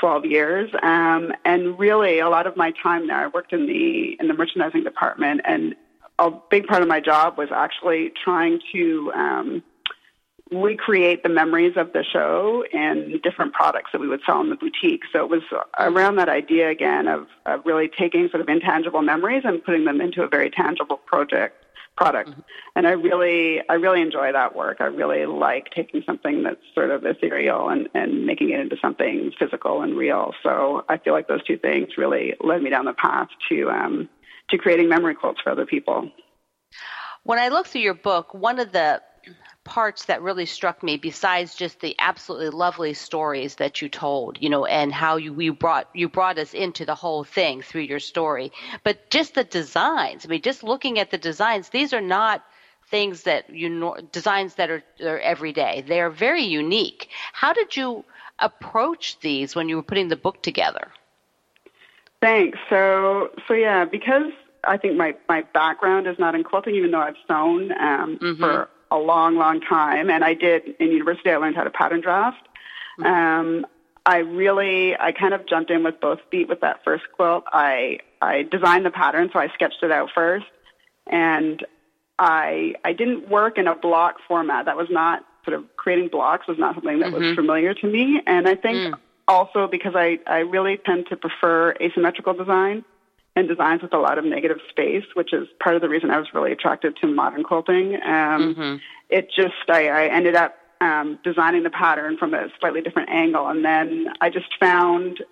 12 0.00 0.24
years. 0.26 0.70
Um, 0.82 1.32
and 1.44 1.78
really, 1.78 2.18
a 2.18 2.28
lot 2.28 2.46
of 2.46 2.56
my 2.56 2.72
time 2.82 3.06
there, 3.08 3.16
I 3.16 3.26
worked 3.28 3.52
in 3.52 3.66
the 3.66 4.16
in 4.20 4.28
the 4.28 4.34
merchandising 4.34 4.84
department, 4.84 5.40
and 5.44 5.74
a 6.18 6.30
big 6.50 6.66
part 6.66 6.82
of 6.82 6.88
my 6.88 7.00
job 7.00 7.38
was 7.38 7.48
actually 7.52 8.12
trying 8.24 8.60
to 8.72 9.12
um, 9.14 9.62
recreate 10.50 11.22
the 11.22 11.28
memories 11.28 11.74
of 11.76 11.92
the 11.92 12.02
show 12.02 12.64
in 12.72 13.20
different 13.22 13.52
products 13.52 13.90
that 13.92 14.00
we 14.00 14.08
would 14.08 14.20
sell 14.24 14.40
in 14.40 14.50
the 14.50 14.56
boutique. 14.56 15.02
So 15.12 15.22
it 15.22 15.30
was 15.30 15.42
around 15.78 16.16
that 16.16 16.28
idea 16.28 16.70
again 16.70 17.06
of, 17.06 17.26
of 17.46 17.60
really 17.64 17.88
taking 17.88 18.28
sort 18.30 18.40
of 18.40 18.48
intangible 18.48 19.02
memories 19.02 19.42
and 19.44 19.62
putting 19.62 19.84
them 19.84 20.00
into 20.00 20.22
a 20.22 20.28
very 20.28 20.50
tangible 20.50 20.96
project 20.96 21.64
product. 21.98 22.30
Mm-hmm. 22.30 22.40
And 22.76 22.86
I 22.86 22.92
really, 22.92 23.60
I 23.68 23.74
really 23.74 24.00
enjoy 24.00 24.30
that 24.32 24.54
work. 24.54 24.76
I 24.80 24.84
really 24.84 25.26
like 25.26 25.70
taking 25.74 26.02
something 26.06 26.44
that's 26.44 26.60
sort 26.72 26.90
of 26.90 27.04
ethereal 27.04 27.68
and, 27.68 27.88
and 27.92 28.24
making 28.24 28.50
it 28.50 28.60
into 28.60 28.76
something 28.80 29.32
physical 29.36 29.82
and 29.82 29.96
real. 29.96 30.32
So 30.44 30.84
I 30.88 30.98
feel 30.98 31.12
like 31.12 31.26
those 31.26 31.44
two 31.44 31.58
things 31.58 31.98
really 31.98 32.34
led 32.40 32.62
me 32.62 32.70
down 32.70 32.84
the 32.84 32.92
path 32.92 33.28
to, 33.48 33.68
um, 33.70 34.08
to 34.50 34.58
creating 34.58 34.88
memory 34.88 35.16
quilts 35.16 35.40
for 35.42 35.50
other 35.50 35.66
people. 35.66 36.08
When 37.24 37.40
I 37.40 37.48
look 37.48 37.66
through 37.66 37.80
your 37.80 37.94
book, 37.94 38.32
one 38.32 38.60
of 38.60 38.70
the 38.70 39.02
parts 39.68 40.06
that 40.06 40.22
really 40.22 40.46
struck 40.46 40.82
me 40.82 40.96
besides 40.96 41.54
just 41.54 41.78
the 41.80 41.94
absolutely 41.98 42.48
lovely 42.48 42.94
stories 42.94 43.56
that 43.56 43.82
you 43.82 43.88
told 43.88 44.38
you 44.40 44.48
know 44.48 44.64
and 44.64 44.94
how 44.94 45.16
you 45.16 45.30
we 45.30 45.50
brought 45.50 45.86
you 45.92 46.08
brought 46.08 46.38
us 46.38 46.54
into 46.54 46.86
the 46.86 46.94
whole 46.94 47.22
thing 47.22 47.60
through 47.60 47.82
your 47.82 48.00
story 48.00 48.50
but 48.82 49.10
just 49.10 49.34
the 49.34 49.44
designs 49.44 50.24
i 50.24 50.28
mean 50.28 50.40
just 50.40 50.62
looking 50.62 50.98
at 50.98 51.10
the 51.10 51.18
designs 51.18 51.68
these 51.68 51.92
are 51.92 52.00
not 52.00 52.42
things 52.90 53.24
that 53.24 53.50
you 53.50 53.68
know, 53.68 53.96
designs 54.12 54.54
that 54.54 54.70
are, 54.70 54.82
are 55.02 55.18
everyday. 55.18 55.84
They 55.86 56.00
are 56.00 56.10
very 56.10 56.44
unique. 56.44 57.08
How 57.32 57.52
did 57.52 57.76
you 57.76 58.04
approach 58.38 59.18
these 59.20 59.54
when 59.54 59.68
you 59.68 59.76
were 59.76 59.82
putting 59.82 60.08
the 60.08 60.16
book 60.16 60.42
together? 60.42 60.88
Thanks. 62.20 62.58
So, 62.70 63.30
so 63.46 63.54
yeah, 63.54 63.84
because 63.84 64.32
I 64.64 64.76
think 64.76 64.96
my, 64.96 65.14
my 65.28 65.42
background 65.54 66.06
is 66.06 66.18
not 66.18 66.34
in 66.34 66.44
quilting, 66.44 66.74
even 66.74 66.90
though 66.90 67.00
I've 67.00 67.16
sewn 67.26 67.72
um, 67.72 68.18
mm-hmm. 68.18 68.42
for 68.42 68.68
a 68.90 68.96
long, 68.96 69.36
long 69.36 69.60
time. 69.60 70.10
And 70.10 70.24
I 70.24 70.34
did 70.34 70.76
in 70.80 70.90
university, 70.90 71.30
I 71.30 71.36
learned 71.36 71.56
how 71.56 71.64
to 71.64 71.70
pattern 71.70 72.00
draft. 72.00 72.48
Mm-hmm. 72.98 73.06
Um, 73.06 73.66
I 74.06 74.18
really, 74.18 74.96
I 74.96 75.12
kind 75.12 75.34
of 75.34 75.46
jumped 75.46 75.70
in 75.70 75.84
with 75.84 76.00
both 76.00 76.20
feet 76.30 76.48
with 76.48 76.60
that 76.60 76.82
first 76.84 77.04
quilt. 77.12 77.44
I, 77.52 77.98
I 78.22 78.42
designed 78.42 78.86
the 78.86 78.90
pattern, 78.90 79.30
so 79.32 79.38
I 79.38 79.48
sketched 79.48 79.82
it 79.82 79.92
out 79.92 80.10
first. 80.14 80.46
And 81.06 81.64
I, 82.18 82.74
I 82.84 82.92
didn't 82.92 83.28
work 83.28 83.58
in 83.58 83.66
a 83.66 83.74
block 83.74 84.16
format. 84.26 84.64
That 84.64 84.76
was 84.76 84.88
not 84.90 85.24
sort 85.44 85.58
of 85.58 85.76
creating 85.76 86.08
blocks 86.08 86.46
was 86.46 86.58
not 86.58 86.74
something 86.74 86.98
that 87.00 87.12
mm-hmm. 87.12 87.22
was 87.22 87.34
familiar 87.34 87.74
to 87.74 87.86
me. 87.86 88.20
And 88.26 88.48
I 88.48 88.54
think 88.54 88.94
mm. 88.94 88.98
also 89.26 89.66
because 89.66 89.94
I, 89.94 90.18
I 90.26 90.38
really 90.38 90.78
tend 90.78 91.06
to 91.08 91.16
prefer 91.16 91.74
asymmetrical 91.80 92.34
design 92.34 92.84
and 93.38 93.48
designs 93.48 93.82
with 93.82 93.94
a 93.94 93.98
lot 93.98 94.18
of 94.18 94.24
negative 94.24 94.58
space, 94.68 95.04
which 95.14 95.32
is 95.32 95.46
part 95.62 95.76
of 95.76 95.82
the 95.82 95.88
reason 95.88 96.10
I 96.10 96.18
was 96.18 96.28
really 96.34 96.52
attracted 96.52 96.96
to 96.96 97.06
modern 97.06 97.44
quilting. 97.44 97.94
Um, 97.94 98.54
mm-hmm. 98.54 98.76
It 99.08 99.30
just, 99.34 99.54
I, 99.68 99.88
I 99.88 100.06
ended 100.06 100.34
up 100.34 100.56
um, 100.80 101.18
designing 101.24 101.62
the 101.62 101.70
pattern 101.70 102.16
from 102.18 102.34
a 102.34 102.48
slightly 102.60 102.80
different 102.80 103.10
angle. 103.10 103.48
And 103.48 103.64
then 103.64 104.08
I 104.20 104.30
just 104.30 104.58
found, 104.58 105.22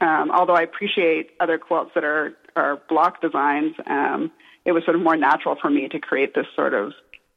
um, 0.00 0.30
although 0.30 0.56
I 0.56 0.62
appreciate 0.62 1.30
other 1.40 1.58
quilts 1.58 1.92
that 1.94 2.04
are, 2.04 2.36
are 2.54 2.80
block 2.88 3.20
designs, 3.20 3.74
um, 3.86 4.30
it 4.64 4.72
was 4.72 4.84
sort 4.84 4.96
of 4.96 5.02
more 5.02 5.16
natural 5.16 5.56
for 5.60 5.70
me 5.70 5.88
to 5.88 5.98
create 5.98 6.34
this 6.34 6.46
sort 6.54 6.74
of 6.74 6.92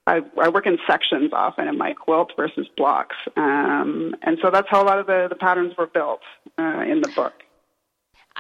I, 0.08 0.22
I 0.42 0.50
work 0.50 0.66
in 0.66 0.80
sections 0.88 1.32
often 1.34 1.68
in 1.68 1.78
my 1.78 1.94
quilt 1.94 2.34
versus 2.36 2.68
blocks, 2.76 3.16
um, 3.38 4.16
and 4.24 4.40
so 4.42 4.50
that's 4.50 4.68
how 4.68 4.82
a 4.82 4.86
lot 4.86 4.98
of 4.98 5.06
the, 5.06 5.28
the 5.30 5.36
patterns 5.36 5.74
were 5.78 5.86
built 5.86 6.22
uh, 6.58 6.84
in 6.88 7.02
the 7.02 7.10
book. 7.16 7.34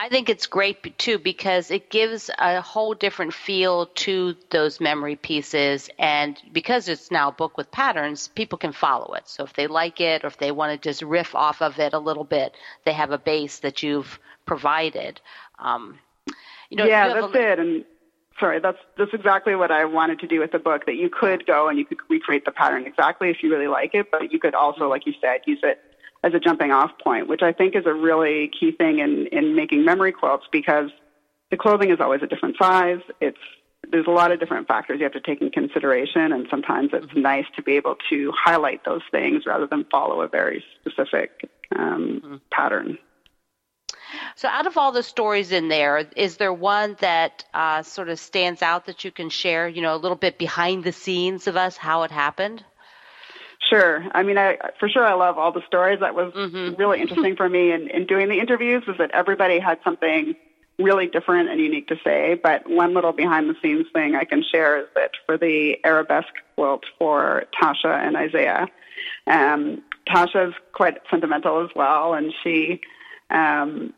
I 0.02 0.08
think 0.08 0.30
it's 0.30 0.48
great 0.48 0.98
too 0.98 1.20
because 1.20 1.72
it 1.72 1.90
gives 1.90 2.32
a 2.40 2.62
whole 2.62 2.94
different 2.94 3.34
feel 3.34 3.88
to 3.88 4.38
those 4.50 4.80
memory 4.80 5.18
pieces. 5.18 5.90
And 6.00 6.42
because 6.54 6.88
it's 6.88 7.12
now 7.12 7.28
a 7.28 7.32
book 7.34 7.58
with 7.58 7.70
patterns, 7.70 8.30
people 8.30 8.58
can 8.58 8.72
follow 8.72 9.14
it. 9.16 9.28
So 9.28 9.44
if 9.44 9.52
they 9.54 9.68
like 9.68 10.00
it 10.00 10.24
or 10.24 10.28
if 10.28 10.38
they 10.38 10.54
want 10.54 10.72
to 10.72 10.90
just 10.90 11.02
riff 11.02 11.36
off 11.36 11.62
of 11.62 11.80
it 11.80 11.92
a 11.92 12.00
little 12.00 12.24
bit, 12.24 12.56
they 12.86 12.94
have 12.94 13.12
a 13.12 13.18
base 13.18 13.60
that 13.60 13.84
you've 13.84 14.20
provided. 14.46 15.20
Um, 15.60 16.00
you 16.70 16.78
know, 16.78 16.86
yeah, 16.86 17.08
you 17.08 17.22
that's 17.22 17.36
a, 17.36 17.52
it. 17.52 17.60
And 17.60 17.86
sorry, 18.40 18.62
that's 18.62 18.80
that's 18.98 19.14
exactly 19.14 19.56
what 19.56 19.70
I 19.70 19.84
wanted 19.84 20.20
to 20.20 20.28
do 20.28 20.40
with 20.40 20.54
the 20.54 20.60
book. 20.60 20.86
That 20.86 20.96
you 20.96 21.10
could 21.10 21.46
go 21.46 21.68
and 21.68 21.78
you 21.78 21.84
could 21.84 21.98
recreate 22.10 22.46
the 22.46 22.52
pattern 22.52 22.86
exactly 22.86 23.32
if 23.32 23.44
you 23.44 23.52
really 23.52 23.68
like 23.68 23.94
it, 23.94 24.10
but 24.12 24.32
you 24.32 24.40
could 24.40 24.56
also, 24.56 24.88
like 24.88 25.06
you 25.06 25.14
said, 25.20 25.42
use 25.46 25.60
it 25.62 25.89
as 26.24 26.34
a 26.34 26.40
jumping 26.40 26.72
off 26.72 26.92
point, 27.04 27.28
which 27.28 27.42
I 27.42 27.54
think 27.54 27.76
is 27.76 27.86
a 27.86 27.94
really 27.94 28.52
key 28.60 28.72
thing 28.72 29.00
in, 29.00 29.28
in 29.32 29.56
making 29.56 29.86
memory 29.86 30.12
quilts 30.12 30.46
because 30.52 30.90
the 31.52 31.58
clothing 31.58 31.92
is 31.92 32.00
always 32.00 32.22
a 32.22 32.28
different 32.28 32.58
size. 32.58 33.00
It's 33.22 33.38
there's 33.92 34.08
a 34.08 34.12
lot 34.12 34.32
of 34.32 34.40
different 34.40 34.68
factors 34.68 35.00
you 35.00 35.06
have 35.06 35.14
to 35.14 35.22
take 35.22 35.42
in 35.42 35.50
consideration, 35.50 36.32
and 36.34 36.48
sometimes 36.50 36.90
it's 36.94 37.06
mm-hmm. 37.08 37.22
nice 37.22 37.46
to 37.56 37.64
be 37.64 37.74
able 37.74 37.96
to 38.10 38.32
highlight 38.36 38.84
those 38.86 39.02
things 39.10 39.46
rather 39.46 39.66
than 39.68 39.86
follow 39.90 40.22
a 40.22 40.28
very 40.28 40.64
specific 40.82 41.50
um, 41.76 42.22
mm-hmm. 42.24 42.36
pattern. 42.52 42.98
So, 44.36 44.48
out 44.48 44.68
of 44.68 44.78
all 44.78 44.92
the 44.92 45.04
stories 45.04 45.52
in 45.52 45.70
there, 45.70 46.10
is 46.16 46.38
there 46.38 46.54
one 46.54 46.98
that 47.00 47.46
uh, 47.54 47.84
sort 47.84 48.10
of 48.10 48.20
stands 48.20 48.62
out 48.62 48.86
that 48.86 49.04
you 49.04 49.12
can 49.12 49.30
share? 49.30 49.68
You 49.68 49.82
know, 49.82 49.96
a 49.96 49.98
little 49.98 50.18
bit 50.18 50.38
behind 50.38 50.84
the 50.84 50.92
scenes 50.92 51.48
of 51.48 51.56
us, 51.56 51.78
how 51.78 52.04
it 52.04 52.12
happened. 52.12 52.64
Sure. 53.70 54.04
I 54.14 54.24
mean, 54.24 54.38
I 54.38 54.58
for 54.80 54.90
sure 54.90 55.06
I 55.06 55.14
love 55.14 55.38
all 55.38 55.52
the 55.52 55.62
stories. 55.68 56.00
That 56.00 56.16
was 56.16 56.34
mm-hmm. 56.34 56.76
really 56.76 57.02
interesting 57.02 57.36
for 57.36 57.48
me 57.48 57.72
in, 57.72 57.88
in 57.90 58.06
doing 58.08 58.28
the 58.28 58.40
interviews 58.40 58.84
is 58.88 58.98
that 58.98 59.12
everybody 59.12 59.60
had 59.60 59.80
something 59.84 60.36
really 60.80 61.08
different 61.08 61.50
and 61.50 61.60
unique 61.60 61.88
to 61.90 62.00
say. 62.04 62.40
But 62.42 62.68
one 62.68 62.94
little 62.94 63.12
behind 63.12 63.50
the 63.50 63.56
scenes 63.62 63.86
thing 63.94 64.16
I 64.16 64.24
can 64.24 64.44
share 64.44 64.80
is 64.80 64.88
that 64.96 65.12
for 65.26 65.38
the 65.38 65.78
arabesque 65.84 66.34
quilt 66.56 66.84
for 66.98 67.44
Tasha 67.62 67.94
and 67.94 68.18
Isaiah, 68.18 68.68
um, 69.28 69.84
Tasha's 70.08 70.56
quite 70.74 70.98
sentimental 71.12 71.64
as 71.64 71.70
well, 71.76 72.16
and 72.16 72.34
she 72.44 72.82
um, 73.30 73.94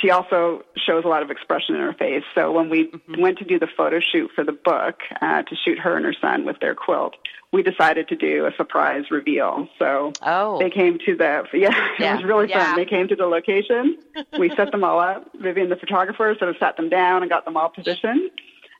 she 0.00 0.10
also 0.10 0.62
shows 0.76 1.04
a 1.04 1.08
lot 1.08 1.22
of 1.22 1.30
expression 1.30 1.74
in 1.74 1.80
her 1.80 1.92
face. 1.92 2.24
So 2.34 2.52
when 2.52 2.68
we 2.68 2.88
mm-hmm. 2.88 3.20
went 3.20 3.38
to 3.38 3.44
do 3.44 3.58
the 3.58 3.68
photo 3.76 4.00
shoot 4.00 4.30
for 4.34 4.44
the 4.44 4.52
book 4.52 5.00
uh, 5.20 5.42
to 5.42 5.56
shoot 5.64 5.78
her 5.78 5.96
and 5.96 6.04
her 6.04 6.14
son 6.20 6.44
with 6.44 6.60
their 6.60 6.74
quilt, 6.74 7.14
we 7.52 7.62
decided 7.62 8.08
to 8.08 8.16
do 8.16 8.46
a 8.46 8.50
surprise 8.56 9.04
reveal. 9.10 9.68
So 9.78 10.12
oh. 10.22 10.58
they 10.58 10.70
came 10.70 10.98
to 11.06 11.16
the 11.16 11.44
yeah, 11.52 11.70
yeah. 11.98 12.12
it 12.12 12.16
was 12.16 12.24
really 12.24 12.48
yeah. 12.48 12.66
fun. 12.66 12.76
They 12.76 12.84
came 12.84 13.08
to 13.08 13.16
the 13.16 13.26
location. 13.26 13.98
we 14.38 14.50
set 14.50 14.72
them 14.72 14.82
all 14.82 14.98
up. 14.98 15.30
Vivian, 15.40 15.68
the 15.68 15.76
photographer, 15.76 16.34
sort 16.38 16.50
of 16.50 16.56
sat 16.58 16.76
them 16.76 16.88
down 16.88 17.22
and 17.22 17.30
got 17.30 17.44
them 17.44 17.56
all 17.56 17.68
positioned. 17.68 18.30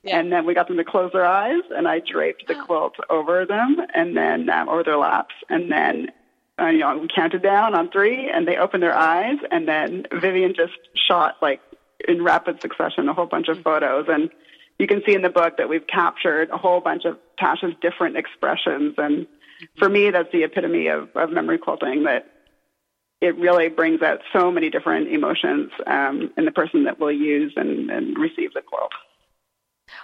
Yeah. 0.02 0.18
And 0.18 0.30
then 0.30 0.44
we 0.44 0.52
got 0.54 0.68
them 0.68 0.76
to 0.76 0.84
close 0.84 1.12
their 1.12 1.24
eyes, 1.24 1.62
and 1.70 1.88
I 1.88 2.00
draped 2.00 2.46
the 2.46 2.54
quilt 2.54 2.96
over 3.08 3.46
them, 3.46 3.78
and 3.94 4.14
then 4.14 4.50
um, 4.50 4.68
over 4.68 4.82
their 4.82 4.98
laps, 4.98 5.34
and 5.48 5.72
then 5.72 6.08
uh, 6.61 6.66
you 6.66 6.78
know, 6.78 6.98
we 6.98 7.09
counted 7.14 7.42
down 7.42 7.74
on 7.74 7.90
three, 7.90 8.30
and 8.30 8.46
they 8.46 8.57
opened 8.57 8.82
their 8.82 8.96
eyes, 8.96 9.38
and 9.50 9.66
then 9.66 10.07
Vivian 10.12 10.55
just 10.55 10.74
shot 10.94 11.36
like 11.42 11.61
in 12.07 12.22
rapid 12.22 12.61
succession 12.61 13.09
a 13.09 13.14
whole 13.14 13.26
bunch 13.26 13.48
of 13.48 13.61
photos, 13.62 14.07
and 14.09 14.30
you 14.78 14.86
can 14.86 15.02
see 15.07 15.14
in 15.14 15.22
the 15.22 15.30
book 15.30 15.57
that 15.57 15.68
we've 15.68 15.86
captured 15.86 16.50
a 16.50 16.57
whole 16.57 16.80
bunch 16.80 17.05
of 17.05 17.18
Tasha's 17.40 17.74
different 17.80 18.16
expressions, 18.16 18.94
and 18.98 19.26
for 19.78 19.88
me, 19.88 20.11
that's 20.11 20.30
the 20.32 20.44
epitome 20.44 20.88
of, 20.88 21.09
of 21.14 21.30
memory 21.30 21.59
quilting. 21.59 22.05
That 22.05 22.26
it 23.20 23.36
really 23.38 23.68
brings 23.68 24.02
out 24.02 24.20
so 24.32 24.50
many 24.50 24.70
different 24.70 25.09
emotions 25.09 25.70
um, 25.86 26.32
in 26.36 26.44
the 26.44 26.52
person 26.52 26.84
that 26.84 27.00
will 27.00 27.12
use 27.12 27.52
and, 27.57 27.90
and 27.90 28.18
receive 28.18 28.52
the 28.52 28.61
quilt. 28.61 28.92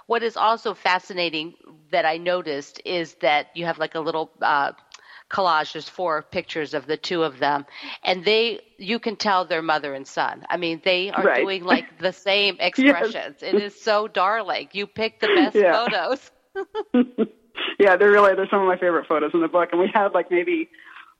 What 0.07 0.22
is 0.22 0.36
also 0.36 0.74
fascinating 0.74 1.55
that 1.90 2.05
I 2.05 2.16
noticed 2.16 2.80
is 2.84 3.14
that 3.20 3.48
you 3.55 3.64
have 3.66 3.78
like 3.78 3.94
a 3.94 4.01
little 4.01 4.30
uh, 4.40 4.72
collage. 5.31 5.72
There's 5.72 5.89
four 5.89 6.22
pictures 6.22 6.74
of 6.74 6.87
the 6.87 6.97
two 6.97 7.22
of 7.22 7.39
them, 7.39 7.64
and 8.05 8.24
they 8.24 8.61
you 8.76 8.99
can 8.99 9.16
tell 9.16 9.45
they're 9.45 9.62
mother 9.62 9.95
and 9.95 10.07
son. 10.07 10.45
I 10.51 10.57
mean, 10.57 10.81
they 10.85 11.11
are 11.11 11.24
right. 11.24 11.43
doing 11.43 11.64
like 11.64 11.99
the 11.99 12.12
same 12.12 12.57
expressions. 12.61 13.37
yes. 13.41 13.55
It 13.55 13.55
is 13.55 13.81
so 13.81 14.09
darling. 14.09 14.68
You 14.72 14.87
picked 14.87 15.20
the 15.20 15.28
best 15.28 15.57
yeah. 15.57 15.72
photos. 15.72 16.31
yeah, 17.78 17.97
they're 17.97 18.11
really 18.11 18.35
they're 18.35 18.49
some 18.51 18.61
of 18.61 18.66
my 18.66 18.76
favorite 18.76 19.07
photos 19.07 19.31
in 19.35 19.41
the 19.41 19.49
book, 19.49 19.70
and 19.72 19.81
we 19.81 19.91
had 19.93 20.12
like 20.12 20.31
maybe 20.31 20.68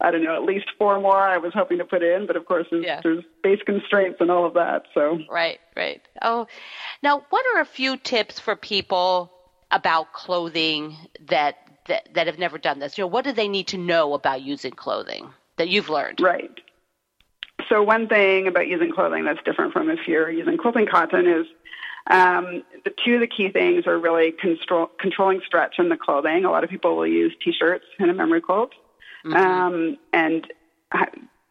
I 0.01 0.11
don't 0.11 0.25
know, 0.25 0.35
at 0.35 0.45
least 0.45 0.67
four 0.79 0.99
more 1.01 1.19
I 1.19 1.37
was 1.37 1.53
hoping 1.55 1.79
to 1.79 1.85
put 1.85 2.03
in, 2.03 2.27
but 2.27 2.37
of 2.37 2.47
course 2.47 2.67
there's, 2.71 2.85
yeah. 2.85 3.01
there's 3.03 3.23
space 3.39 3.61
constraints 3.67 4.19
and 4.21 4.31
all 4.31 4.47
of 4.47 4.55
that. 4.55 4.85
So 4.95 5.19
right, 5.31 5.61
right. 5.77 6.01
Oh, 6.23 6.47
now 7.03 7.25
what 7.31 7.45
are 7.55 7.61
a 7.61 7.67
few 7.67 7.97
tips 7.97 8.41
for 8.41 8.57
people 8.57 9.31
about 9.71 10.13
clothing 10.13 10.97
that 11.29 11.57
that, 11.91 12.09
that 12.15 12.27
have 12.27 12.39
never 12.39 12.57
done 12.57 12.79
this? 12.79 12.97
You 12.97 13.03
know, 13.03 13.09
what 13.09 13.25
do 13.25 13.33
they 13.33 13.49
need 13.49 13.67
to 13.69 13.79
know 13.79 14.15
about 14.15 14.43
using 14.43 14.73
clothing 14.73 15.29
that 15.57 15.69
you've 15.69 15.91
learned? 15.91 16.21
Right. 16.21 16.59
So 17.69 17.83
one 17.83 18.09
thing 18.09 18.47
about 18.47 18.69
using 18.69 18.91
clothing 18.91 19.25
that's 19.25 19.43
different 19.45 19.73
from 19.73 19.91
if 19.91 20.09
you're 20.09 20.31
using 20.31 20.57
quilting 20.57 20.87
cotton 20.87 21.27
is 21.27 21.47
um, 22.07 22.63
the 22.85 22.93
two 23.05 23.15
of 23.15 23.21
the 23.21 23.27
key 23.27 23.51
things 23.51 23.87
are 23.87 23.99
really 23.99 24.33
control, 24.33 24.91
controlling 24.99 25.43
stretch 25.45 25.79
in 25.79 25.89
the 25.89 25.97
clothing. 25.97 26.45
A 26.45 26.51
lot 26.51 26.65
of 26.65 26.71
people 26.71 26.97
will 26.97 27.07
use 27.07 27.35
t-shirts 27.45 27.85
in 27.99 28.09
a 28.09 28.15
memory 28.15 28.41
quilt, 28.41 28.73
mm-hmm. 29.25 29.37
um, 29.37 29.97
and 30.13 30.51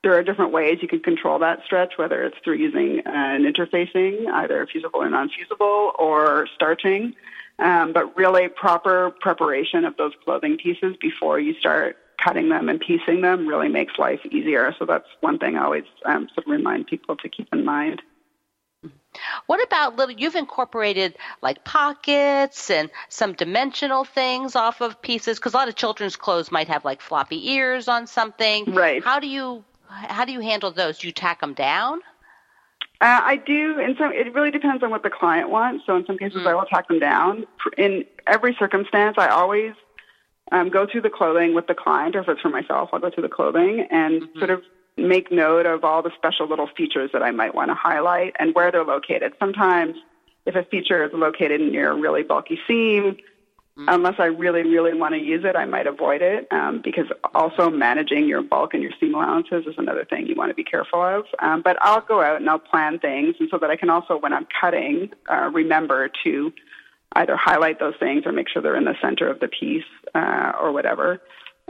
there 0.04 0.18
are 0.18 0.24
different 0.24 0.52
ways 0.52 0.80
you 0.82 0.88
can 0.88 1.02
control 1.02 1.40
that 1.40 1.60
stretch, 1.66 1.94
whether 1.98 2.24
it's 2.24 2.38
through 2.44 2.56
using 2.56 3.02
an 3.06 3.44
interfacing, 3.44 4.28
either 4.32 4.66
fusible 4.66 5.02
or 5.02 5.10
non-fusible, 5.10 5.94
or 6.00 6.48
starching. 6.56 7.16
Um, 7.60 7.92
but 7.92 8.16
really 8.16 8.48
proper 8.48 9.12
preparation 9.20 9.84
of 9.84 9.98
those 9.98 10.14
clothing 10.24 10.58
pieces 10.58 10.96
before 11.02 11.40
you 11.40 11.54
start 11.56 11.98
cutting 12.24 12.50
them 12.50 12.70
and 12.70 12.80
piecing 12.80 13.22
them 13.22 13.48
really 13.48 13.68
makes 13.68 13.98
life 13.98 14.20
easier. 14.32 14.74
So 14.80 14.86
that's 14.86 15.08
one 15.20 15.40
thing 15.40 15.58
I 15.58 15.66
always 15.66 15.84
um, 16.06 16.30
sort 16.34 16.48
of 16.48 16.52
remind 16.52 16.88
people 16.88 17.18
to 17.18 17.30
keep 17.30 17.50
in 17.52 17.66
mind. 17.66 18.02
What 19.48 19.62
about 19.62 19.98
little? 19.98 20.16
You've 20.16 20.36
incorporated 20.36 21.18
like 21.42 21.66
pockets 21.66 22.70
and 22.70 22.90
some 23.10 23.34
dimensional 23.34 24.06
things 24.06 24.56
off 24.56 24.82
of 24.82 25.02
pieces 25.02 25.38
because 25.38 25.54
a 25.54 25.58
lot 25.58 25.68
of 25.68 25.76
children's 25.76 26.16
clothes 26.16 26.52
might 26.52 26.68
have 26.70 26.86
like 26.86 27.02
floppy 27.02 27.52
ears 27.52 27.88
on 27.88 28.08
something. 28.08 28.74
Right. 28.74 29.04
How 29.04 29.20
do 29.20 29.28
you 29.28 29.66
how 29.90 30.26
do 30.26 30.32
you 30.32 30.40
handle 30.40 30.72
those? 30.72 31.00
Do 31.00 31.08
you 31.08 31.14
tack 31.14 31.42
them 31.42 31.54
down? 31.54 32.00
Uh, 33.02 33.22
I 33.24 33.38
do. 33.38 33.80
In 33.80 33.96
some, 33.98 34.12
it 34.12 34.34
really 34.34 34.52
depends 34.52 34.84
on 34.84 34.90
what 34.90 35.04
the 35.04 35.10
client 35.10 35.50
wants. 35.50 35.86
So 35.86 35.96
in 35.96 36.06
some 36.06 36.18
cases, 36.18 36.42
mm. 36.42 36.48
I 36.48 36.54
will 36.54 36.66
tack 36.66 36.88
them 36.88 37.00
down. 37.00 37.46
In 37.78 38.04
every 38.28 38.56
circumstance, 38.60 39.16
I 39.18 39.30
always 39.30 39.74
um, 40.52 40.70
go 40.70 40.86
through 40.86 41.02
the 41.02 41.10
clothing 41.10 41.54
with 41.54 41.68
the 41.68 41.76
client, 41.76 42.16
or 42.16 42.22
if 42.22 42.28
it's 42.28 42.42
for 42.42 42.50
myself, 42.50 42.90
I'll 42.92 43.00
go 43.00 43.10
through 43.10 43.24
the 43.24 43.30
clothing 43.30 43.88
and 43.90 44.24
mm-hmm. 44.24 44.40
sort 44.40 44.52
of 44.52 44.64
make 44.98 45.32
note 45.32 45.66
of 45.66 45.86
all 45.86 46.02
the 46.02 46.12
special 46.18 46.48
little 46.48 46.68
features 46.76 47.12
that 47.14 47.24
I 47.24 47.32
might 47.32 47.56
want 47.56 47.70
to 47.70 47.76
highlight 47.76 48.36
and 48.38 48.54
where 48.54 48.70
they're 48.70 48.84
located. 48.84 49.34
Sometimes, 49.40 49.96
if 50.46 50.56
a 50.56 50.64
feature 50.64 51.06
is 51.06 51.12
located 51.14 51.62
near 51.62 51.92
a 51.92 51.96
really 51.96 52.24
bulky 52.24 52.60
seam, 52.68 53.16
Mm-hmm. 53.16 53.29
Unless 53.88 54.16
I 54.20 54.26
really, 54.26 54.64
really 54.64 54.94
want 54.94 55.14
to 55.14 55.20
use 55.20 55.44
it, 55.46 55.56
I 55.56 55.66
might 55.66 55.88
avoid 55.88 56.22
it 56.22 56.48
um, 56.52 56.82
because 56.84 57.06
also 57.34 57.70
managing 57.70 58.28
your 58.28 58.42
bulk 58.42 58.74
and 58.74 58.84
your 58.84 58.92
seam 59.00 59.16
allowances 59.16 59.66
is 59.68 59.76
another 59.78 60.06
thing 60.06 60.28
you 60.28 60.36
want 60.36 60.50
to 60.50 60.56
be 60.56 60.64
careful 60.64 61.02
of. 61.02 61.26
Um, 61.40 61.62
but 61.62 61.78
I'll 61.82 62.02
go 62.02 62.22
out 62.22 62.42
and 62.42 62.50
I'll 62.50 62.60
plan 62.60 63.00
things, 63.00 63.36
and 63.40 63.48
so 63.50 63.58
that 63.58 63.70
I 63.70 63.76
can 63.76 63.90
also, 63.90 64.18
when 64.18 64.34
I'm 64.34 64.48
cutting, 64.60 65.12
uh, 65.32 65.50
remember 65.54 66.10
to 66.24 66.52
either 67.14 67.36
highlight 67.36 67.80
those 67.80 67.96
things 68.00 68.26
or 68.26 68.32
make 68.32 68.50
sure 68.50 68.62
they're 68.62 68.76
in 68.76 68.86
the 68.86 68.96
center 69.02 69.30
of 69.30 69.40
the 69.40 69.48
piece 69.48 69.84
uh, 70.14 70.52
or 70.60 70.72
whatever. 70.72 71.22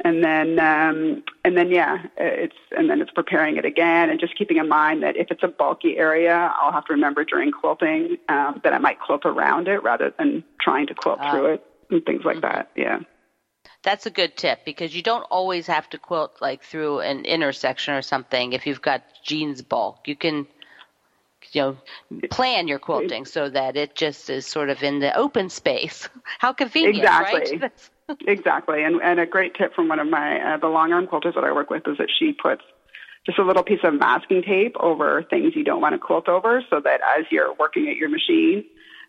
And 0.03 0.23
then 0.23 0.59
um, 0.59 1.23
and 1.43 1.57
then 1.57 1.71
yeah, 1.71 2.05
it's 2.17 2.55
and 2.71 2.89
then 2.89 3.01
it's 3.01 3.11
preparing 3.11 3.57
it 3.57 3.65
again, 3.65 4.09
and 4.09 4.17
just 4.17 4.37
keeping 4.37 4.55
in 4.55 4.69
mind 4.69 5.03
that 5.03 5.17
if 5.17 5.27
it's 5.29 5.43
a 5.43 5.49
bulky 5.49 5.97
area, 5.97 6.53
I'll 6.57 6.71
have 6.71 6.85
to 6.85 6.93
remember 6.93 7.25
during 7.25 7.51
quilting 7.51 8.17
um, 8.29 8.61
that 8.63 8.71
I 8.71 8.77
might 8.77 9.01
quilt 9.01 9.25
around 9.25 9.67
it 9.67 9.83
rather 9.83 10.13
than 10.17 10.45
trying 10.61 10.87
to 10.87 10.93
quilt 10.93 11.19
uh, 11.19 11.31
through 11.31 11.45
it 11.47 11.68
and 11.89 12.05
things 12.05 12.23
like 12.23 12.37
mm-hmm. 12.37 12.53
that. 12.53 12.71
Yeah. 12.75 12.99
That's 13.83 14.05
a 14.05 14.09
good 14.09 14.35
tip 14.35 14.65
because 14.65 14.95
you 14.95 15.01
don't 15.01 15.23
always 15.23 15.67
have 15.67 15.89
to 15.91 15.97
quilt 15.97 16.37
like 16.41 16.63
through 16.63 16.99
an 16.99 17.25
intersection 17.25 17.93
or 17.93 18.01
something. 18.01 18.53
If 18.53 18.67
you've 18.67 18.81
got 18.81 19.03
jeans 19.23 19.61
bulk, 19.61 20.07
you 20.07 20.15
can 20.15 20.47
you 21.51 21.61
know 21.61 21.77
plan 22.29 22.67
your 22.67 22.79
quilting 22.79 23.25
so 23.25 23.49
that 23.49 23.77
it 23.77 23.95
just 23.95 24.29
is 24.29 24.45
sort 24.45 24.69
of 24.69 24.83
in 24.83 24.99
the 24.99 25.15
open 25.15 25.49
space. 25.49 26.09
How 26.39 26.51
convenient, 26.53 26.97
exactly. 26.97 27.57
right? 27.61 27.71
exactly. 28.27 28.83
And 28.83 29.01
and 29.01 29.19
a 29.19 29.25
great 29.25 29.55
tip 29.55 29.73
from 29.73 29.87
one 29.87 29.99
of 29.99 30.07
my 30.07 30.55
uh, 30.55 30.57
the 30.57 30.67
long 30.67 30.91
arm 30.91 31.07
quilters 31.07 31.35
that 31.35 31.43
I 31.43 31.51
work 31.51 31.69
with 31.69 31.87
is 31.87 31.97
that 31.97 32.09
she 32.17 32.33
puts 32.33 32.63
just 33.25 33.37
a 33.37 33.43
little 33.43 33.63
piece 33.63 33.79
of 33.83 33.93
masking 33.93 34.41
tape 34.41 34.75
over 34.79 35.23
things 35.29 35.55
you 35.55 35.63
don't 35.63 35.81
want 35.81 35.93
to 35.93 35.99
quilt 35.99 36.27
over, 36.27 36.63
so 36.69 36.79
that 36.81 37.01
as 37.17 37.25
you're 37.31 37.53
working 37.53 37.87
at 37.89 37.95
your 37.95 38.09
machine, 38.09 38.65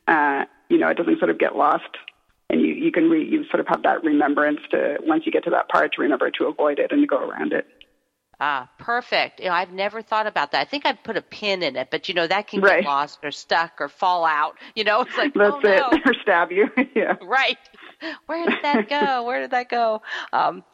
uh, 0.07 0.45
you 0.69 0.79
know 0.79 0.89
it 0.89 0.97
doesn't 0.97 1.19
sort 1.19 1.31
of 1.31 1.39
get 1.39 1.57
lost, 1.57 1.97
and 2.51 2.61
you 2.61 2.75
you 2.75 2.93
can 2.93 3.09
re, 3.09 3.25
you 3.25 3.45
sort 3.45 3.61
of 3.61 3.69
have 3.69 3.83
that 3.85 4.03
remembrance 4.05 4.61
to 4.71 4.99
once 5.03 5.25
you 5.25 5.33
get 5.33 5.45
to 5.45 5.51
that 5.51 5.69
part 5.69 5.93
to 5.95 6.03
remember 6.03 6.31
to 6.31 6.47
avoid 6.47 6.79
it 6.79 6.93
and 6.93 7.01
to 7.01 7.07
go 7.07 7.19
around 7.19 7.53
it. 7.53 7.67
Ah, 8.43 8.71
perfect. 8.79 9.39
You 9.39 9.47
know, 9.47 9.53
I've 9.53 9.73
never 9.73 10.01
thought 10.01 10.27
about 10.27 10.53
that. 10.53 10.63
I 10.63 10.65
think 10.65 10.87
I'd 10.87 11.05
put 11.05 11.19
a 11.19 11.23
pin 11.23 11.63
in 11.63 11.77
it, 11.77 11.89
but 11.91 12.09
you 12.09 12.15
know 12.15 12.27
that 12.27 12.49
can 12.49 12.63
right. 12.63 12.83
get 12.83 12.89
lost 12.89 13.19
or 13.23 13.31
stuck 13.31 13.81
or 13.81 13.89
fall 13.89 14.25
out. 14.25 14.57
You 14.75 14.85
know, 14.85 15.03
it's 15.03 15.17
like 15.17 15.35
that's 15.35 15.57
oh, 15.57 15.61
it, 15.63 15.79
no. 15.79 15.99
or 16.11 16.15
stab 16.23 16.51
you. 16.51 16.71
yeah. 16.95 17.17
Right. 17.23 17.59
Where 18.27 18.47
did 18.47 18.59
that 18.63 18.89
go? 18.89 19.25
Where 19.25 19.41
did 19.41 19.51
that 19.51 19.69
go? 19.69 20.01
Um, 20.33 20.65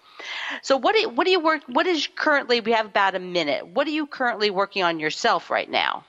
so 0.62 0.76
what 0.76 0.94
do 0.94 1.00
you, 1.00 1.08
what 1.08 1.24
do 1.24 1.32
you 1.32 1.40
work? 1.40 1.62
What 1.66 1.88
is 1.88 2.08
currently? 2.14 2.60
We 2.60 2.72
have 2.72 2.86
about 2.86 3.16
a 3.16 3.18
minute. 3.20 3.66
What 3.66 3.88
are 3.88 3.90
you 3.90 4.06
currently 4.06 4.50
working 4.50 4.84
on 4.84 5.00
yourself 5.00 5.50
right 5.50 5.68
now? 5.68 6.04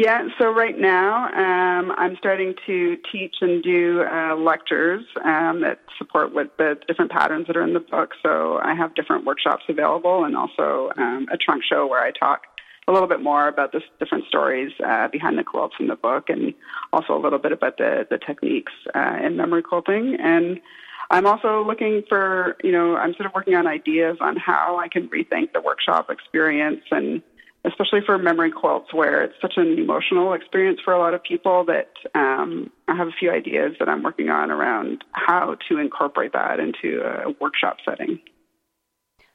Yeah, 0.00 0.28
so 0.38 0.50
right 0.50 0.78
now 0.78 1.26
um, 1.26 1.92
I'm 1.98 2.16
starting 2.16 2.54
to 2.64 2.96
teach 3.12 3.36
and 3.42 3.62
do 3.62 4.02
uh, 4.10 4.34
lectures 4.34 5.04
um, 5.22 5.60
that 5.60 5.80
support 5.98 6.32
what 6.32 6.56
the 6.56 6.78
different 6.88 7.10
patterns 7.10 7.48
that 7.48 7.56
are 7.58 7.62
in 7.62 7.74
the 7.74 7.80
book. 7.80 8.12
So 8.22 8.60
I 8.64 8.74
have 8.74 8.94
different 8.94 9.26
workshops 9.26 9.64
available 9.68 10.24
and 10.24 10.34
also 10.34 10.90
um, 10.96 11.26
a 11.30 11.36
trunk 11.36 11.64
show 11.70 11.86
where 11.86 12.02
I 12.02 12.12
talk 12.12 12.44
a 12.88 12.92
little 12.92 13.08
bit 13.08 13.20
more 13.20 13.46
about 13.46 13.72
the 13.72 13.82
different 13.98 14.24
stories 14.26 14.72
uh, 14.82 15.08
behind 15.08 15.36
the 15.36 15.44
quilts 15.44 15.74
in 15.78 15.88
the 15.88 15.96
book 15.96 16.30
and 16.30 16.54
also 16.94 17.14
a 17.14 17.20
little 17.20 17.38
bit 17.38 17.52
about 17.52 17.76
the, 17.76 18.06
the 18.08 18.16
techniques 18.16 18.72
uh, 18.94 19.18
in 19.22 19.36
memory 19.36 19.62
quilting. 19.62 20.16
And 20.18 20.62
I'm 21.10 21.26
also 21.26 21.62
looking 21.62 22.04
for, 22.08 22.56
you 22.64 22.72
know, 22.72 22.96
I'm 22.96 23.12
sort 23.16 23.26
of 23.26 23.34
working 23.34 23.54
on 23.54 23.66
ideas 23.66 24.16
on 24.22 24.36
how 24.38 24.78
I 24.78 24.88
can 24.88 25.10
rethink 25.10 25.52
the 25.52 25.60
workshop 25.60 26.08
experience 26.08 26.84
and 26.90 27.20
especially 27.64 28.00
for 28.04 28.16
memory 28.18 28.50
quilts 28.50 28.92
where 28.94 29.22
it's 29.22 29.34
such 29.40 29.54
an 29.56 29.78
emotional 29.78 30.32
experience 30.32 30.80
for 30.84 30.94
a 30.94 30.98
lot 30.98 31.14
of 31.14 31.22
people 31.22 31.64
that 31.66 31.90
um, 32.14 32.70
I 32.88 32.96
have 32.96 33.08
a 33.08 33.12
few 33.18 33.30
ideas 33.30 33.72
that 33.78 33.88
I'm 33.88 34.02
working 34.02 34.30
on 34.30 34.50
around 34.50 35.04
how 35.12 35.56
to 35.68 35.78
incorporate 35.78 36.32
that 36.32 36.58
into 36.58 37.02
a 37.02 37.30
workshop 37.40 37.78
setting. 37.84 38.20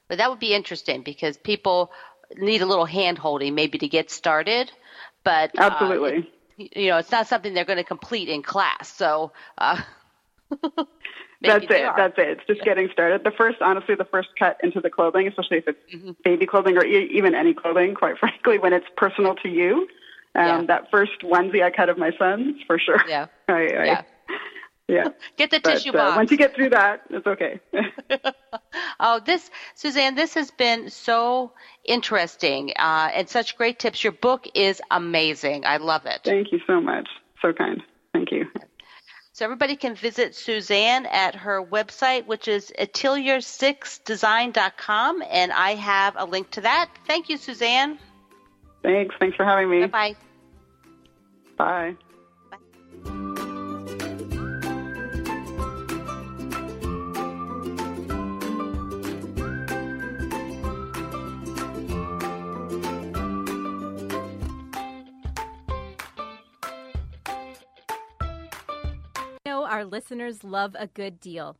But 0.08 0.18
that 0.18 0.30
would 0.30 0.40
be 0.40 0.54
interesting 0.54 1.02
because 1.02 1.36
people 1.36 1.92
need 2.36 2.62
a 2.62 2.66
little 2.66 2.86
hand 2.86 3.18
holding 3.18 3.54
maybe 3.54 3.78
to 3.78 3.88
get 3.88 4.10
started, 4.10 4.70
but 5.22 5.56
uh, 5.58 5.62
absolutely, 5.62 6.18
uh, 6.18 6.22
it, 6.58 6.76
you 6.76 6.88
know, 6.88 6.98
it's 6.98 7.12
not 7.12 7.28
something 7.28 7.54
they're 7.54 7.64
going 7.64 7.78
to 7.78 7.84
complete 7.84 8.28
in 8.28 8.42
class. 8.42 8.92
So. 8.92 9.32
Uh, 9.56 9.80
that's 11.42 11.64
it. 11.64 11.92
That's 11.96 12.18
it. 12.18 12.28
It's 12.28 12.46
just 12.46 12.62
getting 12.62 12.88
started. 12.92 13.24
The 13.24 13.30
first, 13.30 13.58
honestly, 13.60 13.94
the 13.94 14.04
first 14.04 14.28
cut 14.38 14.58
into 14.62 14.80
the 14.80 14.90
clothing, 14.90 15.26
especially 15.26 15.58
if 15.58 15.68
it's 15.68 15.94
mm-hmm. 15.94 16.12
baby 16.24 16.46
clothing 16.46 16.76
or 16.76 16.84
e- 16.84 17.10
even 17.12 17.34
any 17.34 17.54
clothing, 17.54 17.94
quite 17.94 18.18
frankly, 18.20 18.58
when 18.58 18.72
it's 18.72 18.86
personal 18.96 19.34
to 19.36 19.48
you. 19.48 19.88
Um, 20.34 20.44
yeah. 20.44 20.62
That 20.66 20.90
first 20.90 21.22
onesie 21.22 21.62
I 21.62 21.70
cut 21.70 21.88
of 21.88 21.98
my 21.98 22.12
son's, 22.18 22.56
for 22.66 22.78
sure. 22.78 23.02
Yeah. 23.08 23.26
I, 23.48 23.52
I, 23.52 23.84
yeah. 23.84 24.02
Yeah. 24.88 25.08
Get 25.36 25.50
the 25.50 25.58
but, 25.58 25.74
tissue 25.74 25.90
box. 25.90 26.12
Uh, 26.12 26.16
once 26.16 26.30
you 26.30 26.36
get 26.36 26.54
through 26.54 26.70
that, 26.70 27.02
it's 27.10 27.26
okay. 27.26 27.58
oh, 29.00 29.20
this, 29.26 29.50
Suzanne, 29.74 30.14
this 30.14 30.34
has 30.34 30.52
been 30.52 30.90
so 30.90 31.50
interesting 31.84 32.72
uh, 32.78 33.10
and 33.12 33.28
such 33.28 33.56
great 33.56 33.80
tips. 33.80 34.04
Your 34.04 34.12
book 34.12 34.46
is 34.54 34.80
amazing. 34.92 35.66
I 35.66 35.78
love 35.78 36.06
it. 36.06 36.20
Thank 36.22 36.52
you 36.52 36.60
so 36.68 36.80
much. 36.80 37.08
So 37.42 37.52
kind. 37.52 37.82
Thank 38.12 38.30
you. 38.30 38.46
So 39.36 39.44
everybody 39.44 39.76
can 39.76 39.94
visit 39.94 40.34
Suzanne 40.34 41.04
at 41.04 41.34
her 41.34 41.62
website, 41.62 42.24
which 42.24 42.48
is 42.48 42.72
atelier6design.com, 42.78 45.22
and 45.30 45.52
I 45.52 45.74
have 45.74 46.14
a 46.16 46.24
link 46.24 46.50
to 46.52 46.62
that. 46.62 46.88
Thank 47.06 47.28
you, 47.28 47.36
Suzanne. 47.36 47.98
Thanks. 48.82 49.14
Thanks 49.20 49.36
for 49.36 49.44
having 49.44 49.68
me. 49.68 49.80
Bye-bye. 49.80 50.16
Bye. 51.58 51.96
Our 69.76 69.84
listeners 69.84 70.42
love 70.42 70.74
a 70.78 70.86
good 70.86 71.20
deal. 71.20 71.58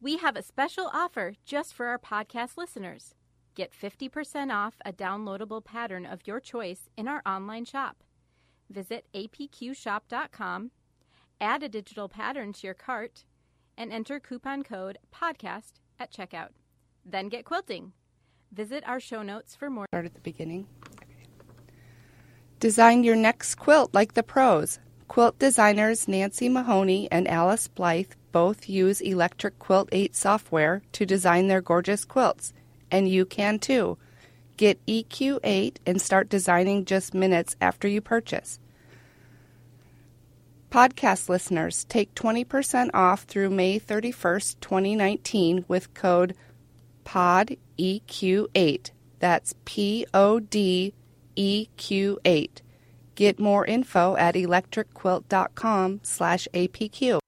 We 0.00 0.16
have 0.16 0.34
a 0.34 0.42
special 0.42 0.88
offer 0.94 1.34
just 1.44 1.74
for 1.74 1.88
our 1.88 1.98
podcast 1.98 2.56
listeners. 2.56 3.14
Get 3.54 3.70
50% 3.70 4.50
off 4.50 4.76
a 4.82 4.94
downloadable 4.94 5.62
pattern 5.62 6.06
of 6.06 6.26
your 6.26 6.40
choice 6.40 6.88
in 6.96 7.06
our 7.06 7.20
online 7.26 7.66
shop. 7.66 8.02
Visit 8.70 9.04
apqshop.com, 9.12 10.70
add 11.38 11.62
a 11.62 11.68
digital 11.68 12.08
pattern 12.08 12.54
to 12.54 12.66
your 12.66 12.72
cart, 12.72 13.26
and 13.76 13.92
enter 13.92 14.18
coupon 14.18 14.62
code 14.62 14.96
PODCAST 15.14 15.80
at 15.98 16.10
checkout. 16.10 16.52
Then 17.04 17.28
get 17.28 17.44
quilting. 17.44 17.92
Visit 18.50 18.84
our 18.86 19.00
show 19.00 19.22
notes 19.22 19.54
for 19.54 19.68
more. 19.68 19.84
Start 19.90 20.06
at 20.06 20.14
the 20.14 20.20
beginning. 20.20 20.66
Design 22.58 23.04
your 23.04 23.16
next 23.16 23.56
quilt 23.56 23.92
like 23.92 24.14
the 24.14 24.22
pros. 24.22 24.78
Quilt 25.10 25.40
designers 25.40 26.06
Nancy 26.06 26.48
Mahoney 26.48 27.08
and 27.10 27.26
Alice 27.26 27.66
Blythe 27.66 28.12
both 28.30 28.68
use 28.68 29.00
Electric 29.00 29.58
Quilt 29.58 29.88
8 29.90 30.14
software 30.14 30.82
to 30.92 31.04
design 31.04 31.48
their 31.48 31.60
gorgeous 31.60 32.04
quilts, 32.04 32.52
and 32.92 33.08
you 33.08 33.24
can 33.24 33.58
too. 33.58 33.98
Get 34.56 34.78
EQ8 34.86 35.78
and 35.84 36.00
start 36.00 36.28
designing 36.28 36.84
just 36.84 37.12
minutes 37.12 37.56
after 37.60 37.88
you 37.88 38.00
purchase. 38.00 38.60
Podcast 40.70 41.28
listeners 41.28 41.82
take 41.86 42.14
20% 42.14 42.90
off 42.94 43.24
through 43.24 43.50
May 43.50 43.80
31st, 43.80 44.60
2019 44.60 45.64
with 45.66 45.92
code 45.92 46.36
PODEQ8. 47.04 48.90
That's 49.18 49.54
P 49.64 50.06
O 50.14 50.38
D 50.38 50.94
E 51.34 51.66
Q 51.76 52.20
8. 52.24 52.62
Get 53.20 53.38
more 53.38 53.66
info 53.66 54.16
at 54.16 54.34
electricquilt.com 54.34 56.00
slash 56.02 56.48
APQ. 56.54 57.18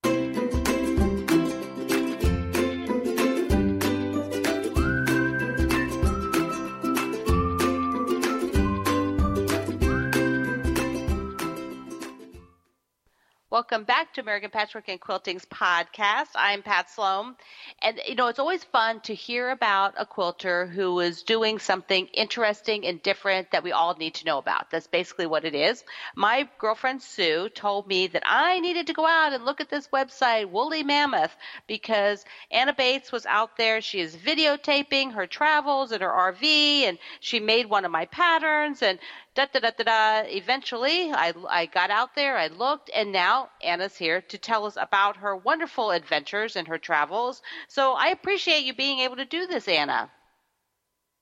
Welcome 13.73 13.87
back 13.87 14.13
to 14.13 14.21
American 14.21 14.51
Patchwork 14.51 14.91
and 14.91 15.01
Quilting's 15.01 15.47
podcast. 15.47 16.29
I'm 16.35 16.63
Pat 16.63 16.91
Sloan. 16.91 17.37
And, 17.81 17.99
you 18.07 18.17
know, 18.17 18.27
it's 18.27 18.39
always 18.39 18.63
fun 18.63 19.01
to 19.05 19.15
hear 19.15 19.49
about 19.49 19.95
a 19.97 20.05
quilter 20.05 20.67
who 20.67 21.01
is 21.01 21.23
doing 21.23 21.59
something 21.59 22.07
interesting 22.09 22.85
and 22.87 23.03
different 23.03 23.51
that 23.53 23.65
we 23.65 23.73
all 23.73 23.97
need 23.97 24.13
to 24.17 24.27
know 24.27 24.37
about. 24.37 24.71
That's 24.71 24.89
basically 24.89 25.25
what 25.25 25.47
it 25.47 25.55
is. 25.55 25.85
My 26.15 26.47
girlfriend 26.59 27.01
Sue 27.01 27.49
told 27.49 27.87
me 27.87 28.09
that 28.09 28.25
I 28.27 28.61
needed 28.61 28.89
to 28.89 28.93
go 28.93 29.07
out 29.07 29.33
and 29.33 29.47
look 29.47 29.63
at 29.63 29.71
this 29.71 29.89
website, 29.89 30.51
Woolly 30.51 30.83
Mammoth, 30.83 31.35
because 31.67 32.27
Anna 32.51 32.75
Bates 32.75 33.11
was 33.11 33.25
out 33.25 33.57
there. 33.57 33.81
She 33.81 34.01
is 34.01 34.15
videotaping 34.15 35.15
her 35.15 35.27
travels 35.27 35.93
in 35.93 36.03
her 36.03 36.11
RV 36.11 36.43
and 36.43 36.99
she 37.21 37.41
made 37.41 37.71
one 37.71 37.87
of 37.87 37.91
my 37.91 38.05
patterns 38.05 38.83
and 38.83 38.99
da 39.35 39.47
da 39.53 39.61
da 39.61 39.71
da 39.71 39.85
da. 39.85 40.23
Eventually, 40.29 41.13
I, 41.13 41.33
I 41.49 41.67
got 41.67 41.91
out 41.91 42.15
there, 42.15 42.37
I 42.37 42.49
looked, 42.49 42.91
and 42.95 43.13
now 43.13 43.33
now 43.33 43.51
Anna's 43.63 43.97
here 43.97 44.21
to 44.21 44.39
tell 44.39 44.67
us 44.67 44.77
about 44.77 45.17
her 45.17 45.37
wonderful 45.37 45.91
adventures 45.91 46.57
and 46.57 46.67
her 46.69 46.79
travels. 46.79 47.43
So 47.69 47.93
I 47.93 48.09
appreciate 48.09 48.65
you 48.65 48.75
being 48.75 48.99
able 49.01 49.17
to 49.17 49.25
do 49.25 49.47
this, 49.47 49.69
Anna. 49.69 50.11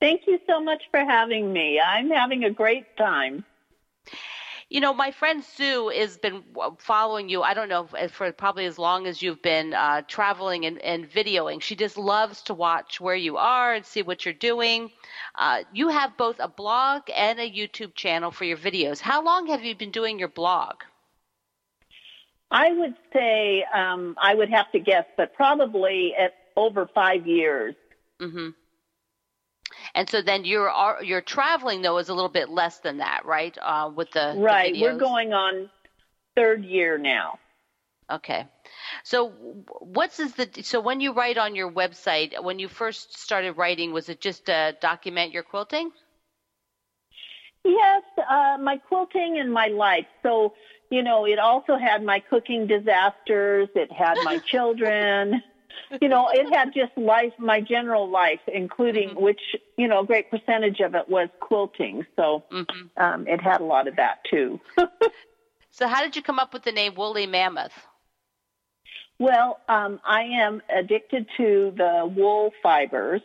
Thank 0.01 0.23
you 0.27 0.39
so 0.47 0.61
much 0.61 0.83
for 0.91 1.01
having 1.01 1.53
me. 1.53 1.79
I'm 1.79 2.11
having 2.11 2.45
a 2.45 2.51
great 2.51 2.97
time. 2.97 3.45
You 4.71 4.81
know, 4.81 4.95
my 4.95 5.11
friend 5.11 5.43
Sue 5.43 5.89
has 5.89 6.17
been 6.17 6.45
following 6.79 7.29
you. 7.29 7.43
I 7.43 7.55
don't 7.55 7.69
know 7.69 7.89
for 8.13 8.31
probably 8.31 8.67
as 8.67 8.79
long 8.79 9.09
as 9.09 9.21
you've 9.21 9.43
been 9.43 9.75
uh, 9.75 10.03
traveling 10.07 10.65
and, 10.65 10.79
and, 10.79 11.11
videoing. 11.11 11.61
She 11.61 11.75
just 11.75 11.99
loves 11.99 12.43
to 12.43 12.55
watch 12.55 13.01
where 13.01 13.17
you 13.17 13.37
are 13.37 13.75
and 13.75 13.85
see 13.85 14.03
what 14.03 14.25
you're 14.25 14.33
doing. 14.33 14.93
Uh, 15.35 15.65
you 15.73 15.89
have 15.89 16.17
both 16.17 16.37
a 16.39 16.47
blog 16.47 17.03
and 17.15 17.41
a 17.41 17.51
YouTube 17.51 17.97
channel 17.97 18.31
for 18.31 18.45
your 18.45 18.57
videos. 18.57 19.01
How 19.01 19.25
long 19.25 19.49
have 19.49 19.65
you 19.65 19.75
been 19.75 19.91
doing 19.91 20.21
your 20.21 20.29
blog? 20.29 20.77
I 22.53 22.73
would 22.73 22.95
say 23.13 23.65
um, 23.75 24.15
I 24.23 24.37
would 24.37 24.51
have 24.51 24.71
to 24.71 24.79
guess, 24.79 25.05
but 25.17 25.35
probably 25.35 26.15
at 26.15 26.35
over 26.57 26.87
five 26.95 27.27
years. 27.27 27.75
Mm-hmm. 28.21 28.51
And 29.95 30.09
so 30.09 30.23
then 30.23 30.45
your 30.45 30.73
your 31.03 31.21
traveling 31.21 31.83
though 31.83 31.99
is 31.99 32.09
a 32.09 32.15
little 32.15 32.31
bit 32.31 32.49
less 32.49 32.79
than 32.79 32.99
that, 32.99 33.25
right? 33.25 33.57
Uh, 33.61 33.91
with 33.95 34.11
the 34.13 34.35
right, 34.39 34.73
the 34.73 34.83
we're 34.83 34.99
going 34.99 35.33
on 35.33 35.69
third 36.37 36.65
year 36.65 36.99
now. 36.99 37.39
Okay, 38.11 38.45
so 39.05 39.29
what's 39.81 40.19
is 40.19 40.35
the 40.35 40.49
so 40.63 40.81
when 40.81 41.01
you 41.01 41.13
write 41.13 41.39
on 41.39 41.55
your 41.55 41.71
website 41.71 42.43
when 42.43 42.59
you 42.59 42.69
first 42.69 43.19
started 43.19 43.53
writing 43.53 43.93
was 43.93 44.09
it 44.09 44.21
just 44.21 44.47
to 44.47 44.77
document 44.81 45.33
your 45.33 45.43
quilting? 45.43 45.91
Yes, 47.65 48.03
uh, 48.19 48.57
my 48.61 48.79
quilting 48.79 49.39
and 49.39 49.53
my 49.53 49.67
life. 49.67 50.07
So 50.23 50.55
you 50.91 51.05
know, 51.05 51.25
it 51.25 51.39
also 51.39 51.77
had 51.77 52.03
my 52.03 52.19
cooking 52.19 52.67
disasters. 52.67 53.69
It 53.77 53.93
had 53.93 54.19
my 54.25 54.39
children 54.47 55.41
you 56.01 56.09
know, 56.09 56.29
it 56.33 56.55
had 56.55 56.73
just 56.75 56.97
life, 56.97 57.33
my 57.39 57.61
general 57.61 58.09
life, 58.09 58.41
including 58.53 59.11
mm-hmm. 59.11 59.23
which, 59.23 59.41
you 59.77 59.89
know, 59.89 60.01
a 60.01 60.07
great 60.07 60.31
percentage 60.31 60.81
of 60.81 60.95
it 60.95 61.09
was 61.09 61.29
quilting. 61.41 62.07
So 62.17 62.45
mm-hmm. 62.53 63.03
um, 63.03 63.27
it 63.27 63.41
had 63.41 63.61
a 63.61 63.65
lot 63.65 63.89
of 63.89 63.97
that 63.97 64.19
too. 64.31 64.61
so, 65.71 65.89
how 65.89 66.03
did 66.03 66.17
you 66.17 66.23
come 66.23 66.39
up 66.39 66.53
with 66.53 66.65
the 66.65 66.73
name 66.73 66.95
Woolly 66.95 67.27
Mammoth? 67.27 67.73
Well, 69.19 69.61
um, 69.69 70.01
I 70.03 70.23
am 70.23 70.63
addicted 70.75 71.27
to 71.37 71.75
the 71.77 72.11
wool 72.17 72.53
fibers, 72.63 73.21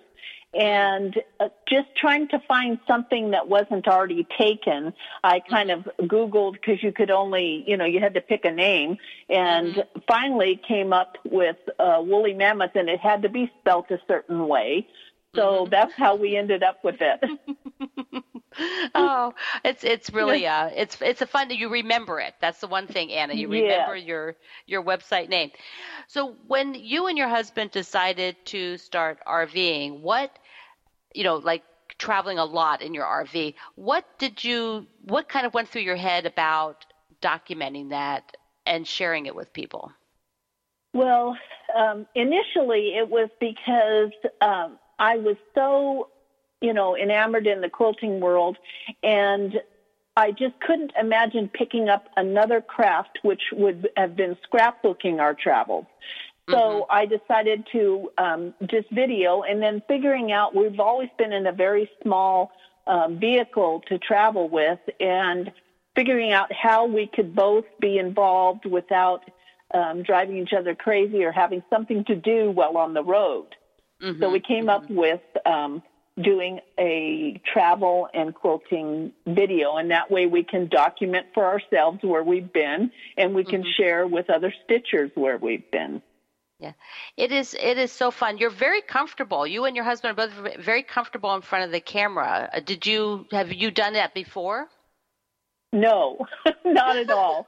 and 0.56 1.22
uh, 1.40 1.50
just 1.68 1.88
trying 1.98 2.28
to 2.30 2.40
find 2.48 2.80
something 2.88 3.32
that 3.32 3.48
wasn't 3.48 3.88
already 3.88 4.26
taken. 4.38 4.94
I 5.24 5.42
kind 5.42 5.70
of 5.70 5.90
Googled 6.02 6.54
because 6.54 6.82
you 6.82 6.92
could 6.92 7.12
only, 7.12 7.64
you 7.68 7.76
know, 7.76 7.86
you 7.86 8.00
had 8.00 8.14
to 8.14 8.22
pick 8.22 8.46
a 8.46 8.52
name 8.52 8.98
and 9.30 9.74
mm-hmm. 9.74 10.00
finally 10.08 10.60
came 10.68 10.94
up 10.94 11.18
with 11.26 11.58
uh, 11.78 12.02
woolly 12.02 12.34
mammoth 12.34 12.76
and 12.76 12.90
it 12.90 13.00
had 13.00 13.24
to 13.24 13.30
be 13.30 13.52
spelt 13.60 13.92
a 13.92 14.00
certain 14.08 14.48
way. 14.48 14.88
So 15.36 15.42
mm-hmm. 15.42 15.72
that's 15.72 15.94
how 15.94 16.16
we 16.16 16.38
ended 16.38 16.64
up 16.64 16.84
with 16.84 16.98
it. 17.02 17.20
oh, 18.96 19.34
it's 19.64 19.84
it's 19.84 20.12
really 20.12 20.48
uh 20.48 20.70
it's 20.74 20.98
it's 21.02 21.22
a 21.22 21.26
fun 21.26 21.48
that 21.50 21.58
you 21.58 21.70
remember 21.70 22.20
it. 22.20 22.34
That's 22.40 22.60
the 22.60 22.68
one 22.68 22.88
thing, 22.88 23.12
Anna. 23.12 23.34
You 23.34 23.50
remember 23.50 23.96
yeah. 23.96 24.06
your 24.06 24.36
your 24.66 24.84
website 24.84 25.30
name. 25.30 25.52
So 26.08 26.36
when 26.48 26.74
you 26.74 27.08
and 27.08 27.18
your 27.18 27.28
husband 27.28 27.72
decided 27.72 28.38
to 28.46 28.78
start 28.78 29.20
RVing, 29.28 30.02
what 30.02 30.38
you 31.16 31.24
know, 31.24 31.38
like 31.38 31.64
traveling 31.98 32.38
a 32.38 32.46
lot 32.46 32.82
in 32.82 32.94
your 32.94 33.06
RV. 33.06 33.56
What 33.76 34.06
did 34.20 34.44
you, 34.44 34.86
what 35.06 35.30
kind 35.30 35.46
of 35.46 35.54
went 35.54 35.70
through 35.70 35.84
your 35.84 35.96
head 35.96 36.26
about 36.26 36.86
documenting 37.22 37.90
that 37.90 38.36
and 38.66 38.88
sharing 38.88 39.26
it 39.26 39.36
with 39.36 39.54
people? 39.54 39.92
Well, 40.94 41.38
um, 41.76 42.06
initially 42.16 42.96
it 42.96 43.10
was 43.10 43.30
because 43.40 44.12
um, 44.42 44.80
I 45.00 45.18
was 45.18 45.36
so, 45.54 46.10
you 46.62 46.74
know, 46.74 46.96
enamored 46.98 47.48
in 47.48 47.62
the 47.62 47.70
quilting 47.70 48.20
world 48.20 48.58
and 49.04 49.54
I 50.18 50.32
just 50.32 50.60
couldn't 50.62 50.94
imagine 51.00 51.50
picking 51.50 51.90
up 51.90 52.06
another 52.16 52.62
craft 52.62 53.20
which 53.24 53.42
would 53.52 53.90
have 53.98 54.16
been 54.16 54.38
scrapbooking 54.50 55.20
our 55.20 55.34
travels. 55.34 55.86
So 56.50 56.58
mm-hmm. 56.58 56.92
I 56.92 57.06
decided 57.06 57.68
to 57.72 58.12
um, 58.18 58.54
just 58.70 58.90
video 58.92 59.42
and 59.42 59.62
then 59.62 59.82
figuring 59.88 60.32
out 60.32 60.56
we've 60.56 60.80
always 60.80 61.10
been 61.18 61.34
in 61.34 61.48
a 61.48 61.52
very 61.52 61.90
small 62.04 62.52
um, 62.88 63.20
vehicle 63.20 63.82
to 63.88 63.98
travel 63.98 64.48
with 64.48 64.80
and 65.00 65.52
figuring 65.96 66.32
out 66.32 66.52
how 66.54 66.86
we 66.86 67.08
could 67.08 67.36
both 67.36 67.66
be 67.80 67.98
involved 67.98 68.66
without 68.66 69.24
um, 69.74 70.04
driving 70.04 70.38
each 70.38 70.54
other 70.54 70.76
crazy 70.76 71.24
or 71.24 71.32
having 71.32 71.64
something 71.70 72.04
to 72.06 72.16
do 72.16 72.52
while 72.52 72.78
on 72.78 72.94
the 72.94 73.04
road. 73.04 73.48
Mm-hmm. 74.02 74.22
So 74.22 74.30
we 74.30 74.40
came 74.40 74.70
up 74.70 74.84
mm-hmm. 74.84 74.96
with 74.96 75.22
um, 75.46 75.82
doing 76.22 76.60
a 76.80 77.42
travel 77.52 78.08
and 78.14 78.36
quilting 78.36 79.14
video, 79.26 79.78
and 79.78 79.90
that 79.92 80.12
way 80.12 80.28
we 80.28 80.44
can 80.44 80.68
document 80.68 81.28
for 81.34 81.46
ourselves 81.46 82.00
where 82.02 82.24
we've 82.24 82.52
been, 82.54 82.92
and 83.18 83.34
we 83.34 83.44
can 83.44 83.62
mm-hmm. 83.62 83.82
share 83.82 84.06
with 84.06 84.30
other 84.30 84.54
stitchers 84.70 85.12
where 85.16 85.38
we've 85.38 85.70
been. 85.72 86.02
Yeah, 86.66 86.74
it 87.16 87.32
is. 87.32 87.56
It 87.60 87.78
is 87.78 87.92
so 87.92 88.10
fun. 88.10 88.40
You're 88.40 88.50
very 88.50 88.82
comfortable. 88.82 89.46
You 89.46 89.66
and 89.66 89.76
your 89.76 89.86
husband 89.86 90.18
are 90.18 90.28
both 90.28 90.56
very 90.60 90.82
comfortable 90.82 91.36
in 91.36 91.42
front 91.42 91.66
of 91.66 91.72
the 91.72 91.80
camera. 91.80 92.50
Uh, 92.52 92.60
did 92.60 92.88
you 92.88 93.28
have 93.32 93.54
you 93.54 93.70
done 93.70 93.94
that 93.94 94.16
before? 94.16 94.68
No, 95.72 96.26
not 96.66 96.98
at 96.98 97.12
all. 97.12 97.48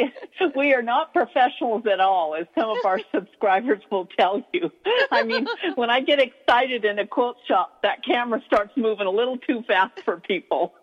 we 0.56 0.74
are 0.74 0.82
not 0.82 1.14
professionals 1.14 1.84
at 1.90 2.00
all, 2.00 2.34
as 2.34 2.46
some 2.58 2.68
of 2.68 2.84
our 2.84 3.00
subscribers 3.14 3.80
will 3.90 4.06
tell 4.18 4.44
you. 4.52 4.70
I 5.10 5.22
mean, 5.22 5.46
when 5.76 5.88
I 5.88 6.00
get 6.00 6.18
excited 6.20 6.84
in 6.84 6.98
a 6.98 7.06
quilt 7.06 7.36
shop, 7.46 7.80
that 7.82 8.04
camera 8.04 8.42
starts 8.46 8.72
moving 8.76 9.06
a 9.06 9.10
little 9.10 9.38
too 9.38 9.62
fast 9.66 10.00
for 10.04 10.18
people. 10.18 10.74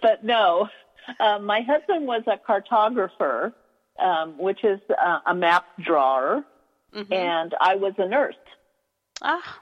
but 0.00 0.24
no, 0.24 0.68
uh, 1.20 1.38
my 1.38 1.60
husband 1.60 2.06
was 2.06 2.22
a 2.26 2.38
cartographer, 2.38 3.52
um, 4.02 4.38
which 4.38 4.64
is 4.64 4.80
uh, 4.90 5.20
a 5.26 5.34
map 5.34 5.66
drawer 5.84 6.44
mm-hmm. 6.94 7.12
and 7.12 7.54
I 7.60 7.76
was 7.76 7.94
a 7.98 8.08
nurse. 8.08 8.34
Ah, 9.20 9.60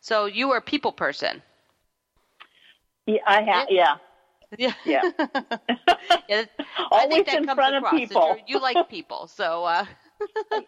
so 0.00 0.26
you 0.26 0.48
were 0.48 0.58
a 0.58 0.62
people 0.62 0.92
person. 0.92 1.42
Yeah, 3.06 3.18
I 3.26 3.42
have. 3.42 3.68
Yeah. 3.70 3.96
Yeah. 4.58 4.72
Yeah. 4.84 5.10
yeah 6.28 6.44
Always 6.90 7.26
in 7.32 7.44
front 7.44 7.76
of 7.76 7.90
people. 7.90 8.36
You 8.46 8.60
like 8.60 8.88
people, 8.90 9.26
so. 9.26 9.64
Uh... 9.64 9.86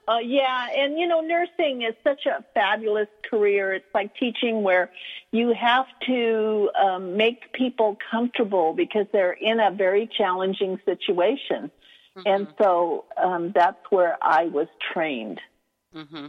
uh, 0.09 0.19
yeah, 0.19 0.69
and 0.77 0.99
you 0.99 1.07
know, 1.07 1.21
nursing 1.21 1.83
is 1.83 1.95
such 2.03 2.27
a 2.27 2.45
fabulous 2.55 3.09
career. 3.31 3.75
It's 3.75 3.95
like 3.95 4.15
teaching 4.17 4.63
where 4.63 4.91
you 5.31 5.55
have 5.55 5.87
to 6.07 6.71
um, 6.81 7.17
make 7.17 7.53
people 7.53 7.97
comfortable 8.11 8.73
because 8.73 9.07
they're 9.13 9.33
in 9.33 9.61
a 9.61 9.71
very 9.71 10.09
challenging 10.17 10.81
situation. 10.85 11.71
Mm-hmm. 12.17 12.23
And 12.27 12.49
so 12.59 13.05
um, 13.17 13.53
that's 13.55 13.79
where 13.91 14.17
I 14.23 14.47
was 14.47 14.67
trained. 14.93 15.41
Mm-hmm. 15.95 16.27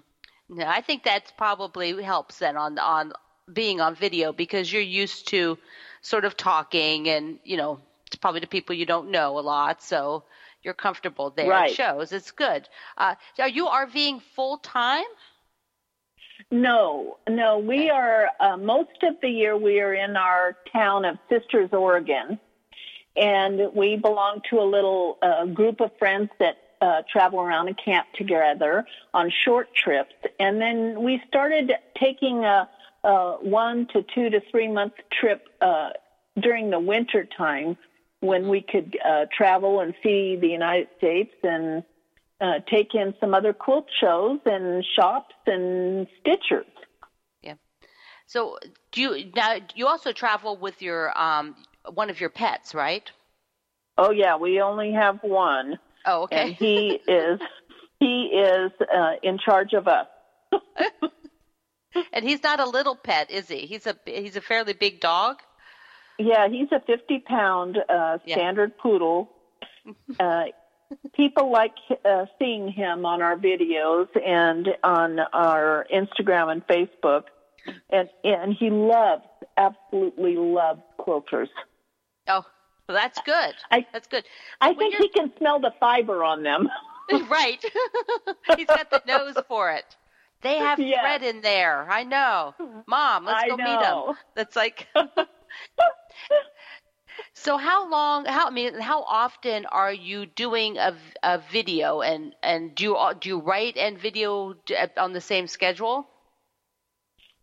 Yeah, 0.58 0.70
I 0.70 0.82
think 0.82 1.04
that's 1.04 1.32
probably 1.32 2.02
helps 2.04 2.40
then 2.40 2.56
on 2.58 2.78
on 2.78 3.14
being 3.52 3.82
on 3.82 3.96
video 3.96 4.32
because 4.32 4.72
you're 4.72 4.82
used 4.82 5.28
to 5.30 5.58
sort 6.02 6.26
of 6.26 6.38
talking 6.38 7.10
and 7.10 7.40
you 7.44 7.58
know 7.58 7.80
it's 8.08 8.16
probably 8.16 8.42
to 8.42 8.48
people 8.48 8.76
you 8.76 8.86
don't 8.86 9.10
know 9.10 9.40
a 9.40 9.42
lot, 9.42 9.82
so 9.82 10.24
you're 10.62 10.74
comfortable 10.74 11.32
there. 11.32 11.50
Right. 11.50 11.72
It 11.72 11.76
shows. 11.76 12.12
It's 12.12 12.32
good. 12.32 12.68
Uh, 12.98 13.16
are 13.40 13.50
you 13.50 13.66
RVing 13.66 14.22
full 14.36 14.58
time? 14.58 15.06
No, 16.52 17.18
no. 17.28 17.60
We 17.60 17.90
are 17.90 18.30
uh, 18.40 18.58
most 18.58 19.04
of 19.04 19.16
the 19.22 19.30
year 19.30 19.58
we 19.58 19.80
are 19.80 19.94
in 19.94 20.16
our 20.16 20.58
town 20.72 21.06
of 21.06 21.18
Sisters, 21.30 21.70
Oregon, 21.72 22.40
and 23.16 23.74
we 23.74 23.96
belong 23.96 24.42
to 24.50 24.60
a 24.60 24.64
little 24.64 25.18
uh, 25.22 25.46
group 25.46 25.82
of 25.82 25.92
friends 25.98 26.30
that 26.40 26.58
uh, 26.86 27.02
travel 27.12 27.40
around 27.40 27.68
and 27.68 27.78
camp 27.84 28.06
together 28.16 28.86
on 29.14 29.32
short 29.44 29.70
trips. 29.74 30.14
And 30.40 30.62
then 30.62 31.04
we 31.04 31.22
started 31.28 31.72
taking 32.00 32.44
a, 32.44 32.70
a 33.04 33.38
one 33.42 33.88
to 33.94 34.04
two 34.14 34.30
to 34.30 34.40
three 34.52 34.68
month 34.68 34.94
trip 35.20 35.48
uh, 35.62 35.90
during 36.40 36.70
the 36.70 36.80
winter 36.80 37.28
time 37.38 37.78
when 38.20 38.50
we 38.50 38.62
could 38.62 38.98
uh, 39.04 39.26
travel 39.36 39.80
and 39.80 39.94
see 40.04 40.38
the 40.40 40.48
United 40.48 40.88
States 40.98 41.34
and 41.44 41.84
uh, 42.40 42.60
take 42.70 42.94
in 42.94 43.14
some 43.20 43.34
other 43.34 43.54
quilt 43.54 43.88
shows 44.00 44.40
and 44.46 44.86
shops 44.96 45.36
and 45.48 46.08
stitchers. 46.20 46.66
Yeah. 47.42 47.56
So 48.28 48.60
do 48.92 49.02
you 49.02 49.32
now? 49.36 49.58
You 49.74 49.88
also 49.88 50.12
travel 50.12 50.58
with 50.58 50.82
your 50.82 51.18
um, 51.20 51.56
one 51.94 52.10
of 52.10 52.20
your 52.20 52.30
pets, 52.30 52.76
right? 52.76 53.10
Oh 53.98 54.12
yeah, 54.12 54.36
we 54.36 54.62
only 54.62 54.92
have 54.92 55.20
one. 55.24 55.80
Oh, 56.06 56.24
okay. 56.24 56.48
And 56.48 56.56
he 56.56 57.00
is 57.08 57.40
he 58.00 58.26
is 58.34 58.72
uh, 58.82 59.14
in 59.24 59.38
charge 59.38 59.74
of 59.74 59.88
us. 59.88 60.08
and 62.14 62.28
he's 62.28 62.44
not 62.44 62.60
a 62.60 62.70
little 62.70 62.96
pet, 62.96 63.32
is 63.32 63.48
he? 63.48 63.60
He's 63.66 63.88
a 63.88 63.96
he's 64.06 64.36
a 64.36 64.42
fairly 64.42 64.74
big 64.74 65.00
dog. 65.00 65.38
Yeah, 66.20 66.48
he's 66.48 66.72
a 66.72 66.80
fifty 66.86 67.20
pound 67.20 67.78
uh, 67.90 68.20
standard 68.28 68.74
yeah. 68.76 68.82
poodle. 68.82 69.30
Uh, 70.20 70.46
people 71.16 71.52
like 71.52 71.76
uh, 72.04 72.26
seeing 72.40 72.72
him 72.72 73.06
on 73.06 73.22
our 73.22 73.36
videos 73.36 74.08
and 74.26 74.68
on 74.84 75.20
our 75.32 75.86
Instagram 75.94 76.52
and 76.52 76.66
Facebook, 76.66 77.26
and 77.92 78.10
and 78.24 78.56
he 78.60 78.72
loves, 78.72 79.24
absolutely 79.58 80.38
loves 80.38 80.82
quilters. 81.00 81.50
Oh, 82.28 82.46
well, 82.88 82.96
that's 82.98 83.20
good. 83.20 83.56
I, 83.72 83.86
that's 83.94 84.08
good. 84.08 84.26
I 84.62 84.74
When 84.74 84.76
think 84.76 84.96
he 84.98 85.10
can 85.10 85.32
smell 85.38 85.60
the 85.60 85.72
fiber 85.80 86.24
on 86.24 86.44
them. 86.44 86.70
right. 87.30 87.64
He's 88.56 88.72
got 88.72 88.90
the 88.90 89.02
nose 89.06 89.40
for 89.48 89.72
it. 89.72 89.96
They 90.42 90.58
have 90.58 90.80
Yes. 90.80 90.98
thread 91.00 91.24
in 91.24 91.42
there. 91.42 91.90
I 91.90 92.04
know. 92.04 92.54
Mom, 92.88 93.26
let's 93.26 93.44
I 93.44 93.44
go 93.44 93.58
meet 93.58 93.82
know. 93.82 93.82
him. 93.82 94.16
That's 94.36 94.56
like. 94.56 94.88
so 97.34 97.58
how 97.58 97.88
long? 97.90 98.26
How 98.26 98.48
I 98.48 98.50
mean, 98.50 98.80
how 98.80 99.04
often 99.04 99.66
are 99.68 99.94
you 99.94 100.26
doing 100.26 100.78
a, 100.78 100.96
a 101.24 101.38
video 101.38 102.02
and 102.02 102.36
and 102.42 102.74
do 102.76 102.84
you 102.84 103.14
do 103.20 103.30
you 103.30 103.40
write 103.40 103.78
and 103.78 103.98
video 104.00 104.56
on 104.98 105.14
the 105.14 105.22
same 105.22 105.48
schedule? 105.48 106.08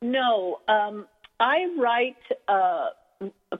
No, 0.03 0.61
um, 0.68 1.07
I 1.40 1.66
write 1.78 2.22
uh, 2.49 2.90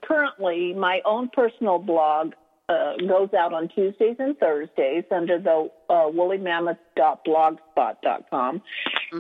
currently 0.03 0.75
my 0.75 1.01
own 1.05 1.29
personal 1.29 1.79
blog 1.79 2.33
uh, 2.69 2.97
goes 3.09 3.33
out 3.35 3.53
on 3.53 3.69
Tuesdays 3.69 4.17
and 4.19 4.37
Thursdays 4.39 5.05
under 5.11 5.39
the 5.39 5.71
uh, 5.91 6.07
woolymammoth.blogspot.com. 6.07 8.63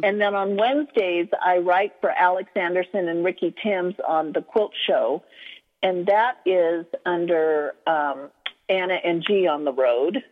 And 0.02 0.18
then 0.20 0.34
on 0.34 0.56
Wednesdays, 0.56 1.28
I 1.44 1.58
write 1.58 1.92
for 2.00 2.10
Alex 2.10 2.48
Anderson 2.54 3.08
and 3.08 3.24
Ricky 3.24 3.52
Tims 3.62 3.94
on 4.06 4.32
The 4.32 4.42
Quilt 4.42 4.72
Show. 4.86 5.24
And 5.82 6.06
that 6.06 6.36
is 6.46 6.86
under 7.04 7.74
um, 7.86 8.30
Anna 8.68 8.98
and 9.04 9.24
G 9.26 9.48
on 9.48 9.64
the 9.64 9.72
road. 9.72 10.22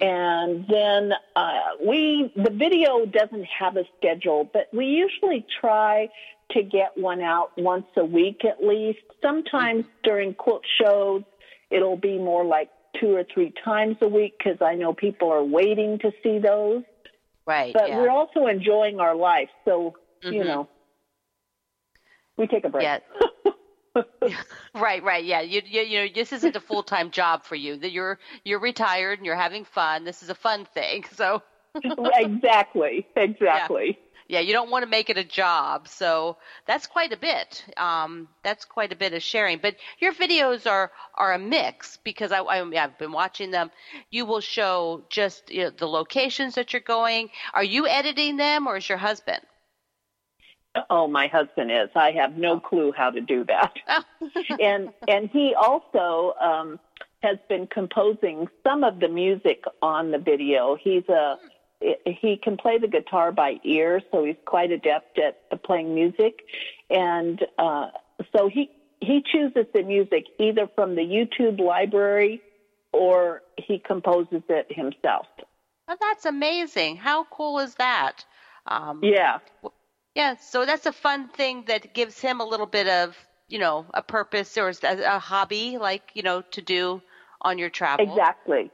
And 0.00 0.64
then 0.68 1.12
uh, 1.34 1.58
we, 1.84 2.32
the 2.36 2.50
video 2.50 3.04
doesn't 3.04 3.46
have 3.46 3.76
a 3.76 3.82
schedule, 3.98 4.48
but 4.52 4.68
we 4.72 4.86
usually 4.86 5.44
try 5.60 6.08
to 6.52 6.62
get 6.62 6.96
one 6.96 7.20
out 7.20 7.50
once 7.56 7.86
a 7.96 8.04
week 8.04 8.44
at 8.44 8.64
least. 8.64 9.00
Sometimes 9.22 9.84
during 10.02 10.34
quilt 10.34 10.62
shows, 10.80 11.22
it'll 11.70 11.96
be 11.96 12.18
more 12.18 12.44
like 12.44 12.70
two 12.98 13.14
or 13.14 13.24
three 13.32 13.52
times 13.64 13.96
a 14.00 14.08
week 14.08 14.34
because 14.38 14.58
I 14.60 14.74
know 14.74 14.92
people 14.94 15.30
are 15.30 15.44
waiting 15.44 15.98
to 16.00 16.10
see 16.22 16.38
those. 16.38 16.82
Right. 17.46 17.72
But 17.72 17.88
yeah. 17.88 17.98
we're 17.98 18.10
also 18.10 18.46
enjoying 18.46 19.00
our 19.00 19.14
life, 19.14 19.48
so 19.64 19.94
you 20.22 20.42
Mhm. 20.42 20.46
know, 20.46 20.68
we 22.36 22.46
take 22.46 22.64
a 22.64 22.68
break. 22.68 22.82
Yeah. 22.82 22.98
right, 24.74 25.02
right. 25.02 25.24
Yeah. 25.24 25.40
You, 25.40 25.62
you, 25.64 25.80
you 25.82 25.98
know, 26.00 26.08
this 26.14 26.32
isn't 26.32 26.56
a 26.56 26.60
full 26.60 26.82
time 26.82 27.10
job 27.10 27.44
for 27.44 27.54
you. 27.56 27.76
That 27.76 27.90
you're 27.90 28.18
you're 28.44 28.60
retired 28.60 29.18
and 29.18 29.26
you're 29.26 29.36
having 29.36 29.64
fun. 29.64 30.04
This 30.04 30.22
is 30.22 30.30
a 30.30 30.34
fun 30.34 30.64
thing. 30.64 31.04
So 31.14 31.42
exactly, 32.14 33.06
exactly. 33.16 33.98
Yeah, 34.28 34.40
you 34.40 34.52
don't 34.52 34.70
want 34.70 34.84
to 34.84 34.88
make 34.88 35.08
it 35.08 35.16
a 35.16 35.24
job. 35.24 35.88
So 35.88 36.36
that's 36.66 36.86
quite 36.86 37.12
a 37.12 37.16
bit. 37.16 37.64
Um, 37.78 38.28
that's 38.44 38.66
quite 38.66 38.92
a 38.92 38.96
bit 38.96 39.14
of 39.14 39.22
sharing. 39.22 39.58
But 39.58 39.76
your 39.98 40.12
videos 40.12 40.70
are 40.70 40.92
are 41.14 41.32
a 41.32 41.38
mix 41.38 41.96
because 42.04 42.30
I, 42.30 42.40
I 42.40 42.62
I've 42.82 42.98
been 42.98 43.12
watching 43.12 43.50
them. 43.50 43.70
You 44.10 44.26
will 44.26 44.40
show 44.40 45.02
just 45.08 45.50
you 45.50 45.64
know, 45.64 45.70
the 45.70 45.88
locations 45.88 46.54
that 46.56 46.72
you're 46.72 46.80
going. 46.80 47.30
Are 47.54 47.64
you 47.64 47.86
editing 47.86 48.36
them 48.36 48.66
or 48.66 48.76
is 48.76 48.88
your 48.88 48.98
husband? 48.98 49.40
Oh, 50.90 51.08
my 51.08 51.26
husband 51.26 51.72
is. 51.72 51.88
I 51.96 52.12
have 52.12 52.36
no 52.36 52.60
clue 52.60 52.92
how 52.92 53.10
to 53.10 53.20
do 53.22 53.44
that. 53.44 53.72
and 54.60 54.90
and 55.08 55.30
he 55.30 55.54
also 55.54 56.34
um, 56.40 56.78
has 57.22 57.38
been 57.48 57.66
composing 57.66 58.46
some 58.62 58.84
of 58.84 59.00
the 59.00 59.08
music 59.08 59.64
on 59.80 60.10
the 60.10 60.18
video. 60.18 60.76
He's 60.76 61.08
a 61.08 61.38
he 61.80 62.38
can 62.42 62.56
play 62.56 62.78
the 62.78 62.88
guitar 62.88 63.32
by 63.32 63.54
ear, 63.64 64.00
so 64.10 64.24
he's 64.24 64.36
quite 64.46 64.70
adept 64.70 65.18
at 65.18 65.62
playing 65.62 65.94
music, 65.94 66.34
and 66.90 67.44
uh, 67.58 67.86
so 68.36 68.48
he 68.48 68.70
he 69.00 69.22
chooses 69.32 69.66
the 69.72 69.82
music 69.82 70.24
either 70.40 70.68
from 70.74 70.96
the 70.96 71.02
YouTube 71.02 71.60
library 71.60 72.42
or 72.92 73.42
he 73.56 73.80
composes 73.86 74.42
it 74.48 74.66
himself. 74.70 75.26
Oh, 75.88 75.96
that's 76.00 76.24
amazing. 76.24 76.96
How 76.96 77.24
cool 77.30 77.60
is 77.60 77.74
that? 77.76 78.24
Um, 78.66 79.00
Yeah. 79.02 79.38
Yeah, 80.14 80.34
so 80.40 80.64
that's 80.66 80.86
a 80.86 80.92
fun 80.92 81.28
thing 81.28 81.64
that 81.66 81.92
gives 81.92 82.18
him 82.18 82.40
a 82.40 82.44
little 82.44 82.66
bit 82.66 82.88
of, 82.88 83.16
you 83.48 83.58
know, 83.60 83.86
a 83.94 84.02
purpose 84.02 84.58
or 84.58 84.72
a, 84.82 85.16
a 85.16 85.18
hobby, 85.20 85.78
like 85.78 86.02
you 86.14 86.22
know, 86.22 86.42
to 86.50 86.60
do 86.60 87.00
on 87.42 87.58
your 87.58 87.70
travel. 87.70 88.12
Exactly. 88.12 88.70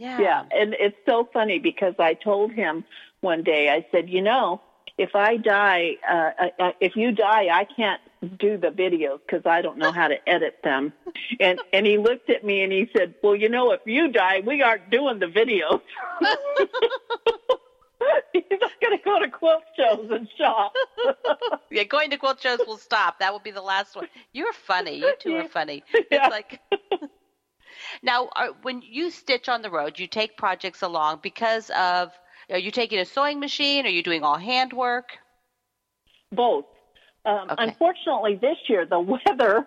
Yeah. 0.00 0.18
Yeah, 0.18 0.44
and 0.50 0.74
it's 0.80 0.96
so 1.06 1.28
funny 1.30 1.58
because 1.58 1.92
I 1.98 2.14
told 2.14 2.52
him 2.52 2.84
one 3.20 3.42
day, 3.42 3.68
I 3.68 3.86
said, 3.92 4.08
you 4.08 4.22
know, 4.22 4.62
if 4.96 5.14
I 5.14 5.36
die, 5.36 5.96
uh, 6.10 6.30
uh, 6.58 6.72
if 6.80 6.96
you 6.96 7.12
die, 7.12 7.48
I 7.52 7.66
can't 7.76 8.00
do 8.38 8.56
the 8.56 8.68
videos 8.68 9.18
because 9.26 9.44
I 9.44 9.60
don't 9.60 9.76
know 9.76 9.92
how 9.92 10.08
to 10.08 10.16
edit 10.26 10.56
them. 10.64 10.94
And 11.38 11.60
and 11.74 11.84
he 11.84 11.98
looked 11.98 12.30
at 12.30 12.42
me 12.44 12.62
and 12.62 12.72
he 12.72 12.88
said, 12.96 13.14
well, 13.22 13.36
you 13.36 13.50
know, 13.50 13.72
if 13.72 13.80
you 13.84 14.10
die, 14.10 14.40
we 14.44 14.62
aren't 14.62 14.88
doing 14.90 15.18
the 15.18 15.26
videos. 15.26 15.82
He's 18.32 18.44
not 18.60 18.72
going 18.80 18.96
to 18.98 19.04
go 19.04 19.18
to 19.20 19.28
quilt 19.30 19.62
shows 19.76 20.08
and 20.10 20.26
shop. 20.38 20.72
Yeah, 21.70 21.84
going 21.84 22.10
to 22.10 22.16
quilt 22.16 22.40
shows 22.40 22.58
will 22.66 22.78
stop. 22.78 23.20
That 23.20 23.32
will 23.32 23.38
be 23.38 23.52
the 23.52 23.62
last 23.62 23.94
one. 23.94 24.08
You're 24.32 24.52
funny. 24.52 24.98
You 24.98 25.14
two 25.20 25.36
are 25.36 25.48
funny. 25.48 25.84
Yeah. 26.10 26.26
It's 26.26 26.30
like 26.30 26.60
now, 28.02 28.28
are, 28.36 28.48
when 28.62 28.82
you 28.82 29.10
stitch 29.10 29.48
on 29.48 29.62
the 29.62 29.70
road, 29.70 29.98
you 29.98 30.06
take 30.06 30.36
projects 30.36 30.82
along 30.82 31.20
because 31.22 31.70
of. 31.70 32.12
Are 32.50 32.58
you 32.58 32.72
taking 32.72 32.98
a 32.98 33.04
sewing 33.04 33.38
machine? 33.38 33.86
Are 33.86 33.90
you 33.90 34.02
doing 34.02 34.24
all 34.24 34.36
handwork? 34.36 35.18
Both. 36.32 36.64
Um, 37.24 37.48
Okay. 37.50 37.64
Unfortunately, 37.64 38.36
this 38.40 38.56
year 38.68 38.86
the 38.86 38.98
weather 39.28 39.66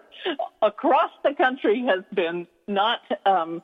across 0.61 1.11
the 1.23 1.33
country 1.35 1.85
has 1.87 2.03
been 2.13 2.47
not, 2.67 2.99
um, 3.25 3.61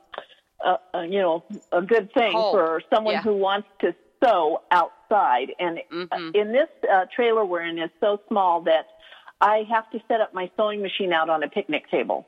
uh, 0.64 0.76
uh, 0.94 1.02
you 1.02 1.18
know, 1.20 1.44
a 1.72 1.82
good 1.82 2.10
thing 2.14 2.32
Cold. 2.32 2.54
for 2.54 2.82
someone 2.94 3.14
Yeah. 3.14 3.22
who 3.22 3.34
wants 3.34 3.68
to 3.80 3.94
sew 4.22 4.62
outside. 4.70 5.52
And 5.58 5.80
uh, 6.12 6.16
Mhm. 6.16 6.34
in 6.34 6.52
this 6.52 6.68
uh, 6.90 7.06
trailer 7.14 7.44
we're 7.44 7.62
in 7.62 7.78
is 7.78 7.90
so 8.00 8.20
small 8.28 8.62
that 8.62 8.86
I 9.40 9.64
have 9.70 9.88
to 9.90 10.00
set 10.08 10.20
up 10.20 10.32
my 10.32 10.50
sewing 10.56 10.82
machine 10.82 11.12
out 11.12 11.28
on 11.30 11.42
a 11.42 11.48
picnic 11.48 11.90
table, 11.90 12.26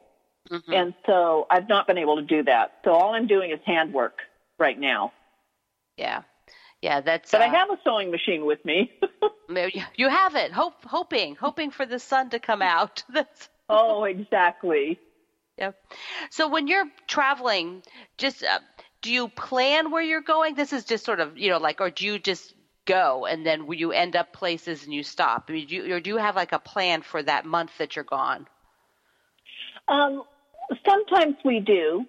Mhm. 0.50 0.74
and 0.74 0.94
so 1.06 1.46
I've 1.50 1.68
not 1.68 1.86
been 1.86 1.98
able 1.98 2.16
to 2.16 2.22
do 2.22 2.42
that. 2.44 2.72
So 2.84 2.92
all 2.92 3.14
I'm 3.14 3.26
doing 3.26 3.50
is 3.52 3.60
handwork 3.64 4.18
right 4.58 4.78
now. 4.78 5.12
Yeah, 5.96 6.22
yeah. 6.80 7.00
That's. 7.00 7.30
But 7.30 7.42
I 7.42 7.46
uh, 7.46 7.50
have 7.50 7.70
a 7.70 7.78
sewing 7.84 8.10
machine 8.10 8.44
with 8.44 8.64
me. 8.64 8.90
You 9.48 9.82
you 9.96 10.08
have 10.08 10.34
it. 10.34 10.52
Hope, 10.52 10.74
hoping, 10.84 11.34
hoping 11.36 11.70
for 11.70 11.84
the 11.84 11.98
sun 11.98 12.30
to 12.30 12.38
come 12.38 12.62
out. 12.62 13.02
That's 13.12 13.48
oh, 13.68 14.04
exactly. 14.04 14.98
yeah. 15.58 15.72
So 16.30 16.48
when 16.48 16.66
you're 16.68 16.86
traveling, 17.06 17.82
just 18.18 18.42
uh, 18.42 18.60
do 19.02 19.12
you 19.12 19.28
plan 19.28 19.90
where 19.90 20.02
you're 20.02 20.22
going? 20.22 20.54
This 20.54 20.72
is 20.72 20.84
just 20.84 21.04
sort 21.04 21.20
of 21.20 21.36
you 21.36 21.50
know 21.50 21.58
like, 21.58 21.80
or 21.80 21.90
do 21.90 22.06
you 22.06 22.18
just 22.18 22.54
go 22.86 23.26
and 23.26 23.44
then 23.44 23.66
you 23.72 23.92
end 23.92 24.16
up 24.16 24.32
places 24.32 24.84
and 24.84 24.94
you 24.94 25.02
stop? 25.02 25.44
I 25.48 25.52
mean, 25.52 25.66
do 25.66 25.74
you, 25.76 25.94
or 25.94 26.00
do 26.00 26.10
you 26.10 26.16
have 26.16 26.36
like 26.36 26.52
a 26.52 26.58
plan 26.58 27.02
for 27.02 27.22
that 27.22 27.44
month 27.44 27.76
that 27.78 27.94
you're 27.96 28.04
gone? 28.04 28.46
Um, 29.88 30.22
sometimes 30.86 31.36
we 31.44 31.60
do, 31.60 32.04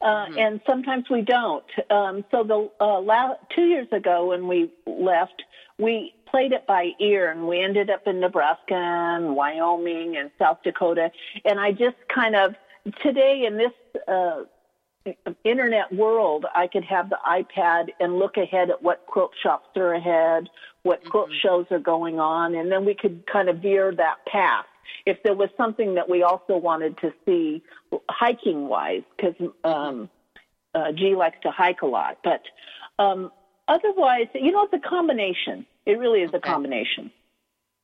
uh, 0.00 0.06
Mm-hmm. 0.26 0.38
and 0.38 0.60
sometimes 0.66 1.04
we 1.10 1.22
don't. 1.22 1.64
Um, 1.90 2.24
so 2.30 2.42
the 2.44 2.70
uh, 2.80 3.00
la- 3.00 3.36
two 3.54 3.62
years 3.66 3.88
ago 3.92 4.26
when 4.28 4.46
we 4.48 4.70
left, 4.86 5.42
we 5.78 6.14
played 6.30 6.52
it 6.52 6.66
by 6.66 6.90
ear, 7.00 7.30
and 7.30 7.46
we 7.48 7.62
ended 7.62 7.90
up 7.90 8.06
in 8.06 8.20
Nebraska 8.20 8.74
and 8.74 9.34
Wyoming 9.34 10.16
and 10.16 10.30
South 10.38 10.58
Dakota. 10.64 11.10
And 11.44 11.58
I 11.60 11.70
just 11.72 11.96
kind 12.14 12.34
of 12.36 12.54
today 13.02 13.44
in 13.46 13.56
this 13.56 13.72
uh, 14.08 14.42
internet 15.44 15.92
world, 15.94 16.44
I 16.54 16.66
could 16.66 16.84
have 16.84 17.08
the 17.10 17.18
iPad 17.26 17.88
and 18.00 18.18
look 18.18 18.36
ahead 18.36 18.70
at 18.70 18.82
what 18.82 19.06
quilt 19.06 19.32
shops 19.42 19.68
are 19.76 19.94
ahead, 19.94 20.48
what 20.82 21.02
quilt 21.08 21.30
shows 21.42 21.66
are 21.70 21.78
going 21.78 22.20
on, 22.20 22.54
and 22.54 22.70
then 22.70 22.84
we 22.84 22.94
could 22.94 23.24
kind 23.30 23.48
of 23.48 23.58
veer 23.58 23.94
that 23.96 24.16
path. 24.26 24.66
If 25.06 25.22
there 25.22 25.34
was 25.34 25.50
something 25.56 25.94
that 25.94 26.08
we 26.08 26.22
also 26.22 26.56
wanted 26.56 26.98
to 26.98 27.12
see 27.26 27.62
hiking 28.08 28.68
wise, 28.68 29.02
because 29.16 29.34
um, 29.64 30.08
uh, 30.74 30.92
G 30.92 31.14
likes 31.14 31.38
to 31.42 31.50
hike 31.50 31.82
a 31.82 31.86
lot, 31.86 32.18
but 32.24 32.42
um, 32.98 33.30
otherwise, 33.68 34.26
you 34.34 34.50
know, 34.52 34.64
it's 34.64 34.72
a 34.84 34.88
combination. 34.88 35.66
It 35.86 35.98
really 35.98 36.20
is 36.22 36.30
a 36.32 36.40
combination. 36.40 37.10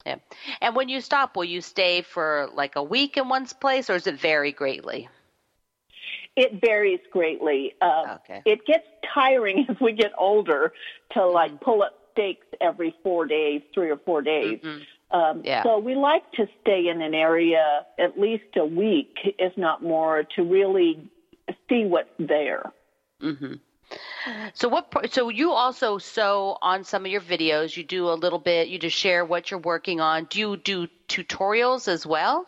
Yeah. 0.06 0.16
And 0.60 0.74
when 0.74 0.88
you 0.88 1.00
stop, 1.00 1.36
will 1.36 1.44
you 1.44 1.60
stay 1.60 2.02
for 2.02 2.48
like 2.54 2.76
a 2.76 2.82
week 2.82 3.16
in 3.16 3.28
one 3.28 3.46
place, 3.46 3.90
or 3.90 3.94
does 3.94 4.06
it 4.06 4.18
vary 4.18 4.52
greatly? 4.52 5.08
It 6.36 6.60
varies 6.60 7.00
greatly. 7.10 7.74
Uh, 7.80 8.16
Okay. 8.30 8.42
It 8.44 8.64
gets 8.64 8.84
tiring 9.14 9.66
as 9.68 9.76
we 9.80 9.92
get 9.92 10.12
older 10.16 10.72
to 11.12 11.26
like 11.26 11.60
pull 11.60 11.82
up 11.82 11.92
stakes 12.12 12.46
every 12.60 12.94
four 13.02 13.26
days, 13.26 13.62
three 13.74 13.90
or 13.90 13.98
four 13.98 14.22
days. 14.22 14.60
Mhm. 14.62 14.86
Um, 15.10 15.44
Yeah. 15.44 15.62
So 15.62 15.78
we 15.78 15.94
like 15.94 16.30
to 16.32 16.46
stay 16.60 16.88
in 16.88 17.00
an 17.02 17.14
area 17.14 17.84
at 17.98 18.18
least 18.18 18.56
a 18.56 18.64
week, 18.64 19.14
if 19.38 19.56
not 19.56 19.82
more, 19.82 20.24
to 20.36 20.42
really 20.42 21.08
see 21.68 21.84
what's 21.84 22.10
there. 22.18 22.72
hmm 23.20 23.54
So 24.54 24.68
what? 24.68 24.86
So 25.12 25.28
you 25.28 25.52
also 25.52 25.98
sew 25.98 26.56
on 26.62 26.84
some 26.84 27.04
of 27.04 27.10
your 27.12 27.20
videos. 27.20 27.76
You 27.76 27.82
do 27.84 28.08
a 28.10 28.14
little 28.14 28.38
bit. 28.38 28.68
You 28.68 28.78
just 28.78 28.96
share 28.96 29.24
what 29.24 29.50
you're 29.50 29.60
working 29.60 30.00
on. 30.00 30.24
Do 30.24 30.38
you 30.38 30.56
do 30.56 30.86
tutorials 31.08 31.88
as 31.88 32.06
well? 32.06 32.46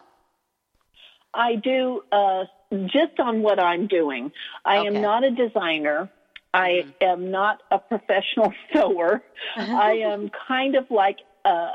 I 1.35 1.57
do 1.57 2.03
uh, 2.13 2.45
just 2.87 3.19
on 3.19 3.43
what 3.43 3.59
I'm 3.59 3.87
doing. 3.87 4.33
I 4.65 4.79
Okay. 4.79 4.89
am 4.89 5.01
not 5.01 5.25
a 5.25 5.31
designer. 5.31 6.09
I 6.55 6.85
Mm-hmm. 6.85 6.91
am 7.01 7.31
not 7.31 7.63
a 7.71 7.79
professional 7.79 8.53
sewer. 8.73 9.23
I 9.73 9.93
am 10.05 10.31
kind 10.49 10.77
of 10.77 10.87
like, 10.91 11.19
uh, 11.45 11.71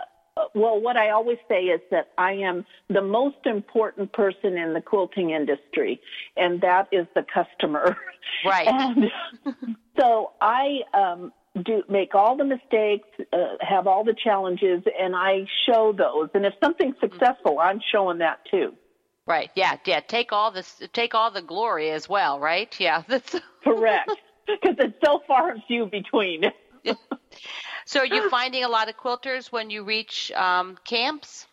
well, 0.54 0.80
what 0.80 0.98
I 0.98 1.10
always 1.12 1.38
say 1.48 1.64
is 1.66 1.82
that 1.92 2.10
I 2.18 2.34
am 2.34 2.66
the 2.90 3.02
most 3.02 3.46
important 3.46 4.12
person 4.14 4.58
in 4.58 4.74
the 4.74 4.82
quilting 4.82 5.32
industry, 5.32 6.00
and 6.36 6.62
that 6.62 6.88
is 6.92 7.08
the 7.16 7.24
customer. 7.34 7.98
Right. 8.46 8.68
And 8.68 9.06
so 10.00 10.32
I 10.42 10.80
um, 10.94 11.32
do 11.64 11.84
make 11.90 12.14
all 12.14 12.36
the 12.36 12.44
mistakes, 12.44 13.08
uh, 13.34 13.38
have 13.62 13.88
all 13.88 14.04
the 14.04 14.14
challenges, 14.22 14.84
and 15.00 15.16
I 15.16 15.46
show 15.66 15.94
those. 15.98 16.30
And 16.34 16.46
if 16.46 16.54
something's 16.64 16.96
Mm-hmm. 17.02 17.18
successful, 17.20 17.60
I'm 17.60 17.80
showing 17.92 18.18
that 18.20 18.40
too. 18.52 18.74
Right. 19.26 19.50
Yeah. 19.56 19.78
Yeah. 19.86 20.00
Take 20.02 20.32
all 20.32 20.52
this. 20.52 20.82
Take 20.94 21.14
all 21.16 21.32
the 21.32 21.42
glory 21.42 21.92
as 21.92 22.08
well. 22.08 22.40
Right. 22.40 22.74
Yeah. 22.80 23.04
That's. 23.08 23.36
Correct. 23.64 24.12
Because 24.46 24.76
it's 24.80 24.98
so 25.06 25.22
far 25.28 25.52
and 25.52 25.62
few 25.68 25.86
between. 25.88 26.44
So 27.88 28.01
are 28.01 28.05
you 28.05 28.30
finding 28.30 28.65
a 28.65 28.67
lot 28.67 28.89
of 28.89 28.97
quilters 28.97 29.49
when 29.49 29.69
you 29.69 29.82
reach 29.86 30.30
um, 30.34 30.78
camps? 30.84 31.47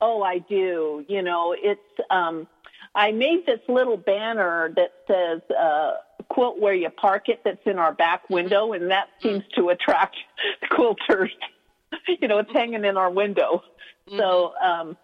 Oh, 0.00 0.20
I 0.24 0.38
do. 0.38 1.04
You 1.08 1.22
know, 1.22 1.54
it's, 1.56 1.80
um, 2.10 2.48
I 2.96 3.12
made 3.12 3.46
this 3.46 3.60
little 3.68 3.96
banner 3.96 4.72
that 4.74 4.92
says, 5.06 5.40
uh, 5.56 5.92
quilt 6.28 6.58
where 6.58 6.74
you 6.74 6.90
park 6.90 7.28
it 7.28 7.42
that's 7.44 7.64
in 7.64 7.78
our 7.78 7.92
back 7.92 8.28
window, 8.28 8.72
and 8.72 8.90
that 8.90 9.08
seems 9.22 9.44
to 9.54 9.68
attract 9.68 10.16
quilters. 10.72 11.30
you 12.08 12.26
know, 12.26 12.38
it's 12.38 12.50
hanging 12.52 12.84
in 12.84 12.96
our 12.96 13.10
window. 13.10 13.62
So, 14.16 14.52
um, 14.60 14.96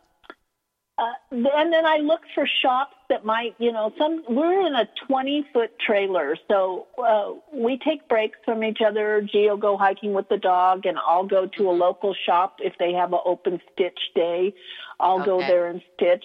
uh, 0.98 1.12
and 1.30 1.72
then 1.72 1.86
I 1.86 1.98
look 1.98 2.20
for 2.34 2.46
shops 2.46 2.94
that 3.08 3.24
might, 3.24 3.54
you 3.58 3.72
know, 3.72 3.92
some, 3.98 4.22
we're 4.28 4.66
in 4.66 4.74
a 4.74 4.86
20 5.06 5.46
foot 5.52 5.70
trailer. 5.78 6.36
So, 6.48 6.86
uh, 7.02 7.32
we 7.52 7.78
take 7.78 8.08
breaks 8.08 8.38
from 8.44 8.62
each 8.62 8.80
other. 8.86 9.26
Gio 9.34 9.58
go 9.58 9.78
hiking 9.78 10.12
with 10.12 10.28
the 10.28 10.36
dog 10.36 10.84
and 10.84 10.98
I'll 10.98 11.26
go 11.26 11.46
to 11.46 11.70
a 11.70 11.72
local 11.72 12.14
shop 12.26 12.56
if 12.60 12.74
they 12.78 12.92
have 12.92 13.12
an 13.12 13.20
open 13.24 13.60
stitch 13.72 13.98
day. 14.14 14.54
I'll 15.00 15.24
go 15.24 15.40
there 15.40 15.68
and 15.68 15.82
stitch, 15.94 16.24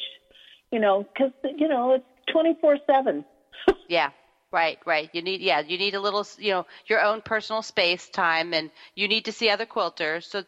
you 0.72 0.80
know, 0.80 1.08
cause, 1.18 1.32
you 1.44 1.68
know, 1.68 1.94
it's 1.94 2.06
24 2.32 2.78
seven. 2.86 3.26
Yeah. 3.90 4.10
Right. 4.52 4.80
Right. 4.86 5.10
You 5.14 5.22
need. 5.22 5.42
Yeah. 5.42 5.62
You 5.62 5.78
need 5.78 5.96
a 5.96 6.00
little. 6.00 6.26
You 6.38 6.52
know, 6.52 6.66
your 6.88 7.02
own 7.02 7.22
personal 7.22 7.62
space, 7.62 8.08
time, 8.10 8.54
and 8.54 8.70
you 8.96 9.08
need 9.08 9.26
to 9.26 9.32
see 9.32 9.50
other 9.50 9.66
quilters. 9.66 10.24
So. 10.24 10.44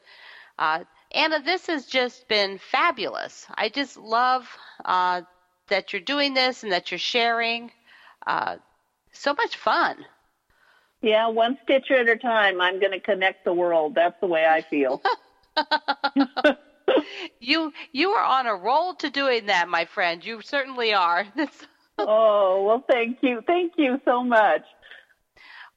Uh, 0.58 0.84
Anna, 1.12 1.41
this 1.41 1.68
has 1.68 1.86
just 1.86 2.28
been 2.28 2.57
fabulous. 2.57 3.47
I 3.55 3.70
just 3.70 3.97
love 3.97 4.47
uh, 4.86 5.22
that 5.68 5.91
you're 5.93 6.01
doing 6.01 6.34
this 6.34 6.64
and 6.64 6.72
that 6.72 6.91
you're 6.91 6.99
sharing. 6.99 7.72
Uh, 8.26 8.57
so 9.12 9.34
much 9.34 9.57
fun. 9.57 10.05
Yeah. 11.01 11.28
One 11.28 11.57
stitch 11.64 11.91
at 11.91 12.07
a 12.10 12.18
time. 12.18 12.62
I'm 12.62 12.80
going 12.80 12.91
to 12.91 12.99
connect 12.99 13.43
the 13.43 13.53
world. 13.53 13.95
That's 13.95 14.16
the 14.22 14.28
way 14.28 14.45
I 14.45 14.62
feel. 14.62 15.01
You 17.39 17.72
you 17.91 18.12
are 18.12 18.24
on 18.24 18.47
a 18.47 18.55
roll 18.55 18.95
to 18.95 19.10
doing 19.10 19.47
that, 19.47 19.70
my 19.70 19.86
friend. 19.86 20.24
You 20.24 20.41
certainly 20.41 20.93
are. 20.93 21.26
Oh, 22.01 22.64
well, 22.66 22.84
thank 22.89 23.18
you. 23.22 23.41
Thank 23.45 23.74
you 23.78 23.99
so 24.05 24.24
much. 24.24 24.62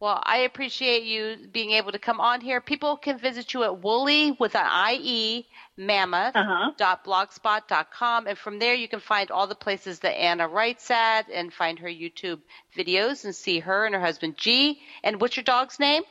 Well, 0.02 0.20
I 0.24 0.38
appreciate 0.38 1.04
you 1.04 1.36
being 1.52 1.70
able 1.70 1.92
to 1.92 1.98
come 2.00 2.18
on 2.20 2.40
here. 2.40 2.60
People 2.60 2.96
can 2.96 3.18
visit 3.18 3.54
you 3.54 3.62
at 3.62 3.84
Woolly 3.84 4.32
with 4.32 4.56
an 4.56 4.66
IE 4.90 5.46
mammoth 5.76 6.34
Uh-huh. 6.34 6.72
dot 6.76 7.04
blogspot 7.04 7.68
dot 7.68 7.92
com, 7.92 8.26
and 8.26 8.36
from 8.36 8.58
there 8.58 8.74
you 8.74 8.88
can 8.88 8.98
find 8.98 9.30
all 9.30 9.46
the 9.46 9.54
places 9.54 10.00
that 10.00 10.20
Anna 10.20 10.48
writes 10.48 10.90
at 10.90 11.30
and 11.30 11.54
find 11.54 11.78
her 11.78 11.86
YouTube 11.86 12.40
videos 12.76 13.24
and 13.24 13.32
see 13.32 13.60
her 13.60 13.86
and 13.86 13.94
her 13.94 14.00
husband 14.00 14.36
G. 14.36 14.82
And 15.04 15.20
what's 15.20 15.36
your 15.36 15.44
dog's 15.44 15.78
name? 15.78 16.02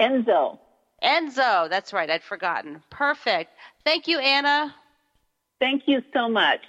Enzo. 0.00 0.58
Enzo. 1.02 1.68
That's 1.68 1.92
right. 1.92 2.08
I'd 2.08 2.22
forgotten. 2.22 2.82
Perfect. 2.88 3.50
Thank 3.84 4.08
you, 4.08 4.18
Anna. 4.20 4.74
Thank 5.60 5.82
you 5.86 6.02
so 6.14 6.30
much. 6.30 6.64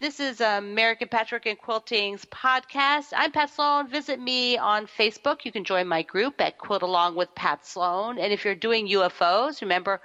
This 0.00 0.18
is 0.18 0.40
um, 0.40 0.64
American 0.64 1.08
Patchwork 1.08 1.44
and 1.44 1.58
Quilting's 1.58 2.24
podcast. 2.24 3.12
I'm 3.14 3.32
Pat 3.32 3.50
Sloan. 3.50 3.86
Visit 3.86 4.18
me 4.18 4.56
on 4.56 4.86
Facebook. 4.86 5.44
You 5.44 5.52
can 5.52 5.62
join 5.62 5.86
my 5.86 6.00
group 6.00 6.40
at 6.40 6.56
Quilt 6.56 6.80
Along 6.80 7.16
with 7.16 7.34
Pat 7.34 7.66
Sloan. 7.66 8.18
And 8.18 8.32
if 8.32 8.46
you're 8.46 8.54
doing 8.54 8.88
UFOs, 8.88 9.60
remember, 9.60 10.00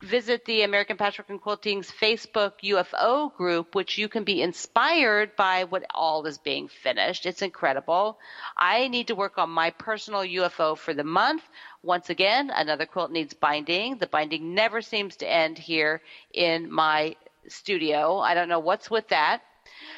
visit 0.00 0.44
the 0.44 0.62
American 0.62 0.96
Patchwork 0.96 1.30
and 1.30 1.42
Quilting's 1.42 1.90
Facebook 1.90 2.52
UFO 2.62 3.34
group, 3.34 3.74
which 3.74 3.98
you 3.98 4.08
can 4.08 4.22
be 4.22 4.40
inspired 4.40 5.34
by 5.34 5.64
what 5.64 5.84
all 5.92 6.24
is 6.26 6.38
being 6.38 6.68
finished. 6.68 7.26
It's 7.26 7.42
incredible. 7.42 8.20
I 8.56 8.86
need 8.86 9.08
to 9.08 9.16
work 9.16 9.36
on 9.36 9.50
my 9.50 9.70
personal 9.70 10.20
UFO 10.20 10.78
for 10.78 10.94
the 10.94 11.02
month. 11.02 11.42
Once 11.82 12.08
again, 12.08 12.52
another 12.54 12.86
quilt 12.86 13.10
needs 13.10 13.34
binding. 13.34 13.98
The 13.98 14.06
binding 14.06 14.54
never 14.54 14.80
seems 14.80 15.16
to 15.16 15.28
end 15.28 15.58
here 15.58 16.02
in 16.32 16.70
my 16.70 17.16
studio. 17.48 18.18
I 18.18 18.34
don't 18.34 18.48
know 18.48 18.60
what's 18.60 18.90
with 18.90 19.08
that. 19.08 19.42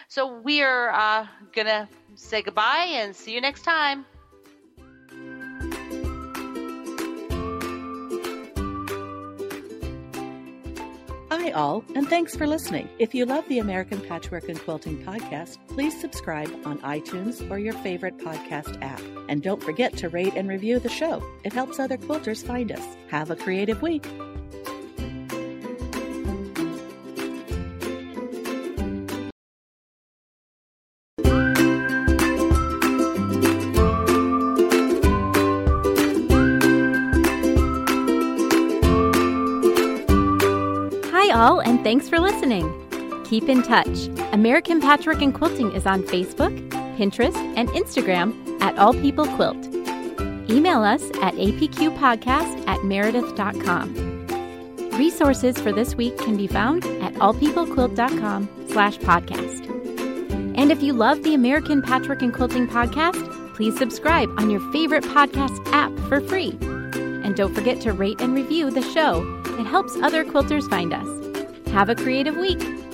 So 0.08 0.38
we 0.40 0.62
are 0.62 0.90
uh, 0.90 1.26
going 1.52 1.66
to 1.66 1.88
say 2.14 2.42
goodbye 2.42 2.86
and 2.90 3.14
see 3.14 3.34
you 3.34 3.40
next 3.40 3.62
time. 3.62 4.04
Hi, 11.30 11.50
all, 11.52 11.84
and 11.94 12.08
thanks 12.08 12.34
for 12.34 12.46
listening. 12.46 12.88
If 12.98 13.14
you 13.14 13.24
love 13.24 13.48
the 13.48 13.58
American 13.58 14.00
Patchwork 14.00 14.48
and 14.48 14.58
Quilting 14.58 15.04
podcast, 15.04 15.58
please 15.68 16.00
subscribe 16.00 16.50
on 16.64 16.78
iTunes 16.78 17.48
or 17.50 17.58
your 17.58 17.74
favorite 17.74 18.18
podcast 18.18 18.82
app. 18.82 19.00
And 19.28 19.42
don't 19.42 19.62
forget 19.62 19.96
to 19.98 20.08
rate 20.08 20.34
and 20.34 20.48
review 20.48 20.78
the 20.78 20.88
show. 20.88 21.22
It 21.44 21.52
helps 21.52 21.78
other 21.78 21.98
quilters 21.98 22.44
find 22.44 22.72
us. 22.72 22.96
Have 23.10 23.30
a 23.30 23.36
creative 23.36 23.82
week. 23.82 24.06
All, 41.56 41.62
and 41.62 41.82
thanks 41.82 42.08
for 42.08 42.20
listening. 42.20 42.70
Keep 43.24 43.48
in 43.48 43.62
touch. 43.62 44.08
American 44.32 44.80
Patchwork 44.80 45.22
and 45.22 45.34
Quilting 45.34 45.72
is 45.72 45.86
on 45.86 46.02
Facebook, 46.02 46.54
Pinterest, 46.98 47.34
and 47.56 47.68
Instagram 47.70 48.60
at 48.60 48.78
All 48.78 48.92
People 48.92 49.26
Quilt. 49.26 49.56
Email 50.50 50.82
us 50.84 51.02
at 51.22 51.34
apqpodcast 51.34 52.68
at 52.68 52.84
meredith.com. 52.84 53.94
Resources 54.98 55.58
for 55.58 55.72
this 55.72 55.94
week 55.94 56.16
can 56.18 56.36
be 56.36 56.46
found 56.46 56.84
at 57.02 57.14
allpeoplequilt.com 57.14 58.48
slash 58.68 58.98
podcast. 58.98 59.66
And 60.58 60.70
if 60.70 60.82
you 60.82 60.92
love 60.92 61.22
the 61.22 61.34
American 61.34 61.82
Patchwork 61.82 62.22
and 62.22 62.34
Quilting 62.34 62.68
podcast, 62.68 63.54
please 63.54 63.76
subscribe 63.78 64.28
on 64.38 64.50
your 64.50 64.60
favorite 64.72 65.04
podcast 65.04 65.66
app 65.72 65.90
for 66.08 66.20
free. 66.20 66.56
And 66.60 67.34
don't 67.34 67.54
forget 67.54 67.80
to 67.82 67.92
rate 67.92 68.20
and 68.20 68.34
review 68.34 68.70
the 68.70 68.82
show. 68.82 69.42
It 69.58 69.66
helps 69.66 69.96
other 69.96 70.24
quilters 70.24 70.68
find 70.70 70.92
us. 70.92 71.25
Have 71.76 71.90
a 71.90 71.94
creative 71.94 72.38
week. 72.38 72.85